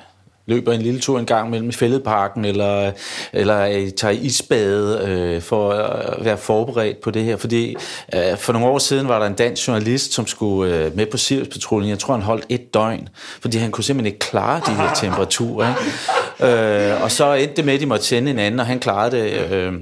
løber 0.46 0.72
en 0.72 0.82
lille 0.82 1.00
tur 1.00 1.18
en 1.18 1.26
gang 1.26 1.50
mellem 1.50 1.72
fældeparken, 1.72 2.44
eller, 2.44 2.92
eller 3.32 3.90
tager 3.96 4.12
isbade 4.12 5.04
øh, 5.06 5.42
for 5.42 5.70
at 5.70 6.24
være 6.24 6.36
forberedt 6.36 7.00
på 7.00 7.10
det 7.10 7.24
her. 7.24 7.36
Fordi 7.36 7.76
øh, 8.14 8.36
for 8.36 8.52
nogle 8.52 8.68
år 8.68 8.78
siden 8.78 9.08
var 9.08 9.18
der 9.18 9.26
en 9.26 9.34
dansk 9.34 9.68
journalist, 9.68 10.12
som 10.12 10.26
skulle 10.26 10.74
øh, 10.74 10.96
med 10.96 11.06
på 11.06 11.16
Sirius-patruljen. 11.16 11.88
Jeg 11.88 11.98
tror, 11.98 12.14
han 12.14 12.22
holdt 12.22 12.44
et 12.48 12.74
døgn, 12.74 13.08
fordi 13.40 13.58
han 13.58 13.70
kunne 13.70 13.84
simpelthen 13.84 14.14
ikke 14.14 14.18
klare 14.18 14.60
de 14.66 14.74
her 14.74 14.94
temperaturer. 14.94 15.68
Ikke? 15.68 16.92
Øh, 16.92 17.02
og 17.02 17.10
så 17.10 17.32
endte 17.32 17.56
det 17.56 17.64
med, 17.64 17.74
at 17.74 17.80
de 17.80 17.86
måtte 17.86 18.04
sende 18.04 18.30
en 18.30 18.38
anden, 18.38 18.60
og 18.60 18.66
han 18.66 18.78
klarede 18.78 19.16
det. 19.16 19.52
Øh, 19.52 19.72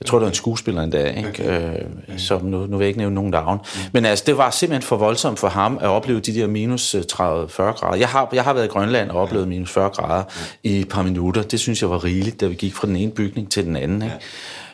jeg 0.00 0.06
tror, 0.06 0.18
det 0.18 0.22
var 0.22 0.28
en 0.28 0.34
skuespiller 0.34 0.82
endda, 0.82 1.04
ikke? 1.04 1.50
Øh, 1.50 1.78
som 2.16 2.44
nu, 2.44 2.66
nu 2.66 2.76
vil 2.76 2.84
jeg 2.84 2.88
ikke 2.88 2.98
nævne 2.98 3.14
nogen 3.14 3.30
navn. 3.30 3.58
Men 3.92 4.04
altså, 4.04 4.24
det 4.26 4.38
var 4.38 4.50
simpelthen 4.50 4.82
for 4.88 4.96
voldsomt 4.96 5.38
for 5.38 5.48
ham 5.48 5.78
at 5.80 5.88
opleve 5.88 6.20
de 6.20 6.34
der 6.34 6.46
minus 6.46 6.94
30-40 6.94 7.02
grader. 7.62 7.96
Jeg 7.96 8.08
har, 8.08 8.28
jeg 8.32 8.44
har 8.44 8.52
været 8.52 8.64
i 8.64 8.68
Grønland 8.68 9.10
og 9.10 9.20
oplevet 9.20 9.48
minus 9.48 9.70
40 9.70 9.88
grader 9.88 10.03
grader 10.06 10.24
ja. 10.64 10.70
i 10.70 10.80
et 10.80 10.88
par 10.88 11.02
minutter. 11.02 11.42
Det 11.42 11.60
synes 11.60 11.82
jeg 11.82 11.90
var 11.90 12.04
rigeligt, 12.04 12.40
da 12.40 12.46
vi 12.46 12.54
gik 12.54 12.74
fra 12.74 12.86
den 12.86 12.96
ene 12.96 13.12
bygning 13.12 13.50
til 13.50 13.64
den 13.64 13.76
anden. 13.76 14.02
Ikke? 14.02 14.14
Ja. 14.14 14.20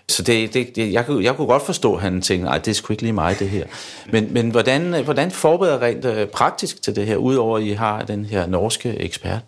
Så 0.09 0.23
det, 0.23 0.55
det, 0.55 0.77
det, 0.77 0.93
jeg, 0.93 1.07
kunne, 1.07 1.25
jeg 1.25 1.37
kunne 1.37 1.47
godt 1.47 1.67
forstå, 1.67 1.95
at 1.95 2.03
han 2.03 2.23
tænkte, 2.23 2.45
nej, 2.45 2.59
det 2.59 2.69
er 2.69 2.75
sgu 2.75 2.93
ikke 2.93 3.03
lige 3.03 3.13
mig, 3.13 3.39
det 3.39 3.51
her. 3.51 3.67
Men, 4.13 4.33
men 4.33 4.51
hvordan, 4.51 5.05
hvordan 5.05 5.31
forbereder 5.31 5.83
rent 5.83 6.05
uh, 6.05 6.25
praktisk 6.25 6.83
til 6.83 6.97
det 6.97 7.07
her, 7.07 7.17
udover 7.17 7.59
at 7.59 7.65
I 7.65 7.71
har 7.71 8.03
den 8.03 8.25
her 8.25 8.47
norske 8.47 8.97
ekspert? 8.99 9.41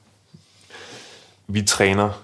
Vi 1.49 1.63
træner 1.63 2.23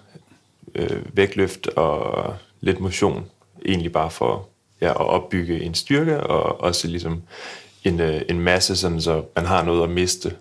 øh, 0.75 1.03
vægtløft 1.13 1.67
og 1.67 2.35
lidt 2.61 2.81
motion, 2.81 3.27
egentlig 3.67 3.93
bare 3.93 4.11
for 4.11 4.49
ja, 4.81 4.91
at 4.91 4.97
opbygge 4.97 5.63
en 5.63 5.75
styrke, 5.75 6.21
og 6.21 6.61
også 6.61 6.89
ligesom 6.89 7.23
en, 7.85 8.01
øh, 8.01 8.23
en 8.29 8.41
masse, 8.41 8.77
sådan, 8.77 9.01
så 9.01 9.23
man 9.37 9.47
har 9.47 9.65
noget 9.65 9.83
at 9.83 9.91
miste 9.91 10.33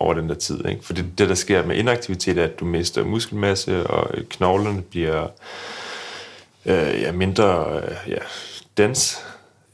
over 0.00 0.14
den 0.14 0.28
der 0.28 0.34
tid. 0.34 0.66
Ikke? 0.66 0.84
For 0.84 0.92
det, 0.92 1.18
det, 1.18 1.28
der 1.28 1.34
sker 1.34 1.66
med 1.66 1.76
inaktivitet, 1.76 2.38
er, 2.38 2.44
at 2.44 2.60
du 2.60 2.64
mister 2.64 3.04
muskelmasse, 3.04 3.86
og 3.86 4.14
knoglerne 4.30 4.82
bliver 4.82 5.28
øh, 6.66 7.00
ja, 7.00 7.12
mindre 7.12 7.80
øh, 7.82 8.10
ja, 8.10 8.18
dens. 8.76 9.18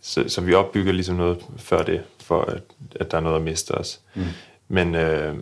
Så, 0.03 0.25
så 0.29 0.41
vi 0.41 0.55
opbygger 0.55 0.93
ligesom 0.93 1.17
noget 1.17 1.39
før 1.59 1.83
det, 1.83 2.03
for 2.21 2.41
at, 2.41 2.63
at 2.97 3.11
der 3.11 3.17
er 3.17 3.21
noget 3.21 3.37
at 3.37 3.43
miste 3.43 3.71
os. 3.71 4.01
Mm. 4.15 4.25
Men 4.69 4.95
øh, 4.95 5.35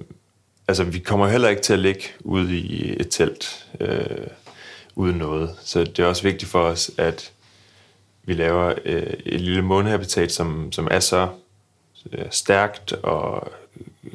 altså, 0.69 0.85
vi 0.85 0.99
kommer 0.99 1.29
heller 1.29 1.49
ikke 1.49 1.63
til 1.63 1.73
at 1.73 1.79
ligge 1.79 2.05
ude 2.21 2.57
i 2.59 3.01
et 3.01 3.09
telt 3.11 3.67
øh, 3.81 4.27
uden 4.95 5.17
noget. 5.17 5.51
Så 5.65 5.85
det 5.85 5.99
er 5.99 6.07
også 6.07 6.23
vigtigt 6.23 6.51
for 6.51 6.63
os, 6.63 6.91
at 6.99 7.33
vi 8.25 8.35
laver 8.35 8.75
øh, 8.85 9.13
et 9.27 9.41
lille 9.41 9.63
månehabitat, 9.63 10.33
som, 10.33 10.73
som 10.73 10.89
er 10.91 11.01
så 11.01 11.29
øh, 12.13 12.27
stærkt 12.31 12.93
og 12.93 13.53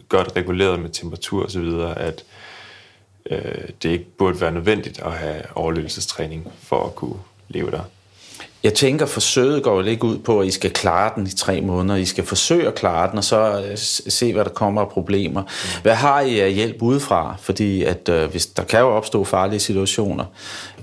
godt 0.10 0.36
reguleret 0.36 0.80
med 0.80 0.89
temperatur 0.89 1.43
og 1.43 1.52
så 1.52 1.60
videre, 1.60 2.00
at 2.00 2.24
øh, 3.32 3.69
det 3.84 3.89
ikke 3.89 4.06
burde 4.17 4.41
være 4.41 4.52
nødvendigt 4.52 5.00
at 5.00 5.12
have 5.12 5.41
overlevelsestræning 5.56 6.52
for 6.62 6.86
at 6.86 6.95
kunne 6.95 7.19
leve 7.50 7.71
der. 7.71 7.82
Jeg 8.65 8.74
tænker, 8.74 9.06
forsøget 9.06 9.63
går 9.63 9.82
jo 9.82 9.88
ikke 9.88 10.04
ud 10.04 10.17
på, 10.17 10.39
at 10.39 10.48
I 10.48 10.52
skal 10.52 10.71
klare 10.71 11.12
den 11.15 11.28
i 11.28 11.30
tre 11.30 11.62
måneder. 11.62 11.95
I 11.95 12.06
skal 12.06 12.24
forsøge 12.24 12.67
at 12.67 12.76
klare 12.76 13.10
den, 13.10 13.17
og 13.17 13.24
så 13.24 13.63
øh, 13.69 13.78
se, 13.78 14.34
hvad 14.34 14.45
der 14.45 14.50
kommer 14.50 14.82
af 14.82 14.89
problemer. 14.89 15.43
Hvad 15.82 15.95
har 15.95 16.21
I 16.21 16.39
af 16.39 16.54
hjælp 16.54 16.82
udefra? 16.82 17.36
Fordi 17.39 17.84
at, 17.84 18.10
øh, 18.10 18.32
hvis 18.32 18.45
der 18.45 18.63
kan 18.63 18.80
jo 18.80 18.88
opstå 18.88 19.24
farlige 19.24 19.60
situationer. 19.60 20.26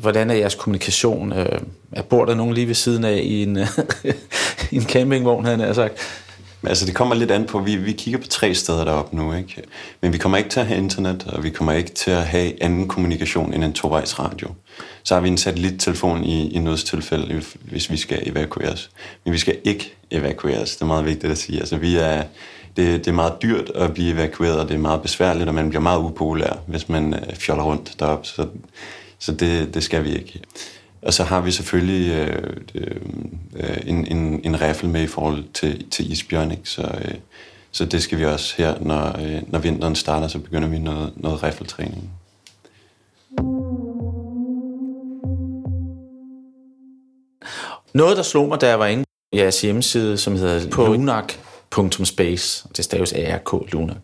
Hvordan 0.01 0.31
er 0.31 0.35
jeres 0.35 0.55
kommunikation? 0.55 1.33
Øh, 1.33 1.59
bor 2.09 2.25
der 2.25 2.35
nogen 2.35 2.55
lige 2.55 2.69
ved 2.69 2.75
siden 2.75 3.05
af 3.05 3.21
i 3.23 3.43
en, 3.43 3.59
i 4.73 4.77
en 4.77 4.85
campingvogn, 4.85 5.45
havde 5.45 5.67
jeg 5.67 5.75
sagt? 5.75 5.95
Altså 6.67 6.87
det 6.87 6.95
kommer 6.95 7.15
lidt 7.15 7.31
an 7.31 7.45
på, 7.45 7.59
vi, 7.59 7.77
vi 7.77 7.93
kigger 7.93 8.21
på 8.21 8.27
tre 8.27 8.55
steder 8.55 8.85
deroppe 8.85 9.17
nu, 9.17 9.33
ikke? 9.35 9.63
Men 10.01 10.13
vi 10.13 10.19
kommer 10.19 10.39
ikke 10.39 10.51
til 10.51 10.61
at 10.61 10.67
have 10.67 10.79
internet, 10.79 11.25
og 11.27 11.45
vi 11.45 11.51
kommer 11.51 11.73
ikke 11.73 11.91
til 11.91 12.11
at 12.11 12.27
have 12.27 12.63
anden 12.63 12.89
kommunikation 12.89 13.55
end 13.55 13.65
en 13.65 13.73
tovejs 13.73 14.19
radio. 14.19 14.49
Så 15.03 15.15
har 15.15 15.21
vi 15.21 15.29
en 15.29 15.39
satellittelefon 15.39 16.25
i, 16.25 16.51
i 16.51 16.59
nødstilfælde, 16.59 17.43
hvis 17.61 17.91
vi 17.91 17.97
skal 17.97 18.29
evakueres. 18.29 18.91
Men 19.25 19.33
vi 19.33 19.39
skal 19.39 19.59
ikke 19.65 19.95
evakueres, 20.11 20.77
det 20.77 20.83
er 20.83 20.87
meget 20.87 21.05
vigtigt 21.05 21.33
at 21.33 21.39
sige. 21.39 21.59
Altså 21.59 21.77
vi 21.77 21.97
er, 21.97 22.23
det, 22.77 23.05
det 23.05 23.09
er 23.09 23.13
meget 23.13 23.43
dyrt 23.43 23.71
at 23.75 23.95
blive 23.95 24.13
evakueret, 24.15 24.61
og 24.61 24.69
det 24.69 24.75
er 24.75 24.79
meget 24.79 25.03
besværligt, 25.03 25.49
og 25.49 25.55
man 25.55 25.69
bliver 25.69 25.83
meget 25.83 25.99
upopulær, 25.99 26.59
hvis 26.67 26.89
man 26.89 27.15
øh, 27.15 27.37
fjoller 27.37 27.65
rundt 27.65 27.95
deroppe. 28.01 28.29
Så, 28.29 28.47
så 29.19 29.33
det, 29.33 29.75
det 29.75 29.83
skal 29.83 30.05
vi 30.05 30.15
ikke. 30.15 30.41
Og 31.03 31.15
så 31.15 31.25
har 31.25 31.41
vi 31.41 31.51
selvfølgelig 31.51 32.13
øh, 32.13 32.57
øh, 32.75 33.77
en, 33.87 34.07
en, 34.07 34.41
en 34.45 34.61
riffel 34.61 34.89
med 34.89 35.03
i 35.03 35.07
forhold 35.07 35.45
til, 35.55 35.91
til 35.91 36.13
isbjørn, 36.13 36.51
ikke? 36.51 36.63
Så, 36.65 36.83
øh, 36.83 37.15
så 37.71 37.85
det 37.85 38.03
skal 38.03 38.19
vi 38.19 38.25
også 38.25 38.55
her, 38.59 38.75
når, 38.81 39.21
øh, 39.21 39.43
når 39.47 39.59
vinteren 39.59 39.97
starter, 39.97 40.29
så 40.29 40.39
begynder 40.39 40.69
vi 40.69 40.79
noget, 40.79 41.13
noget 41.17 41.43
riffeltræning. 41.43 42.11
Noget, 47.95 48.17
der 48.17 48.23
slog 48.23 48.49
mig, 48.49 48.61
da 48.61 48.69
jeg 48.69 48.79
var 48.79 48.87
inde 48.87 49.05
på 49.05 49.37
jeres 49.39 49.61
hjemmeside, 49.61 50.19
som 50.19 50.37
hedder 50.37 50.71
på 50.71 50.87
lunak.space, 50.87 52.69
det 52.77 52.85
staves 52.85 53.13
ARK, 53.13 53.73
Lunak, 53.73 53.97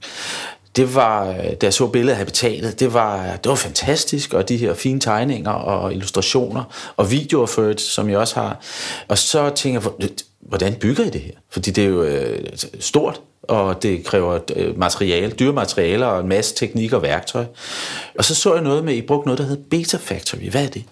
det 0.76 0.94
var, 0.94 1.28
øh, 1.28 1.36
da 1.36 1.56
jeg 1.62 1.74
så 1.74 1.86
billedet 1.86 2.12
af 2.12 2.18
habitatet, 2.18 2.80
det 2.80 2.94
var, 2.94 3.36
det 3.36 3.48
var 3.50 3.54
fantastisk, 3.54 4.34
og 4.34 4.48
de 4.48 4.56
her 4.56 4.74
fine 4.74 5.00
tegninger 5.00 5.50
og 5.50 5.92
illustrationer, 5.92 6.92
og 6.96 7.10
videoer 7.10 7.46
for 7.46 7.62
det, 7.62 7.80
som 7.80 8.10
jeg 8.10 8.18
også 8.18 8.34
har. 8.34 8.60
Og 9.08 9.18
så 9.18 9.50
tænker 9.50 9.92
jeg, 10.00 10.08
hvordan 10.40 10.74
bygger 10.74 11.04
I 11.04 11.10
det 11.10 11.20
her? 11.20 11.32
Fordi 11.50 11.70
det 11.70 11.84
er 11.84 11.88
jo 11.88 12.02
øh, 12.02 12.46
stort, 12.80 13.20
og 13.42 13.82
det 13.82 14.04
kræver 14.04 14.38
øh, 14.56 14.78
materiale, 14.78 15.32
dyre 15.32 15.52
materialer 15.52 16.06
og 16.06 16.20
en 16.20 16.28
masse 16.28 16.54
teknik 16.54 16.92
og 16.92 17.02
værktøj. 17.02 17.44
Og 18.18 18.24
så 18.24 18.34
så 18.34 18.54
jeg 18.54 18.62
noget 18.62 18.84
med, 18.84 18.92
at 18.92 18.98
I 18.98 19.02
brugte 19.02 19.26
noget, 19.26 19.38
der 19.38 19.44
hed 19.44 19.56
Beta 19.56 19.96
Factory. 19.96 20.50
Hvad 20.50 20.64
er 20.64 20.68
det? 20.68 20.84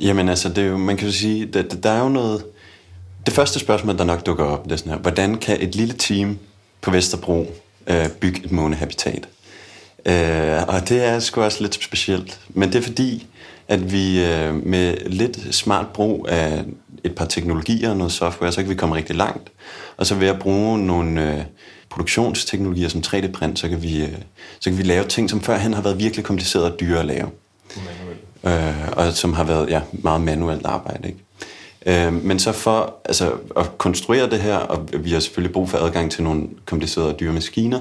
Jamen 0.00 0.28
altså, 0.28 0.48
det 0.48 0.58
er 0.58 0.68
jo, 0.68 0.76
man 0.76 0.96
kan 0.96 1.06
jo 1.06 1.12
sige, 1.12 1.46
der, 1.46 1.62
der 1.62 1.90
er 1.90 2.02
jo 2.02 2.08
noget... 2.08 2.44
Det 3.26 3.34
første 3.34 3.58
spørgsmål, 3.58 3.98
der 3.98 4.04
nok 4.04 4.26
dukker 4.26 4.44
op, 4.44 4.64
det 4.64 4.72
er 4.72 4.76
sådan 4.76 4.92
her, 4.92 4.98
hvordan 4.98 5.34
kan 5.34 5.56
et 5.60 5.74
lille 5.74 5.94
team 5.94 6.38
på 6.80 6.90
Vesterbro 6.90 7.54
øh, 7.88 8.08
bygge 8.08 8.44
et 8.44 8.52
månehabitat? 8.52 9.28
Øh, 10.06 10.62
og 10.68 10.88
det 10.88 11.04
er 11.04 11.18
sgu 11.18 11.42
også 11.42 11.62
lidt 11.62 11.74
specielt. 11.74 12.40
Men 12.48 12.72
det 12.72 12.78
er 12.78 12.82
fordi, 12.82 13.26
at 13.68 13.92
vi 13.92 14.24
øh, 14.24 14.66
med 14.66 14.96
lidt 15.06 15.54
smart 15.54 15.86
brug 15.94 16.26
af 16.28 16.64
et 17.04 17.14
par 17.14 17.24
teknologier 17.24 17.90
og 17.90 17.96
noget 17.96 18.12
software, 18.12 18.52
så 18.52 18.60
kan 18.60 18.70
vi 18.70 18.74
komme 18.74 18.94
rigtig 18.94 19.16
langt. 19.16 19.50
Og 19.96 20.06
så 20.06 20.14
ved 20.14 20.28
at 20.28 20.38
bruge 20.38 20.78
nogle 20.78 21.32
øh, 21.32 21.44
produktionsteknologier 21.90 22.88
som 22.88 23.02
3D-print, 23.06 23.58
så 23.58 23.68
kan, 23.68 23.82
vi, 23.82 24.02
øh, 24.02 24.12
så 24.60 24.70
kan 24.70 24.78
vi 24.78 24.82
lave 24.82 25.04
ting, 25.04 25.30
som 25.30 25.40
førhen 25.40 25.74
har 25.74 25.82
været 25.82 25.98
virkelig 25.98 26.24
kompliceret 26.24 26.72
og 26.72 26.80
dyre 26.80 27.00
at 27.00 27.06
lave. 27.06 27.30
Øh, 28.44 28.88
og 28.92 29.12
som 29.12 29.32
har 29.32 29.44
været 29.44 29.70
ja, 29.70 29.80
meget 29.92 30.20
manuelt 30.20 30.66
arbejde. 30.66 31.08
Ikke? 31.08 31.18
Øh, 31.86 32.12
men 32.12 32.38
så 32.38 32.52
for 32.52 32.94
altså, 33.04 33.32
at 33.56 33.78
konstruere 33.78 34.30
det 34.30 34.40
her, 34.40 34.56
og 34.56 34.88
vi 34.92 35.10
har 35.10 35.20
selvfølgelig 35.20 35.52
brug 35.52 35.68
for 35.68 35.78
adgang 35.78 36.10
til 36.10 36.22
nogle 36.22 36.48
komplicerede 36.66 37.16
dyre 37.20 37.32
maskiner, 37.32 37.80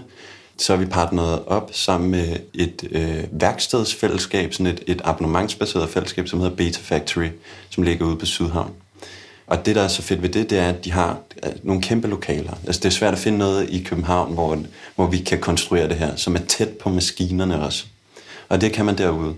så 0.57 0.73
har 0.73 0.79
vi 0.79 0.85
partneret 0.85 1.43
op 1.45 1.69
sammen 1.73 2.11
med 2.11 2.37
et 2.53 2.83
øh, 2.91 3.23
værkstedsfællesskab, 3.31 4.53
sådan 4.53 4.73
et, 4.73 4.83
et 4.87 5.01
abonnementsbaseret 5.03 5.89
fællesskab, 5.89 6.27
som 6.27 6.39
hedder 6.39 6.55
Beta 6.55 6.79
Factory, 6.81 7.27
som 7.69 7.83
ligger 7.83 8.05
ude 8.05 8.15
på 8.15 8.25
Sydhavn. 8.25 8.71
Og 9.47 9.65
det, 9.65 9.75
der 9.75 9.81
er 9.81 9.87
så 9.87 10.01
fedt 10.01 10.21
ved 10.21 10.29
det, 10.29 10.49
det 10.49 10.59
er, 10.59 10.69
at 10.69 10.85
de 10.85 10.91
har 10.91 11.17
øh, 11.45 11.51
nogle 11.63 11.81
kæmpe 11.81 12.07
lokaler. 12.07 12.53
Altså, 12.65 12.79
det 12.79 12.85
er 12.85 12.89
svært 12.93 13.13
at 13.13 13.19
finde 13.19 13.37
noget 13.37 13.69
i 13.69 13.83
København, 13.83 14.33
hvor, 14.33 14.63
hvor 14.95 15.07
vi 15.07 15.17
kan 15.17 15.39
konstruere 15.39 15.89
det 15.89 15.97
her, 15.97 16.15
som 16.15 16.35
er 16.35 16.39
tæt 16.39 16.69
på 16.69 16.89
maskinerne 16.89 17.63
også. 17.63 17.85
Og 18.49 18.61
det 18.61 18.73
kan 18.73 18.85
man 18.85 18.97
derude. 18.97 19.35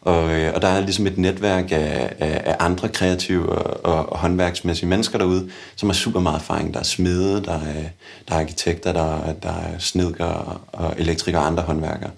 Og, 0.00 0.32
øh, 0.32 0.54
og 0.54 0.62
der 0.62 0.68
er 0.68 0.80
ligesom 0.80 1.06
et 1.06 1.18
netværk 1.18 1.72
af, 1.72 2.12
af, 2.18 2.42
af 2.44 2.56
andre 2.58 2.88
kreative 2.88 3.48
og, 3.48 3.84
og, 3.84 4.12
og 4.12 4.18
håndværksmæssige 4.18 4.88
mennesker 4.88 5.18
derude, 5.18 5.50
som 5.76 5.88
har 5.88 5.94
super 5.94 6.20
meget 6.20 6.36
erfaring. 6.36 6.74
Der 6.74 6.80
er 6.80 6.84
smede, 6.84 7.44
der 7.44 7.52
er, 7.52 7.84
der 8.28 8.34
er 8.34 8.40
arkitekter, 8.40 8.92
der, 8.92 9.32
der 9.42 9.48
er 9.48 9.78
snedkere 9.78 10.58
og 10.72 10.94
elektrikere 10.98 11.42
og 11.42 11.46
andre 11.46 11.62
håndværkere. 11.62 12.10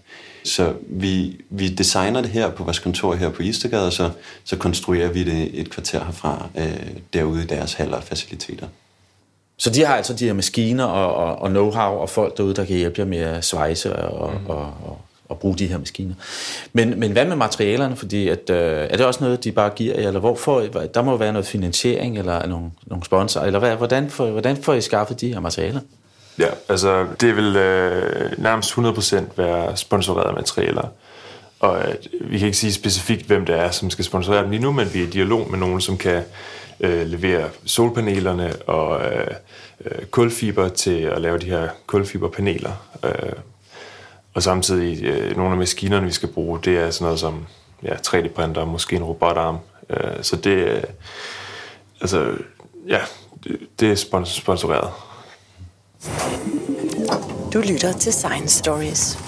Så 0.44 0.72
vi, 0.88 1.40
vi 1.50 1.68
designer 1.68 2.20
det 2.20 2.30
her 2.30 2.50
på 2.50 2.64
vores 2.64 2.78
kontor 2.78 3.14
her 3.14 3.28
på 3.30 3.42
Istegade, 3.42 3.86
og 3.86 3.92
så, 3.92 4.10
så 4.44 4.56
konstruerer 4.56 5.08
vi 5.08 5.24
det 5.24 5.60
et 5.60 5.70
kvarter 5.70 6.04
herfra, 6.04 6.48
øh, 6.58 6.90
derude 7.12 7.42
i 7.42 7.46
deres 7.46 7.72
haller 7.74 7.96
og 7.96 8.02
faciliteter. 8.02 8.66
Så 9.58 9.70
de 9.70 9.84
har 9.84 9.96
altså 9.96 10.14
de 10.14 10.24
her 10.24 10.32
maskiner 10.32 10.84
og, 10.84 11.14
og, 11.14 11.38
og 11.38 11.50
know-how 11.50 12.00
og 12.00 12.10
folk 12.10 12.36
derude, 12.36 12.54
der 12.54 12.64
kan 12.64 12.76
hjælpe 12.76 13.00
jer 13.00 13.06
med 13.06 13.18
at 13.18 13.44
svejse 13.44 13.96
og, 13.96 14.32
mm. 14.32 14.46
og, 14.46 14.58
og, 14.58 15.00
at 15.32 15.38
bruge 15.38 15.56
de 15.56 15.66
her 15.66 15.78
maskiner. 15.78 16.14
Men, 16.72 17.00
men 17.00 17.12
hvad 17.12 17.24
med 17.24 17.36
materialerne? 17.36 17.96
Fordi 17.96 18.28
at, 18.28 18.50
øh, 18.50 18.86
er 18.90 18.96
det 18.96 19.06
også 19.06 19.24
noget, 19.24 19.44
de 19.44 19.52
bare 19.52 19.70
giver 19.70 20.00
jer? 20.00 20.08
Eller 20.08 20.20
hvorfor, 20.20 20.60
der 20.94 21.02
må 21.02 21.16
være 21.16 21.32
noget 21.32 21.46
finansiering 21.46 22.18
eller 22.18 22.46
nogle, 22.46 22.70
nogle 22.86 23.04
sponsorer? 23.04 23.44
Eller 23.44 23.58
hvad, 23.58 23.76
hvordan, 23.76 24.10
får, 24.10 24.30
hvordan 24.30 24.56
får 24.56 24.74
I 24.74 24.80
skaffet 24.80 25.20
de 25.20 25.32
her 25.32 25.40
materialer? 25.40 25.80
Ja, 26.38 26.48
altså 26.68 27.06
det 27.20 27.36
vil 27.36 27.56
øh, 27.56 28.42
nærmest 28.42 28.70
100% 28.70 29.22
være 29.36 29.76
sponsorerede 29.76 30.34
materialer. 30.34 30.88
Og 31.60 31.78
øh, 31.78 31.94
vi 32.30 32.38
kan 32.38 32.46
ikke 32.46 32.58
sige 32.58 32.72
specifikt, 32.72 33.26
hvem 33.26 33.46
det 33.46 33.58
er, 33.58 33.70
som 33.70 33.90
skal 33.90 34.04
sponsorere 34.04 34.42
dem 34.42 34.50
lige 34.50 34.62
nu, 34.62 34.72
men 34.72 34.94
vi 34.94 35.02
er 35.02 35.06
i 35.06 35.10
dialog 35.10 35.50
med 35.50 35.58
nogen, 35.58 35.80
som 35.80 35.98
kan 35.98 36.22
øh, 36.80 37.06
levere 37.06 37.48
solpanelerne 37.64 38.52
og 38.66 39.00
øh, 39.12 39.26
øh, 39.84 40.06
kulfiber 40.06 40.68
til 40.68 41.00
at 41.00 41.20
lave 41.20 41.38
de 41.38 41.46
her 41.46 41.68
kulfiberpaneler. 41.86 42.70
Øh, 43.04 43.32
og 44.34 44.42
samtidig 44.42 45.04
øh, 45.04 45.36
nogle 45.36 45.52
af 45.52 45.58
maskinerne, 45.58 46.06
vi 46.06 46.12
skal 46.12 46.28
bruge, 46.28 46.60
det 46.64 46.76
er 46.76 46.90
sådan 46.90 47.04
noget 47.04 47.20
som 47.20 47.46
ja, 47.82 47.94
3D-printer, 47.94 48.64
måske 48.64 48.96
en 48.96 49.04
robotarm. 49.04 49.58
Øh, 49.90 50.22
så 50.22 50.36
det, 50.36 50.50
øh, 50.50 50.82
altså, 52.00 52.32
ja, 52.88 52.98
det, 53.44 53.58
det 53.80 53.90
er 53.90 54.24
sponsoreret. 54.24 54.90
Du 57.52 57.58
lytter 57.58 57.92
til 57.92 58.12
Science 58.12 58.58
Stories. 58.58 59.18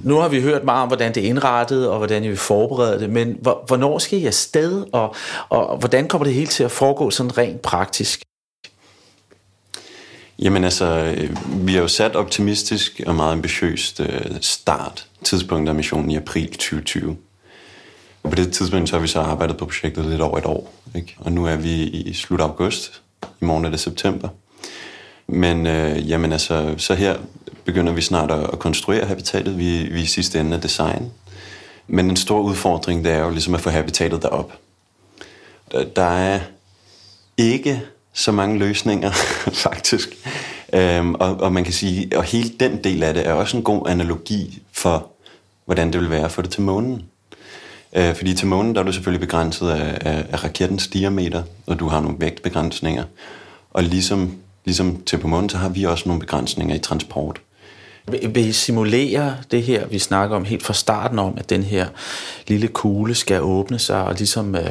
Nu 0.00 0.16
har 0.16 0.28
vi 0.28 0.40
hørt 0.40 0.64
meget 0.64 0.82
om, 0.82 0.88
hvordan 0.88 1.14
det 1.14 1.24
er 1.24 1.28
indrettet, 1.28 1.88
og 1.88 1.98
hvordan 1.98 2.24
I 2.24 2.28
vil 2.28 2.36
forberede 2.36 3.00
det, 3.00 3.10
men 3.10 3.38
hvornår 3.66 3.98
skal 3.98 4.18
I 4.18 4.26
afsted, 4.26 4.84
og, 4.92 5.14
og 5.48 5.78
hvordan 5.78 6.08
kommer 6.08 6.24
det 6.24 6.34
hele 6.34 6.46
til 6.46 6.64
at 6.64 6.70
foregå 6.70 7.10
sådan 7.10 7.38
rent 7.38 7.62
praktisk? 7.62 8.22
Jamen 10.38 10.64
altså, 10.64 11.14
øh, 11.16 11.36
vi 11.66 11.74
har 11.74 11.80
jo 11.80 11.88
sat 11.88 12.16
optimistisk 12.16 13.00
og 13.06 13.14
meget 13.14 13.32
ambitiøst 13.32 14.00
øh, 14.00 14.30
start 14.40 15.06
tidspunkt 15.24 15.68
af 15.68 15.74
missionen 15.74 16.10
i 16.10 16.16
april 16.16 16.50
2020. 16.50 17.16
Og 18.22 18.30
på 18.30 18.36
det 18.36 18.52
tidspunkt 18.52 18.88
så 18.88 18.96
har 18.96 19.00
vi 19.00 19.08
så 19.08 19.20
arbejdet 19.20 19.56
på 19.56 19.64
projektet 19.64 20.04
lidt 20.04 20.20
over 20.20 20.38
et 20.38 20.44
år. 20.44 20.72
Ikke? 20.94 21.16
Og 21.18 21.32
nu 21.32 21.46
er 21.46 21.56
vi 21.56 21.82
i 21.84 22.12
slut 22.12 22.40
august. 22.40 23.02
I 23.40 23.44
morgen 23.44 23.64
er 23.64 23.70
det 23.70 23.80
september. 23.80 24.28
Men 25.26 25.66
øh, 25.66 26.10
jamen 26.10 26.32
altså, 26.32 26.74
så 26.76 26.94
her 26.94 27.16
begynder 27.64 27.92
vi 27.92 28.00
snart 28.00 28.30
at, 28.30 28.50
at 28.52 28.58
konstruere 28.58 29.06
habitatet. 29.06 29.58
Vi, 29.58 29.82
vi 29.82 29.98
er 29.98 30.02
i 30.02 30.06
sidste 30.06 30.40
ende 30.40 30.56
af 30.56 30.62
design. 30.62 31.12
Men 31.86 32.10
en 32.10 32.16
stor 32.16 32.40
udfordring, 32.40 33.04
det 33.04 33.12
er 33.12 33.18
jo 33.18 33.30
ligesom 33.30 33.54
at 33.54 33.60
få 33.60 33.70
habitatet 33.70 34.22
derop. 34.22 34.52
Der, 35.72 35.84
der 35.84 36.02
er 36.02 36.40
ikke 37.36 37.82
så 38.18 38.32
mange 38.32 38.58
løsninger, 38.58 39.10
faktisk. 39.66 40.08
Øhm, 40.72 41.14
og, 41.14 41.40
og 41.40 41.52
man 41.52 41.64
kan 41.64 41.72
sige, 41.72 42.18
og 42.18 42.24
hele 42.24 42.48
den 42.60 42.84
del 42.84 43.02
af 43.02 43.14
det 43.14 43.26
er 43.26 43.32
også 43.32 43.56
en 43.56 43.62
god 43.62 43.88
analogi 43.88 44.62
for, 44.72 45.06
hvordan 45.64 45.92
det 45.92 46.00
vil 46.00 46.10
være 46.10 46.24
at 46.24 46.32
få 46.32 46.42
det 46.42 46.50
til 46.50 46.62
månen. 46.62 47.02
Øh, 47.96 48.14
fordi 48.14 48.34
til 48.34 48.46
månen, 48.46 48.74
der 48.74 48.80
er 48.80 48.84
du 48.84 48.92
selvfølgelig 48.92 49.20
begrænset 49.20 49.70
af, 49.70 49.98
af, 50.00 50.24
af 50.30 50.44
rakettens 50.44 50.88
diameter, 50.88 51.42
og 51.66 51.78
du 51.78 51.88
har 51.88 52.00
nogle 52.00 52.16
vægtbegrænsninger. 52.20 53.04
Og 53.70 53.82
ligesom, 53.82 54.36
ligesom 54.64 55.02
til 55.02 55.18
på 55.18 55.28
månen, 55.28 55.48
så 55.48 55.56
har 55.56 55.68
vi 55.68 55.84
også 55.84 56.04
nogle 56.06 56.20
begrænsninger 56.20 56.74
i 56.74 56.78
transport. 56.78 57.40
Vil 58.06 58.48
I 58.48 58.52
simulere 58.52 59.36
det 59.50 59.62
her, 59.62 59.86
vi 59.86 59.98
snakker 59.98 60.36
om 60.36 60.44
helt 60.44 60.62
fra 60.62 60.74
starten 60.74 61.18
om, 61.18 61.34
at 61.38 61.50
den 61.50 61.62
her 61.62 61.88
lille 62.46 62.68
kugle 62.68 63.14
skal 63.14 63.42
åbne 63.42 63.78
sig 63.78 64.04
og 64.04 64.14
ligesom 64.14 64.54
øh, 64.54 64.62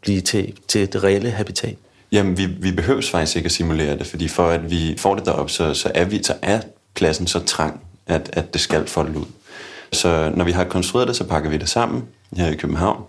blive 0.00 0.20
til, 0.20 0.52
til 0.68 0.92
det 0.92 1.04
reelle 1.04 1.30
habitat? 1.30 1.76
Jamen, 2.14 2.38
vi, 2.38 2.46
vi 2.46 2.72
behøver 2.72 3.02
faktisk 3.10 3.36
ikke 3.36 3.46
at 3.46 3.52
simulere 3.52 3.98
det, 3.98 4.06
fordi 4.06 4.28
for 4.28 4.48
at 4.48 4.70
vi 4.70 4.94
får 4.98 5.14
det 5.14 5.26
derop, 5.26 5.50
så, 5.50 5.74
så, 5.74 5.90
er, 5.94 6.04
vi, 6.04 6.22
så 6.22 6.34
er 6.42 6.60
pladsen 6.94 7.26
så 7.26 7.40
trang, 7.44 7.80
at, 8.06 8.30
at 8.32 8.52
det 8.52 8.60
skal 8.60 8.86
folde 8.86 9.18
ud. 9.18 9.24
Så 9.92 10.32
når 10.36 10.44
vi 10.44 10.52
har 10.52 10.64
konstrueret 10.64 11.08
det, 11.08 11.16
så 11.16 11.24
pakker 11.24 11.50
vi 11.50 11.56
det 11.56 11.68
sammen 11.68 12.04
her 12.36 12.48
i 12.48 12.54
København, 12.54 13.02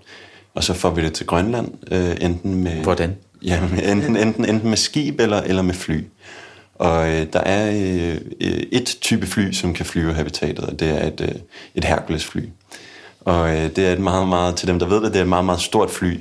og 0.54 0.64
så 0.64 0.74
får 0.74 0.90
vi 0.90 1.02
det 1.02 1.14
til 1.14 1.26
Grønland, 1.26 1.72
øh, 1.92 2.18
enten 2.22 2.56
med... 2.56 2.72
Hvordan? 2.72 3.16
Ja, 3.44 3.60
enten, 3.84 4.18
enten, 4.18 4.46
enten 4.46 4.70
med 4.70 4.78
skib 4.78 5.20
eller, 5.20 5.42
eller 5.42 5.62
med 5.62 5.74
fly. 5.74 6.04
Og 6.76 7.10
øh, 7.10 7.28
der 7.34 7.40
er 7.40 7.72
øh, 7.72 8.18
et 8.72 8.98
type 9.02 9.28
fly, 9.28 9.52
som 9.52 9.74
kan 9.74 9.86
flyve 9.86 10.14
habitatet, 10.14 10.60
og 10.60 10.80
det 10.80 10.90
er 10.90 11.08
et, 11.08 11.22
øh, 11.22 11.36
et 11.76 11.86
Hercules-fly. 11.86 12.42
Og 13.22 13.50
øh, 13.50 13.76
det 13.76 13.88
er 13.88 13.94
et 13.94 14.00
meget, 14.00 14.28
meget, 14.28 14.56
til 14.56 14.68
dem 14.68 14.80
der 14.80 14.88
ved 14.88 15.04
det, 15.04 15.14
det 15.14 15.20
er 15.20 15.24
et 15.24 15.30
meget, 15.30 15.46
meget 15.46 15.62
stort 15.62 15.90
fly. 15.90 16.20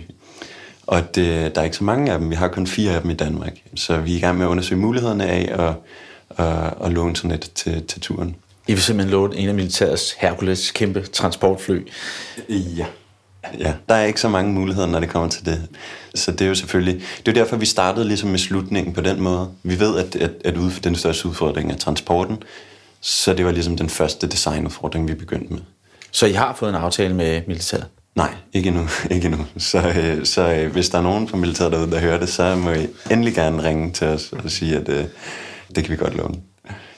Og 0.86 1.14
det, 1.14 1.54
der 1.54 1.60
er 1.60 1.64
ikke 1.64 1.76
så 1.76 1.84
mange 1.84 2.12
af 2.12 2.18
dem, 2.18 2.30
vi 2.30 2.34
har 2.34 2.48
kun 2.48 2.66
fire 2.66 2.92
af 2.92 3.00
dem 3.02 3.10
i 3.10 3.14
Danmark. 3.14 3.52
Så 3.74 3.98
vi 3.98 4.12
er 4.12 4.16
i 4.16 4.20
gang 4.20 4.38
med 4.38 4.46
at 4.46 4.50
undersøge 4.50 4.80
mulighederne 4.80 5.26
af 5.26 5.66
at, 5.66 5.74
at, 6.46 6.74
at 6.84 6.92
låne 6.92 7.16
sådan 7.16 7.30
et 7.30 7.50
til, 7.54 7.86
til 7.86 8.00
turen. 8.00 8.36
I 8.66 8.72
vil 8.72 8.82
simpelthen 8.82 9.12
låne 9.12 9.36
en 9.36 9.48
af 9.48 9.54
militærets 9.54 10.14
Hercules 10.18 10.70
kæmpe 10.70 11.00
transportfly? 11.00 11.80
Ja. 12.48 12.86
Ja, 13.58 13.74
der 13.88 13.94
er 13.94 14.04
ikke 14.04 14.20
så 14.20 14.28
mange 14.28 14.52
muligheder, 14.52 14.86
når 14.86 15.00
det 15.00 15.08
kommer 15.08 15.28
til 15.28 15.46
det. 15.46 15.68
Så 16.14 16.32
det 16.32 16.40
er 16.40 16.46
jo 16.48 16.54
selvfølgelig... 16.54 17.02
Det 17.26 17.28
er 17.28 17.42
derfor, 17.42 17.56
vi 17.56 17.66
startede 17.66 18.08
ligesom 18.08 18.30
med 18.30 18.38
slutningen 18.38 18.94
på 18.94 19.00
den 19.00 19.20
måde. 19.20 19.50
Vi 19.62 19.80
ved, 19.80 19.98
at, 19.98 20.16
at, 20.16 20.30
at 20.44 20.56
ud, 20.56 20.70
den 20.84 20.94
største 20.94 21.28
udfordring 21.28 21.72
er 21.72 21.76
transporten, 21.76 22.42
så 23.00 23.34
det 23.34 23.44
var 23.44 23.52
ligesom 23.52 23.76
den 23.76 23.88
første 23.88 24.26
designudfordring, 24.26 25.08
vi 25.08 25.14
begyndte 25.14 25.52
med. 25.52 25.60
Så 26.10 26.26
I 26.26 26.32
har 26.32 26.54
fået 26.54 26.70
en 26.70 26.76
aftale 26.76 27.14
med 27.14 27.42
militæret? 27.46 27.86
Nej, 28.14 28.34
ikke 28.52 28.68
endnu. 28.68 28.88
Ikke 29.10 29.26
endnu. 29.26 29.46
Så, 29.58 29.78
øh, 29.78 30.24
så 30.24 30.52
øh, 30.52 30.72
hvis 30.72 30.88
der 30.88 30.98
er 30.98 31.02
nogen 31.02 31.28
fra 31.28 31.36
militæret 31.36 31.72
derude, 31.72 31.90
der 31.90 31.98
hører 31.98 32.18
det, 32.18 32.28
så 32.28 32.56
må 32.56 32.70
I 32.70 32.86
endelig 33.10 33.34
gerne 33.34 33.62
ringe 33.64 33.92
til 33.92 34.06
os 34.06 34.32
og 34.44 34.50
sige, 34.50 34.76
at 34.76 34.88
øh, 34.88 35.04
det 35.74 35.84
kan 35.84 35.90
vi 35.90 35.96
godt 35.96 36.16
låne. 36.16 36.34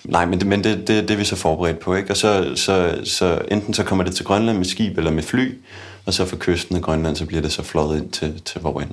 Nej, 0.04 0.26
men 0.26 0.38
det, 0.38 0.46
men 0.46 0.64
det, 0.64 0.78
det, 0.88 0.88
det 0.88 1.10
er 1.10 1.16
vi 1.16 1.24
så 1.24 1.36
forberedt 1.36 1.78
på, 1.78 1.94
ikke? 1.94 2.10
Og 2.10 2.16
så, 2.16 2.52
så, 2.54 2.98
så 3.04 3.38
enten 3.50 3.74
så 3.74 3.82
kommer 3.82 4.04
det 4.04 4.14
til 4.14 4.24
Grønland 4.24 4.56
med 4.56 4.64
skib 4.64 4.98
eller 4.98 5.10
med 5.10 5.22
fly, 5.22 5.58
og 6.06 6.14
så 6.14 6.24
fra 6.24 6.36
kysten 6.40 6.76
af 6.76 6.82
Grønland, 6.82 7.16
så 7.16 7.26
bliver 7.26 7.42
det 7.42 7.52
så 7.52 7.62
flået 7.62 7.98
ind 7.98 8.10
til, 8.10 8.42
til 8.44 8.60
hvor 8.60 8.80
end. 8.80 8.90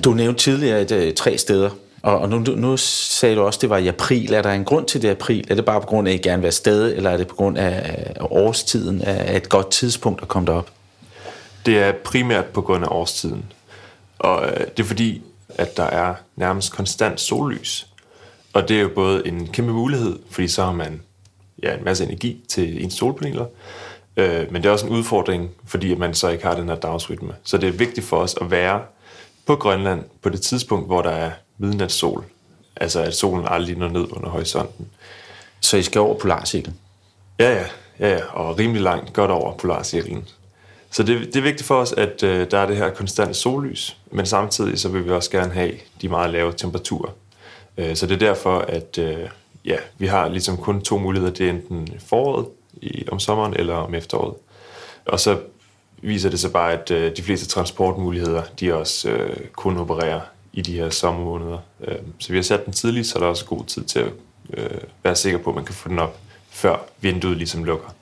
Du 0.00 0.14
nævnte 0.14 0.40
tidligere 0.40 0.80
et, 0.82 0.92
øh, 0.92 1.14
tre 1.14 1.38
steder, 1.38 1.70
og, 2.02 2.18
og 2.18 2.28
nu, 2.28 2.38
nu 2.38 2.76
sagde 2.76 3.36
du 3.36 3.42
også, 3.42 3.56
at 3.56 3.62
det 3.62 3.70
var 3.70 3.78
i 3.78 3.86
april. 3.86 4.32
Er 4.32 4.42
der 4.42 4.52
en 4.52 4.64
grund 4.64 4.86
til 4.86 5.02
det 5.02 5.08
april? 5.08 5.44
Er 5.50 5.54
det 5.54 5.64
bare 5.64 5.80
på 5.80 5.86
grund 5.86 6.08
af, 6.08 6.12
at 6.12 6.18
I 6.18 6.22
gerne 6.22 6.36
vil 6.36 6.42
være 6.42 6.52
sted, 6.52 6.96
eller 6.96 7.10
er 7.10 7.16
det 7.16 7.26
på 7.26 7.34
grund 7.34 7.58
af, 7.58 7.96
af 8.16 8.26
årstiden, 8.30 9.02
af 9.02 9.36
et 9.36 9.48
godt 9.48 9.70
tidspunkt 9.70 10.22
at 10.22 10.28
komme 10.28 10.46
derop? 10.46 10.70
Det 11.66 11.78
er 11.78 11.92
primært 11.92 12.46
på 12.46 12.62
grund 12.62 12.84
af 12.84 12.88
årstiden. 12.90 13.52
Og 14.18 14.46
øh, 14.46 14.66
det 14.76 14.80
er 14.80 14.84
fordi, 14.84 15.22
at 15.48 15.76
der 15.76 15.84
er 15.84 16.14
nærmest 16.36 16.72
konstant 16.72 17.20
sollys. 17.20 17.86
Og 18.52 18.68
det 18.68 18.76
er 18.76 18.80
jo 18.80 18.90
både 18.94 19.26
en 19.26 19.48
kæmpe 19.48 19.72
mulighed, 19.72 20.18
fordi 20.30 20.48
så 20.48 20.64
har 20.64 20.72
man 20.72 21.02
ja, 21.62 21.74
en 21.74 21.84
masse 21.84 22.04
energi 22.04 22.44
til 22.48 22.84
ens 22.84 22.94
solpaneler, 22.94 23.46
øh, 24.16 24.52
men 24.52 24.62
det 24.62 24.68
er 24.68 24.72
også 24.72 24.86
en 24.86 24.92
udfordring, 24.92 25.50
fordi 25.66 25.94
man 25.94 26.14
så 26.14 26.28
ikke 26.28 26.44
har 26.44 26.54
den 26.54 26.68
her 26.68 26.76
dagsrytme. 26.76 27.34
Så 27.44 27.58
det 27.58 27.68
er 27.68 27.72
vigtigt 27.72 28.06
for 28.06 28.16
os 28.16 28.34
at 28.40 28.50
være 28.50 28.82
på 29.46 29.56
Grønland 29.56 30.04
på 30.22 30.28
det 30.28 30.42
tidspunkt, 30.42 30.86
hvor 30.86 31.02
der 31.02 31.10
er 31.10 31.30
midnatssol. 31.58 32.24
Altså 32.76 33.02
at 33.02 33.14
solen 33.14 33.46
aldrig 33.48 33.76
når 33.76 33.88
ned 33.88 34.06
under 34.12 34.28
horisonten. 34.28 34.86
Så 35.60 35.76
I 35.76 35.82
skal 35.82 36.00
over 36.00 36.18
polarcirklen? 36.18 36.76
Ja, 37.38 37.50
ja, 37.54 37.64
ja, 37.98 38.08
ja, 38.08 38.24
og 38.32 38.58
rimelig 38.58 38.82
langt, 38.82 39.12
godt 39.12 39.30
over 39.30 39.56
polarcirklen. 39.56 40.28
Så 40.94 41.02
det, 41.02 41.26
det 41.26 41.36
er 41.36 41.42
vigtigt 41.42 41.66
for 41.66 41.74
os, 41.74 41.92
at 41.92 42.22
øh, 42.22 42.50
der 42.50 42.58
er 42.58 42.66
det 42.66 42.76
her 42.76 42.90
konstante 42.90 43.34
sollys, 43.34 43.96
men 44.10 44.26
samtidig 44.26 44.78
så 44.78 44.88
vil 44.88 45.04
vi 45.04 45.10
også 45.10 45.30
gerne 45.30 45.52
have 45.52 45.72
de 46.02 46.08
meget 46.08 46.30
lave 46.30 46.52
temperaturer. 46.52 47.10
Øh, 47.76 47.96
så 47.96 48.06
det 48.06 48.14
er 48.14 48.18
derfor, 48.18 48.58
at 48.58 48.98
øh, 48.98 49.28
ja, 49.64 49.76
vi 49.98 50.06
har 50.06 50.28
ligesom 50.28 50.56
kun 50.56 50.80
to 50.80 50.98
muligheder. 50.98 51.32
Det 51.32 51.46
er 51.46 51.50
enten 51.50 51.88
foråret 52.06 52.46
i, 52.72 53.04
om 53.08 53.18
sommeren 53.18 53.54
eller 53.56 53.74
om 53.74 53.94
efteråret. 53.94 54.34
Og 55.04 55.20
så 55.20 55.38
viser 56.02 56.30
det 56.30 56.40
sig 56.40 56.52
bare, 56.52 56.72
at 56.72 56.90
øh, 56.90 57.16
de 57.16 57.22
fleste 57.22 57.46
transportmuligheder, 57.46 58.42
de 58.60 58.74
også 58.74 59.08
øh, 59.08 59.36
kun 59.52 59.78
opererer 59.78 60.20
i 60.52 60.62
de 60.62 60.72
her 60.72 60.90
sommermåneder. 60.90 61.58
Øh, 61.84 61.96
så 62.18 62.28
vi 62.28 62.38
har 62.38 62.42
sat 62.42 62.64
den 62.64 62.72
tidligt, 62.72 63.06
så 63.06 63.18
der 63.18 63.24
er 63.24 63.28
også 63.28 63.44
god 63.44 63.64
tid 63.64 63.84
til 63.84 63.98
at 63.98 64.12
øh, 64.54 64.80
være 65.02 65.16
sikker 65.16 65.38
på, 65.38 65.50
at 65.50 65.56
man 65.56 65.64
kan 65.64 65.74
få 65.74 65.88
den 65.88 65.98
op, 65.98 66.18
før 66.50 66.76
vinduet 67.00 67.36
ligesom 67.36 67.64
lukker. 67.64 67.94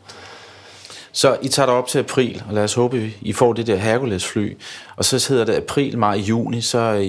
Så 1.14 1.36
I 1.42 1.48
tager 1.48 1.66
dig 1.66 1.74
op 1.74 1.88
til 1.88 1.98
april, 1.98 2.42
og 2.48 2.54
lad 2.54 2.64
os 2.64 2.74
håbe, 2.74 3.12
I 3.20 3.32
får 3.32 3.52
det 3.52 3.66
der 3.66 3.76
Hercules-fly. 3.76 4.56
Og 4.96 5.04
så 5.04 5.28
hedder 5.28 5.44
det 5.44 5.54
april, 5.54 5.98
maj, 5.98 6.14
juni, 6.16 6.60
så 6.60 6.78
er 6.78 6.98
I, 6.98 7.08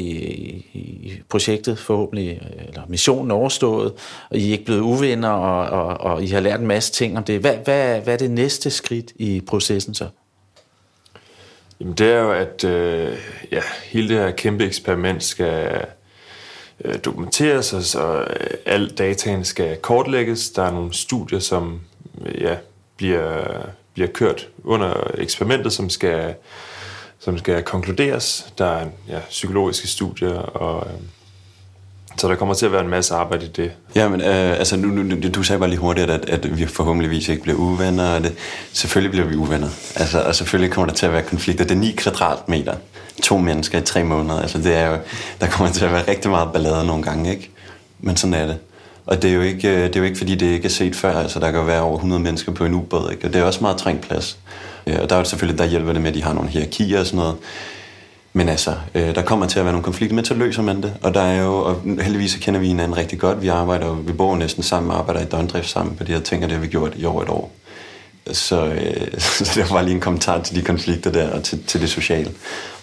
i 0.73 1.13
projektet 1.29 1.79
forhåbentlig, 1.79 2.41
eller 2.67 2.81
missionen 2.87 3.31
overstået, 3.31 3.93
og 4.29 4.37
I 4.37 4.47
er 4.47 4.51
ikke 4.51 4.65
blevet 4.65 4.81
uvenner, 4.81 5.29
og, 5.29 5.85
og, 5.85 6.13
og 6.13 6.23
I 6.23 6.27
har 6.27 6.39
lært 6.39 6.59
en 6.59 6.67
masse 6.67 6.93
ting 6.93 7.17
om 7.17 7.23
det. 7.23 7.39
Hvad, 7.39 7.55
hvad, 7.63 8.01
hvad 8.01 8.13
er 8.13 8.17
det 8.17 8.31
næste 8.31 8.69
skridt 8.69 9.11
i 9.15 9.41
processen 9.47 9.93
så? 9.93 10.07
Jamen 11.79 11.93
det 11.93 12.11
er 12.11 12.19
jo, 12.19 12.31
at 12.31 12.63
øh, 12.63 13.17
ja, 13.51 13.61
hele 13.83 14.09
det 14.09 14.17
her 14.17 14.31
kæmpe 14.31 14.65
eksperiment 14.65 15.23
skal 15.23 15.85
øh, 16.85 16.95
dokumenteres, 17.05 17.73
og 17.73 17.83
så 17.83 18.17
øh, 18.17 18.47
al 18.65 18.89
dataen 18.89 19.45
skal 19.45 19.77
kortlægges. 19.77 20.49
Der 20.49 20.63
er 20.63 20.71
nogle 20.71 20.93
studier, 20.93 21.39
som 21.39 21.81
øh, 22.25 22.41
ja, 22.41 22.55
bliver, 22.97 23.65
bliver 23.93 24.09
kørt 24.09 24.47
under 24.63 25.11
eksperimentet, 25.17 25.73
som 25.73 25.89
skal, 25.89 26.33
som 27.19 27.37
skal 27.37 27.63
konkluderes. 27.63 28.53
Der 28.57 28.65
er 28.65 28.85
ja, 29.09 29.19
psykologiske 29.29 29.87
studier, 29.87 30.33
og 30.33 30.87
øh, 30.87 30.99
så 32.17 32.27
der 32.27 32.35
kommer 32.35 32.53
til 32.53 32.65
at 32.65 32.71
være 32.71 32.81
en 32.81 32.89
masse 32.89 33.13
arbejde 33.13 33.45
i 33.45 33.49
det. 33.49 33.71
Ja, 33.95 34.09
men 34.09 34.21
øh, 34.21 34.59
altså, 34.59 34.77
nu, 34.77 34.87
nu, 34.87 35.29
du 35.29 35.43
sagde 35.43 35.59
bare 35.59 35.69
lige 35.69 35.79
hurtigt, 35.79 36.09
at, 36.09 36.29
at 36.29 36.57
vi 36.57 36.65
forhåbentligvis 36.65 37.29
ikke 37.29 37.41
bliver 37.41 37.57
uvenner. 37.57 38.15
Og 38.15 38.23
det, 38.23 38.35
selvfølgelig 38.73 39.11
bliver 39.11 39.27
vi 39.27 39.35
uvenner. 39.35 39.69
Altså, 39.95 40.21
og 40.21 40.35
selvfølgelig 40.35 40.71
kommer 40.71 40.87
der 40.87 40.95
til 40.95 41.05
at 41.05 41.13
være 41.13 41.21
konflikter. 41.21 41.65
Det 41.65 41.75
er 41.75 41.79
9 41.79 41.91
kvadratmeter. 41.91 42.75
To 43.23 43.37
mennesker 43.37 43.77
i 43.77 43.81
tre 43.81 44.03
måneder. 44.03 44.41
Altså, 44.41 44.57
det 44.57 44.75
er 44.75 44.89
jo, 44.89 44.97
der 45.41 45.47
kommer 45.47 45.73
til 45.73 45.85
at 45.85 45.91
være 45.91 46.07
rigtig 46.07 46.31
meget 46.31 46.53
ballade 46.53 46.85
nogle 46.85 47.03
gange, 47.03 47.31
ikke? 47.31 47.51
Men 47.99 48.17
sådan 48.17 48.33
er 48.33 48.45
det. 48.45 48.57
Og 49.05 49.21
det 49.21 49.29
er, 49.29 49.33
jo 49.33 49.41
ikke, 49.41 49.69
øh, 49.69 49.83
det 49.83 49.95
er 49.95 49.99
jo 49.99 50.05
ikke, 50.05 50.17
fordi 50.17 50.35
det 50.35 50.45
ikke 50.45 50.65
er 50.65 50.69
set 50.69 50.95
før. 50.95 51.17
Altså, 51.17 51.39
der 51.39 51.51
kan 51.51 51.59
jo 51.59 51.65
være 51.65 51.81
over 51.81 51.95
100 51.95 52.21
mennesker 52.21 52.51
på 52.51 52.65
en 52.65 52.73
ubåd, 52.73 53.11
ikke? 53.11 53.27
Og 53.27 53.33
det 53.33 53.41
er 53.41 53.45
også 53.45 53.61
meget 53.61 53.77
trængt 53.77 54.01
plads. 54.01 54.37
Og 54.85 55.09
der 55.09 55.15
er 55.15 55.19
jo 55.19 55.25
selvfølgelig, 55.25 55.59
der 55.59 55.65
hjælper 55.65 55.93
det 55.93 56.01
med, 56.01 56.09
at 56.09 56.15
de 56.15 56.23
har 56.23 56.33
nogle 56.33 56.49
hierarkier 56.49 56.99
og 56.99 57.05
sådan 57.05 57.17
noget. 57.17 57.35
Men 58.33 58.49
altså, 58.49 58.75
øh, 58.95 59.15
der 59.15 59.21
kommer 59.21 59.47
til 59.47 59.59
at 59.59 59.65
være 59.65 59.71
nogle 59.71 59.83
konflikter, 59.83 60.15
men 60.15 60.25
så 60.25 60.33
løser 60.33 60.61
man 60.61 60.83
det. 60.83 60.93
Og 61.01 61.13
der 61.13 61.21
er 61.21 61.43
jo, 61.43 61.55
og 61.55 61.81
heldigvis 62.01 62.35
kender 62.35 62.59
vi 62.59 62.67
hinanden 62.67 62.97
rigtig 62.97 63.19
godt. 63.19 63.41
Vi 63.41 63.47
arbejder 63.47 63.93
vi 63.93 64.13
bor 64.13 64.35
næsten 64.35 64.63
sammen, 64.63 64.91
arbejder 64.91 65.21
i 65.21 65.25
døgndrift 65.25 65.69
sammen 65.69 65.95
på 65.95 66.03
de 66.03 66.11
her 66.11 66.19
ting, 66.19 66.43
og 66.43 66.49
det 66.49 66.57
har 66.57 66.61
vi 66.61 66.67
gjort 66.67 66.93
i 66.95 67.05
over 67.05 67.23
et 67.23 67.29
år. 67.29 67.51
Så, 68.31 68.65
øh, 68.65 69.19
så 69.19 69.51
det 69.55 69.63
var 69.63 69.75
bare 69.75 69.83
lige 69.83 69.95
en 69.95 70.01
kommentar 70.01 70.41
til 70.41 70.55
de 70.55 70.61
konflikter 70.61 71.11
der, 71.11 71.31
og 71.31 71.43
til, 71.43 71.63
til 71.63 71.81
det 71.81 71.89
sociale. 71.89 72.29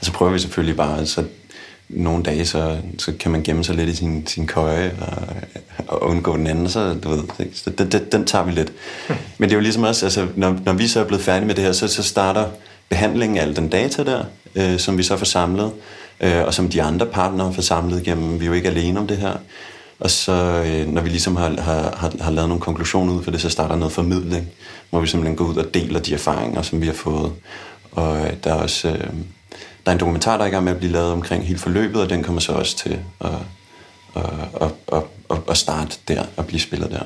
Og 0.00 0.06
så 0.06 0.12
prøver 0.12 0.32
vi 0.32 0.38
selvfølgelig 0.38 0.76
bare, 0.76 1.06
så 1.06 1.24
nogle 1.90 2.22
dage, 2.22 2.46
så, 2.46 2.76
så 2.98 3.12
kan 3.20 3.30
man 3.30 3.42
gemme 3.42 3.64
sig 3.64 3.74
lidt 3.74 3.88
i 3.88 3.96
sin, 3.96 4.26
sin 4.26 4.46
køje 4.46 4.92
og, 5.00 5.22
og 5.88 6.10
undgå 6.10 6.36
den 6.36 6.46
anden, 6.46 6.68
så 6.68 6.94
du 6.94 7.08
ved, 7.08 7.22
så 7.54 7.70
den, 7.70 7.92
den, 7.92 8.02
den 8.12 8.24
tager 8.24 8.44
vi 8.44 8.52
lidt. 8.52 8.72
Men 9.38 9.48
det 9.48 9.54
er 9.54 9.58
jo 9.58 9.62
ligesom 9.62 9.82
også, 9.82 10.06
altså, 10.06 10.26
når, 10.36 10.56
når 10.64 10.72
vi 10.72 10.88
så 10.88 11.00
er 11.00 11.04
blevet 11.04 11.24
færdige 11.24 11.46
med 11.46 11.54
det 11.54 11.64
her, 11.64 11.72
så, 11.72 11.88
så 11.88 12.02
starter 12.02 12.46
behandlingen 12.88 13.38
af 13.38 13.42
al 13.42 13.56
den 13.56 13.68
data 13.68 14.04
der, 14.04 14.24
øh, 14.54 14.78
som 14.78 14.98
vi 14.98 15.02
så 15.02 15.16
får 15.16 15.24
samlet, 15.24 15.72
øh, 16.20 16.44
og 16.44 16.54
som 16.54 16.68
de 16.68 16.82
andre 16.82 17.06
partnere 17.06 17.54
får 17.54 17.62
samlet 17.62 18.02
gennem, 18.02 18.40
vi 18.40 18.44
er 18.44 18.48
jo 18.48 18.54
ikke 18.54 18.68
alene 18.68 19.00
om 19.00 19.06
det 19.06 19.16
her. 19.16 19.36
Og 20.00 20.10
så, 20.10 20.32
øh, 20.66 20.86
når 20.86 21.02
vi 21.02 21.08
ligesom 21.08 21.36
har, 21.36 21.60
har, 21.60 21.96
har, 21.96 22.12
har 22.20 22.30
lavet 22.30 22.48
nogle 22.48 22.60
konklusioner 22.60 23.12
ud 23.12 23.22
for 23.22 23.30
det, 23.30 23.40
så 23.40 23.50
starter 23.50 23.76
noget 23.76 23.92
formidling, 23.92 24.48
hvor 24.90 25.00
vi 25.00 25.06
simpelthen 25.06 25.36
går 25.36 25.44
ud 25.44 25.56
og 25.56 25.74
deler 25.74 26.00
de 26.00 26.14
erfaringer, 26.14 26.62
som 26.62 26.80
vi 26.80 26.86
har 26.86 26.94
fået. 26.94 27.32
Og 27.92 28.16
øh, 28.16 28.32
der 28.44 28.50
er 28.50 28.54
også 28.54 28.88
øh, 28.88 29.10
der 29.84 29.90
er 29.90 29.92
en 29.92 30.00
dokumentar, 30.00 30.36
der 30.36 30.44
er 30.44 30.48
i 30.48 30.50
gang 30.50 30.64
med 30.64 30.72
at 30.72 30.78
blive 30.78 30.92
lavet 30.92 31.12
omkring 31.12 31.46
hele 31.46 31.58
forløbet, 31.58 32.02
og 32.02 32.10
den 32.10 32.22
kommer 32.22 32.40
så 32.40 32.52
også 32.52 32.76
til 32.76 32.98
at, 33.20 33.30
at, 34.16 34.22
at, 34.60 34.70
at, 34.92 35.02
at, 35.30 35.36
at 35.50 35.56
starte 35.56 35.96
der 36.08 36.24
og 36.36 36.46
blive 36.46 36.60
spillet 36.60 36.90
der. 36.90 37.02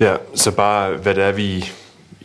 Ja, 0.00 0.16
så 0.34 0.50
bare 0.50 0.96
hvad 0.96 1.14
det 1.14 1.24
er, 1.24 1.32
vi, 1.32 1.70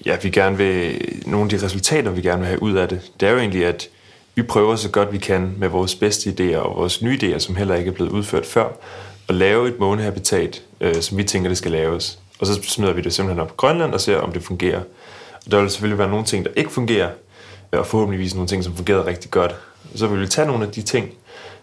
ja, 0.06 0.18
vi 0.24 0.30
gerne 0.30 0.58
vil, 0.58 1.02
nogle 1.26 1.44
af 1.44 1.60
de 1.60 1.66
resultater, 1.66 2.12
vi 2.12 2.22
gerne 2.22 2.40
vil 2.40 2.48
have 2.48 2.64
ud 2.64 2.74
af 2.74 2.90
det, 2.90 3.12
det 3.20 3.28
er 3.28 3.32
jo 3.32 3.40
egentlig, 3.40 3.66
at 3.66 3.90
vi 4.36 4.44
prøver 4.44 4.76
så 4.76 4.90
godt 4.90 5.12
vi 5.12 5.18
kan 5.18 5.54
med 5.58 5.68
vores 5.68 5.96
bedste 5.96 6.30
idéer 6.30 6.58
og 6.58 6.76
vores 6.76 7.02
nye 7.02 7.20
idéer, 7.22 7.40
som 7.40 7.56
heller 7.56 7.76
ikke 7.76 7.90
er 7.90 7.94
blevet 7.94 8.12
udført 8.12 8.46
før, 8.46 8.70
at 9.30 9.36
lave 9.36 9.68
et 9.68 9.80
månehabitat, 9.80 10.62
øh, 10.82 11.02
som 11.02 11.18
vi 11.18 11.24
tænker, 11.24 11.50
det 11.50 11.58
skal 11.58 11.72
laves. 11.72 12.20
Og 12.40 12.48
så 12.48 12.60
smider 12.64 12.94
vi 12.94 13.02
det 13.02 13.14
simpelthen 13.14 13.42
op 13.42 13.48
på 13.48 13.56
Grønland 13.56 13.94
og 13.94 14.02
ser, 14.02 14.18
om 14.18 14.32
det 14.32 14.44
fungerer. 14.44 14.82
Og 15.46 15.52
der 15.52 15.62
vil 15.62 15.70
selvfølgelig 15.70 16.00
være 16.00 16.10
nogle 16.10 16.26
ting, 16.26 16.46
der 16.46 16.52
ikke 16.56 16.72
fungerer, 16.72 17.10
og 17.72 17.86
forhåbentligvis 17.86 18.36
nogle 18.36 18.48
ting, 18.48 18.64
som 18.64 18.76
fungerede 18.76 19.06
rigtig 19.06 19.32
godt. 19.32 19.56
Så 19.96 20.08
vil 20.08 20.22
vi 20.22 20.28
tage 20.28 20.48
nogle 20.48 20.66
af 20.66 20.72
de 20.72 20.82
ting, 20.82 21.10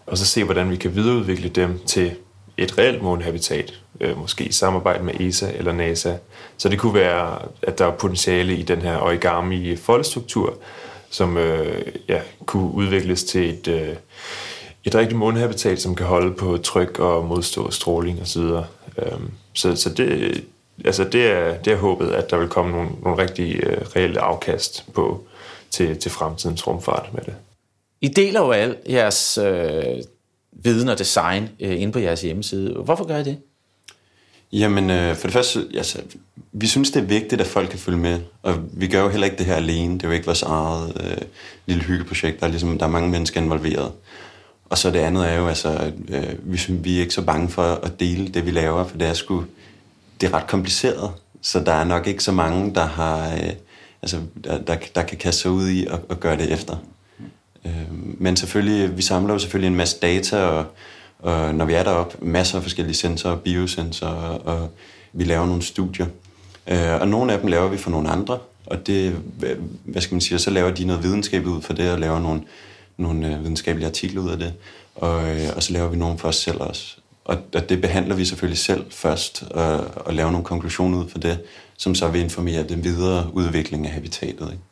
og 0.05 0.17
så 0.17 0.25
se, 0.25 0.43
hvordan 0.43 0.69
vi 0.69 0.75
kan 0.75 0.95
videreudvikle 0.95 1.49
dem 1.49 1.79
til 1.85 2.11
et 2.57 2.77
reelt 2.77 3.03
månehabitat, 3.03 3.73
øh, 4.01 4.19
måske 4.19 4.43
i 4.43 4.51
samarbejde 4.51 5.03
med 5.03 5.19
ESA 5.19 5.51
eller 5.51 5.71
NASA. 5.71 6.13
Så 6.57 6.69
det 6.69 6.79
kunne 6.79 6.93
være, 6.93 7.39
at 7.61 7.79
der 7.79 7.85
er 7.85 7.91
potentiale 7.91 8.55
i 8.55 8.61
den 8.61 8.81
her 8.81 8.97
origami 8.97 9.75
foldstruktur, 9.75 10.53
som 11.09 11.37
øh, 11.37 11.85
ja, 12.07 12.21
kunne 12.45 12.73
udvikles 12.73 13.23
til 13.23 13.49
et, 13.49 13.67
øh, 13.67 13.95
et 14.83 14.95
rigtigt 14.95 15.17
månehabitat, 15.17 15.81
som 15.81 15.95
kan 15.95 16.05
holde 16.05 16.33
på 16.33 16.57
tryk 16.57 16.99
og 16.99 17.25
modstå 17.25 17.71
stråling 17.71 18.21
osv. 18.21 18.41
Øhm, 18.41 19.31
så, 19.53 19.75
så 19.75 19.89
det, 19.89 20.43
altså 20.85 21.03
det, 21.03 21.31
er, 21.31 21.57
det 21.57 21.73
er 21.73 21.77
håbet, 21.77 22.11
at 22.11 22.31
der 22.31 22.37
vil 22.37 22.47
komme 22.47 22.71
nogle, 22.71 22.89
nogle 23.03 23.21
rigtig 23.21 23.55
øh, 23.55 23.77
reelle 23.95 24.19
afkast 24.19 24.85
på 24.93 25.27
til, 25.75 25.97
til 25.97 26.11
fremtidens 26.11 26.67
rumfart 26.67 27.09
med 27.13 27.21
det. 27.25 27.33
I 28.01 28.07
deler 28.07 28.39
jo 28.39 28.51
al 28.51 28.77
jeres 28.89 29.37
øh, 29.37 29.83
viden 30.51 30.89
og 30.89 30.99
design 30.99 31.49
øh, 31.59 31.81
inde 31.81 31.93
på 31.93 31.99
jeres 31.99 32.21
hjemmeside. 32.21 32.73
Hvorfor 32.73 33.07
gør 33.07 33.17
I 33.17 33.23
det? 33.23 33.37
Jamen, 34.51 34.89
øh, 34.89 35.15
for 35.15 35.27
det 35.27 35.33
første, 35.33 35.67
altså, 35.75 36.01
vi 36.51 36.67
synes, 36.67 36.91
det 36.91 37.01
er 37.01 37.05
vigtigt, 37.05 37.41
at 37.41 37.47
folk 37.47 37.69
kan 37.69 37.79
følge 37.79 37.97
med. 37.97 38.19
Og 38.43 38.55
vi 38.73 38.87
gør 38.87 39.01
jo 39.01 39.09
heller 39.09 39.25
ikke 39.25 39.37
det 39.37 39.45
her 39.45 39.55
alene. 39.55 39.93
Det 39.93 40.03
er 40.03 40.07
jo 40.07 40.13
ikke 40.13 40.25
vores 40.25 40.41
eget 40.41 41.01
øh, 41.03 41.17
lille 41.65 41.83
hyggeprojekt. 41.83 42.39
Der 42.39 42.45
er, 42.45 42.49
ligesom, 42.49 42.77
der 42.77 42.85
er 42.85 42.89
mange 42.89 43.09
mennesker 43.09 43.41
involveret. 43.41 43.91
Og 44.69 44.77
så 44.77 44.91
det 44.91 44.99
andet 44.99 45.29
er 45.29 45.33
jo, 45.33 45.47
altså, 45.47 45.91
øh, 46.07 46.51
vi, 46.51 46.57
synes, 46.57 46.83
vi 46.83 46.97
er 46.97 47.01
ikke 47.01 47.13
så 47.13 47.21
bange 47.21 47.49
for 47.49 47.61
at 47.61 47.99
dele 47.99 48.27
det, 48.27 48.45
vi 48.45 48.51
laver, 48.51 48.87
for 48.87 48.97
det 48.97 49.07
er 49.07 49.13
sgu, 49.13 49.45
det 50.21 50.29
er 50.29 50.33
ret 50.33 50.47
kompliceret. 50.47 51.11
Så 51.41 51.59
der 51.59 51.73
er 51.73 51.83
nok 51.83 52.07
ikke 52.07 52.23
så 52.23 52.31
mange, 52.31 52.75
der 52.75 52.85
har, 52.85 53.33
øh, 53.33 53.53
altså, 54.05 54.19
der, 54.43 54.57
der, 54.57 54.75
der 54.95 55.03
kan 55.03 55.17
kaste 55.17 55.41
sig 55.41 55.51
ud 55.51 55.69
i 55.69 55.87
og, 55.87 55.99
og 56.09 56.19
gøre 56.19 56.37
det 56.37 56.51
efter. 56.51 56.75
Øh, 57.65 57.71
men 58.17 58.37
selvfølgelig, 58.37 58.97
vi 58.97 59.01
samler 59.01 59.33
jo 59.33 59.39
selvfølgelig 59.39 59.67
en 59.67 59.75
masse 59.75 59.99
data, 59.99 60.37
og, 60.37 60.65
og 61.19 61.55
når 61.55 61.65
vi 61.65 61.73
er 61.73 61.83
deroppe, 61.83 62.25
masser 62.25 62.57
af 62.57 62.63
forskellige 62.63 62.95
sensorer, 62.95 63.35
biosensorer, 63.35 64.39
og 64.39 64.69
vi 65.13 65.23
laver 65.23 65.45
nogle 65.45 65.61
studier. 65.61 66.05
Øh, 66.67 67.01
og 67.01 67.07
nogle 67.07 67.33
af 67.33 67.39
dem 67.39 67.47
laver 67.47 67.67
vi 67.67 67.77
for 67.77 67.91
nogle 67.91 68.09
andre, 68.09 68.37
og 68.65 68.87
det, 68.87 69.15
hvad 69.83 70.01
skal 70.01 70.15
man 70.15 70.21
sige, 70.21 70.39
så 70.39 70.49
laver 70.49 70.71
de 70.71 70.85
noget 70.85 71.03
videnskab 71.03 71.45
ud 71.45 71.61
for 71.61 71.73
det, 71.73 71.91
og 71.91 71.99
laver 71.99 72.19
nogle, 72.19 72.41
nogle 72.97 73.35
øh, 73.35 73.43
videnskabelige 73.43 73.87
artikler 73.87 74.21
ud 74.21 74.29
af 74.29 74.37
det, 74.37 74.53
og, 74.95 75.29
øh, 75.29 75.49
og 75.55 75.63
så 75.63 75.73
laver 75.73 75.89
vi 75.89 75.97
nogle 75.97 76.17
for 76.17 76.27
os 76.27 76.35
selv 76.35 76.61
også. 76.61 76.97
Og, 77.25 77.37
og 77.55 77.69
det 77.69 77.81
behandler 77.81 78.15
vi 78.15 78.25
selvfølgelig 78.25 78.57
selv 78.57 78.85
først, 78.89 79.43
og, 79.51 79.79
og 79.95 80.13
laver 80.13 80.31
nogle 80.31 80.45
konklusioner 80.45 80.97
ud 80.97 81.09
for 81.09 81.19
det, 81.19 81.39
som 81.77 81.95
så 81.95 82.07
vil 82.07 82.21
informere 82.21 82.63
den 82.63 82.83
videre 82.83 83.29
udvikling 83.33 83.87
af 83.87 83.93
habitatet. 83.93 84.51
Ikke? 84.51 84.63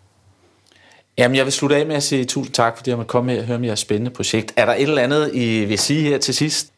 Jamen, 1.17 1.35
jeg 1.35 1.45
vil 1.45 1.53
slutte 1.53 1.75
af 1.75 1.85
med 1.85 1.95
at 1.95 2.03
sige 2.03 2.25
tusind 2.25 2.53
tak, 2.53 2.77
fordi 2.77 2.89
jeg 2.89 2.97
måtte 2.97 3.09
komme 3.09 3.31
her 3.31 3.39
og 3.39 3.45
høre 3.45 3.57
om 3.57 3.63
jeres 3.63 3.79
spændende 3.79 4.11
projekt. 4.11 4.53
Er 4.55 4.65
der 4.65 4.73
et 4.73 4.81
eller 4.81 5.01
andet, 5.01 5.35
I 5.35 5.65
vil 5.65 5.79
sige 5.79 6.01
her 6.01 6.17
til 6.17 6.33
sidst? 6.33 6.73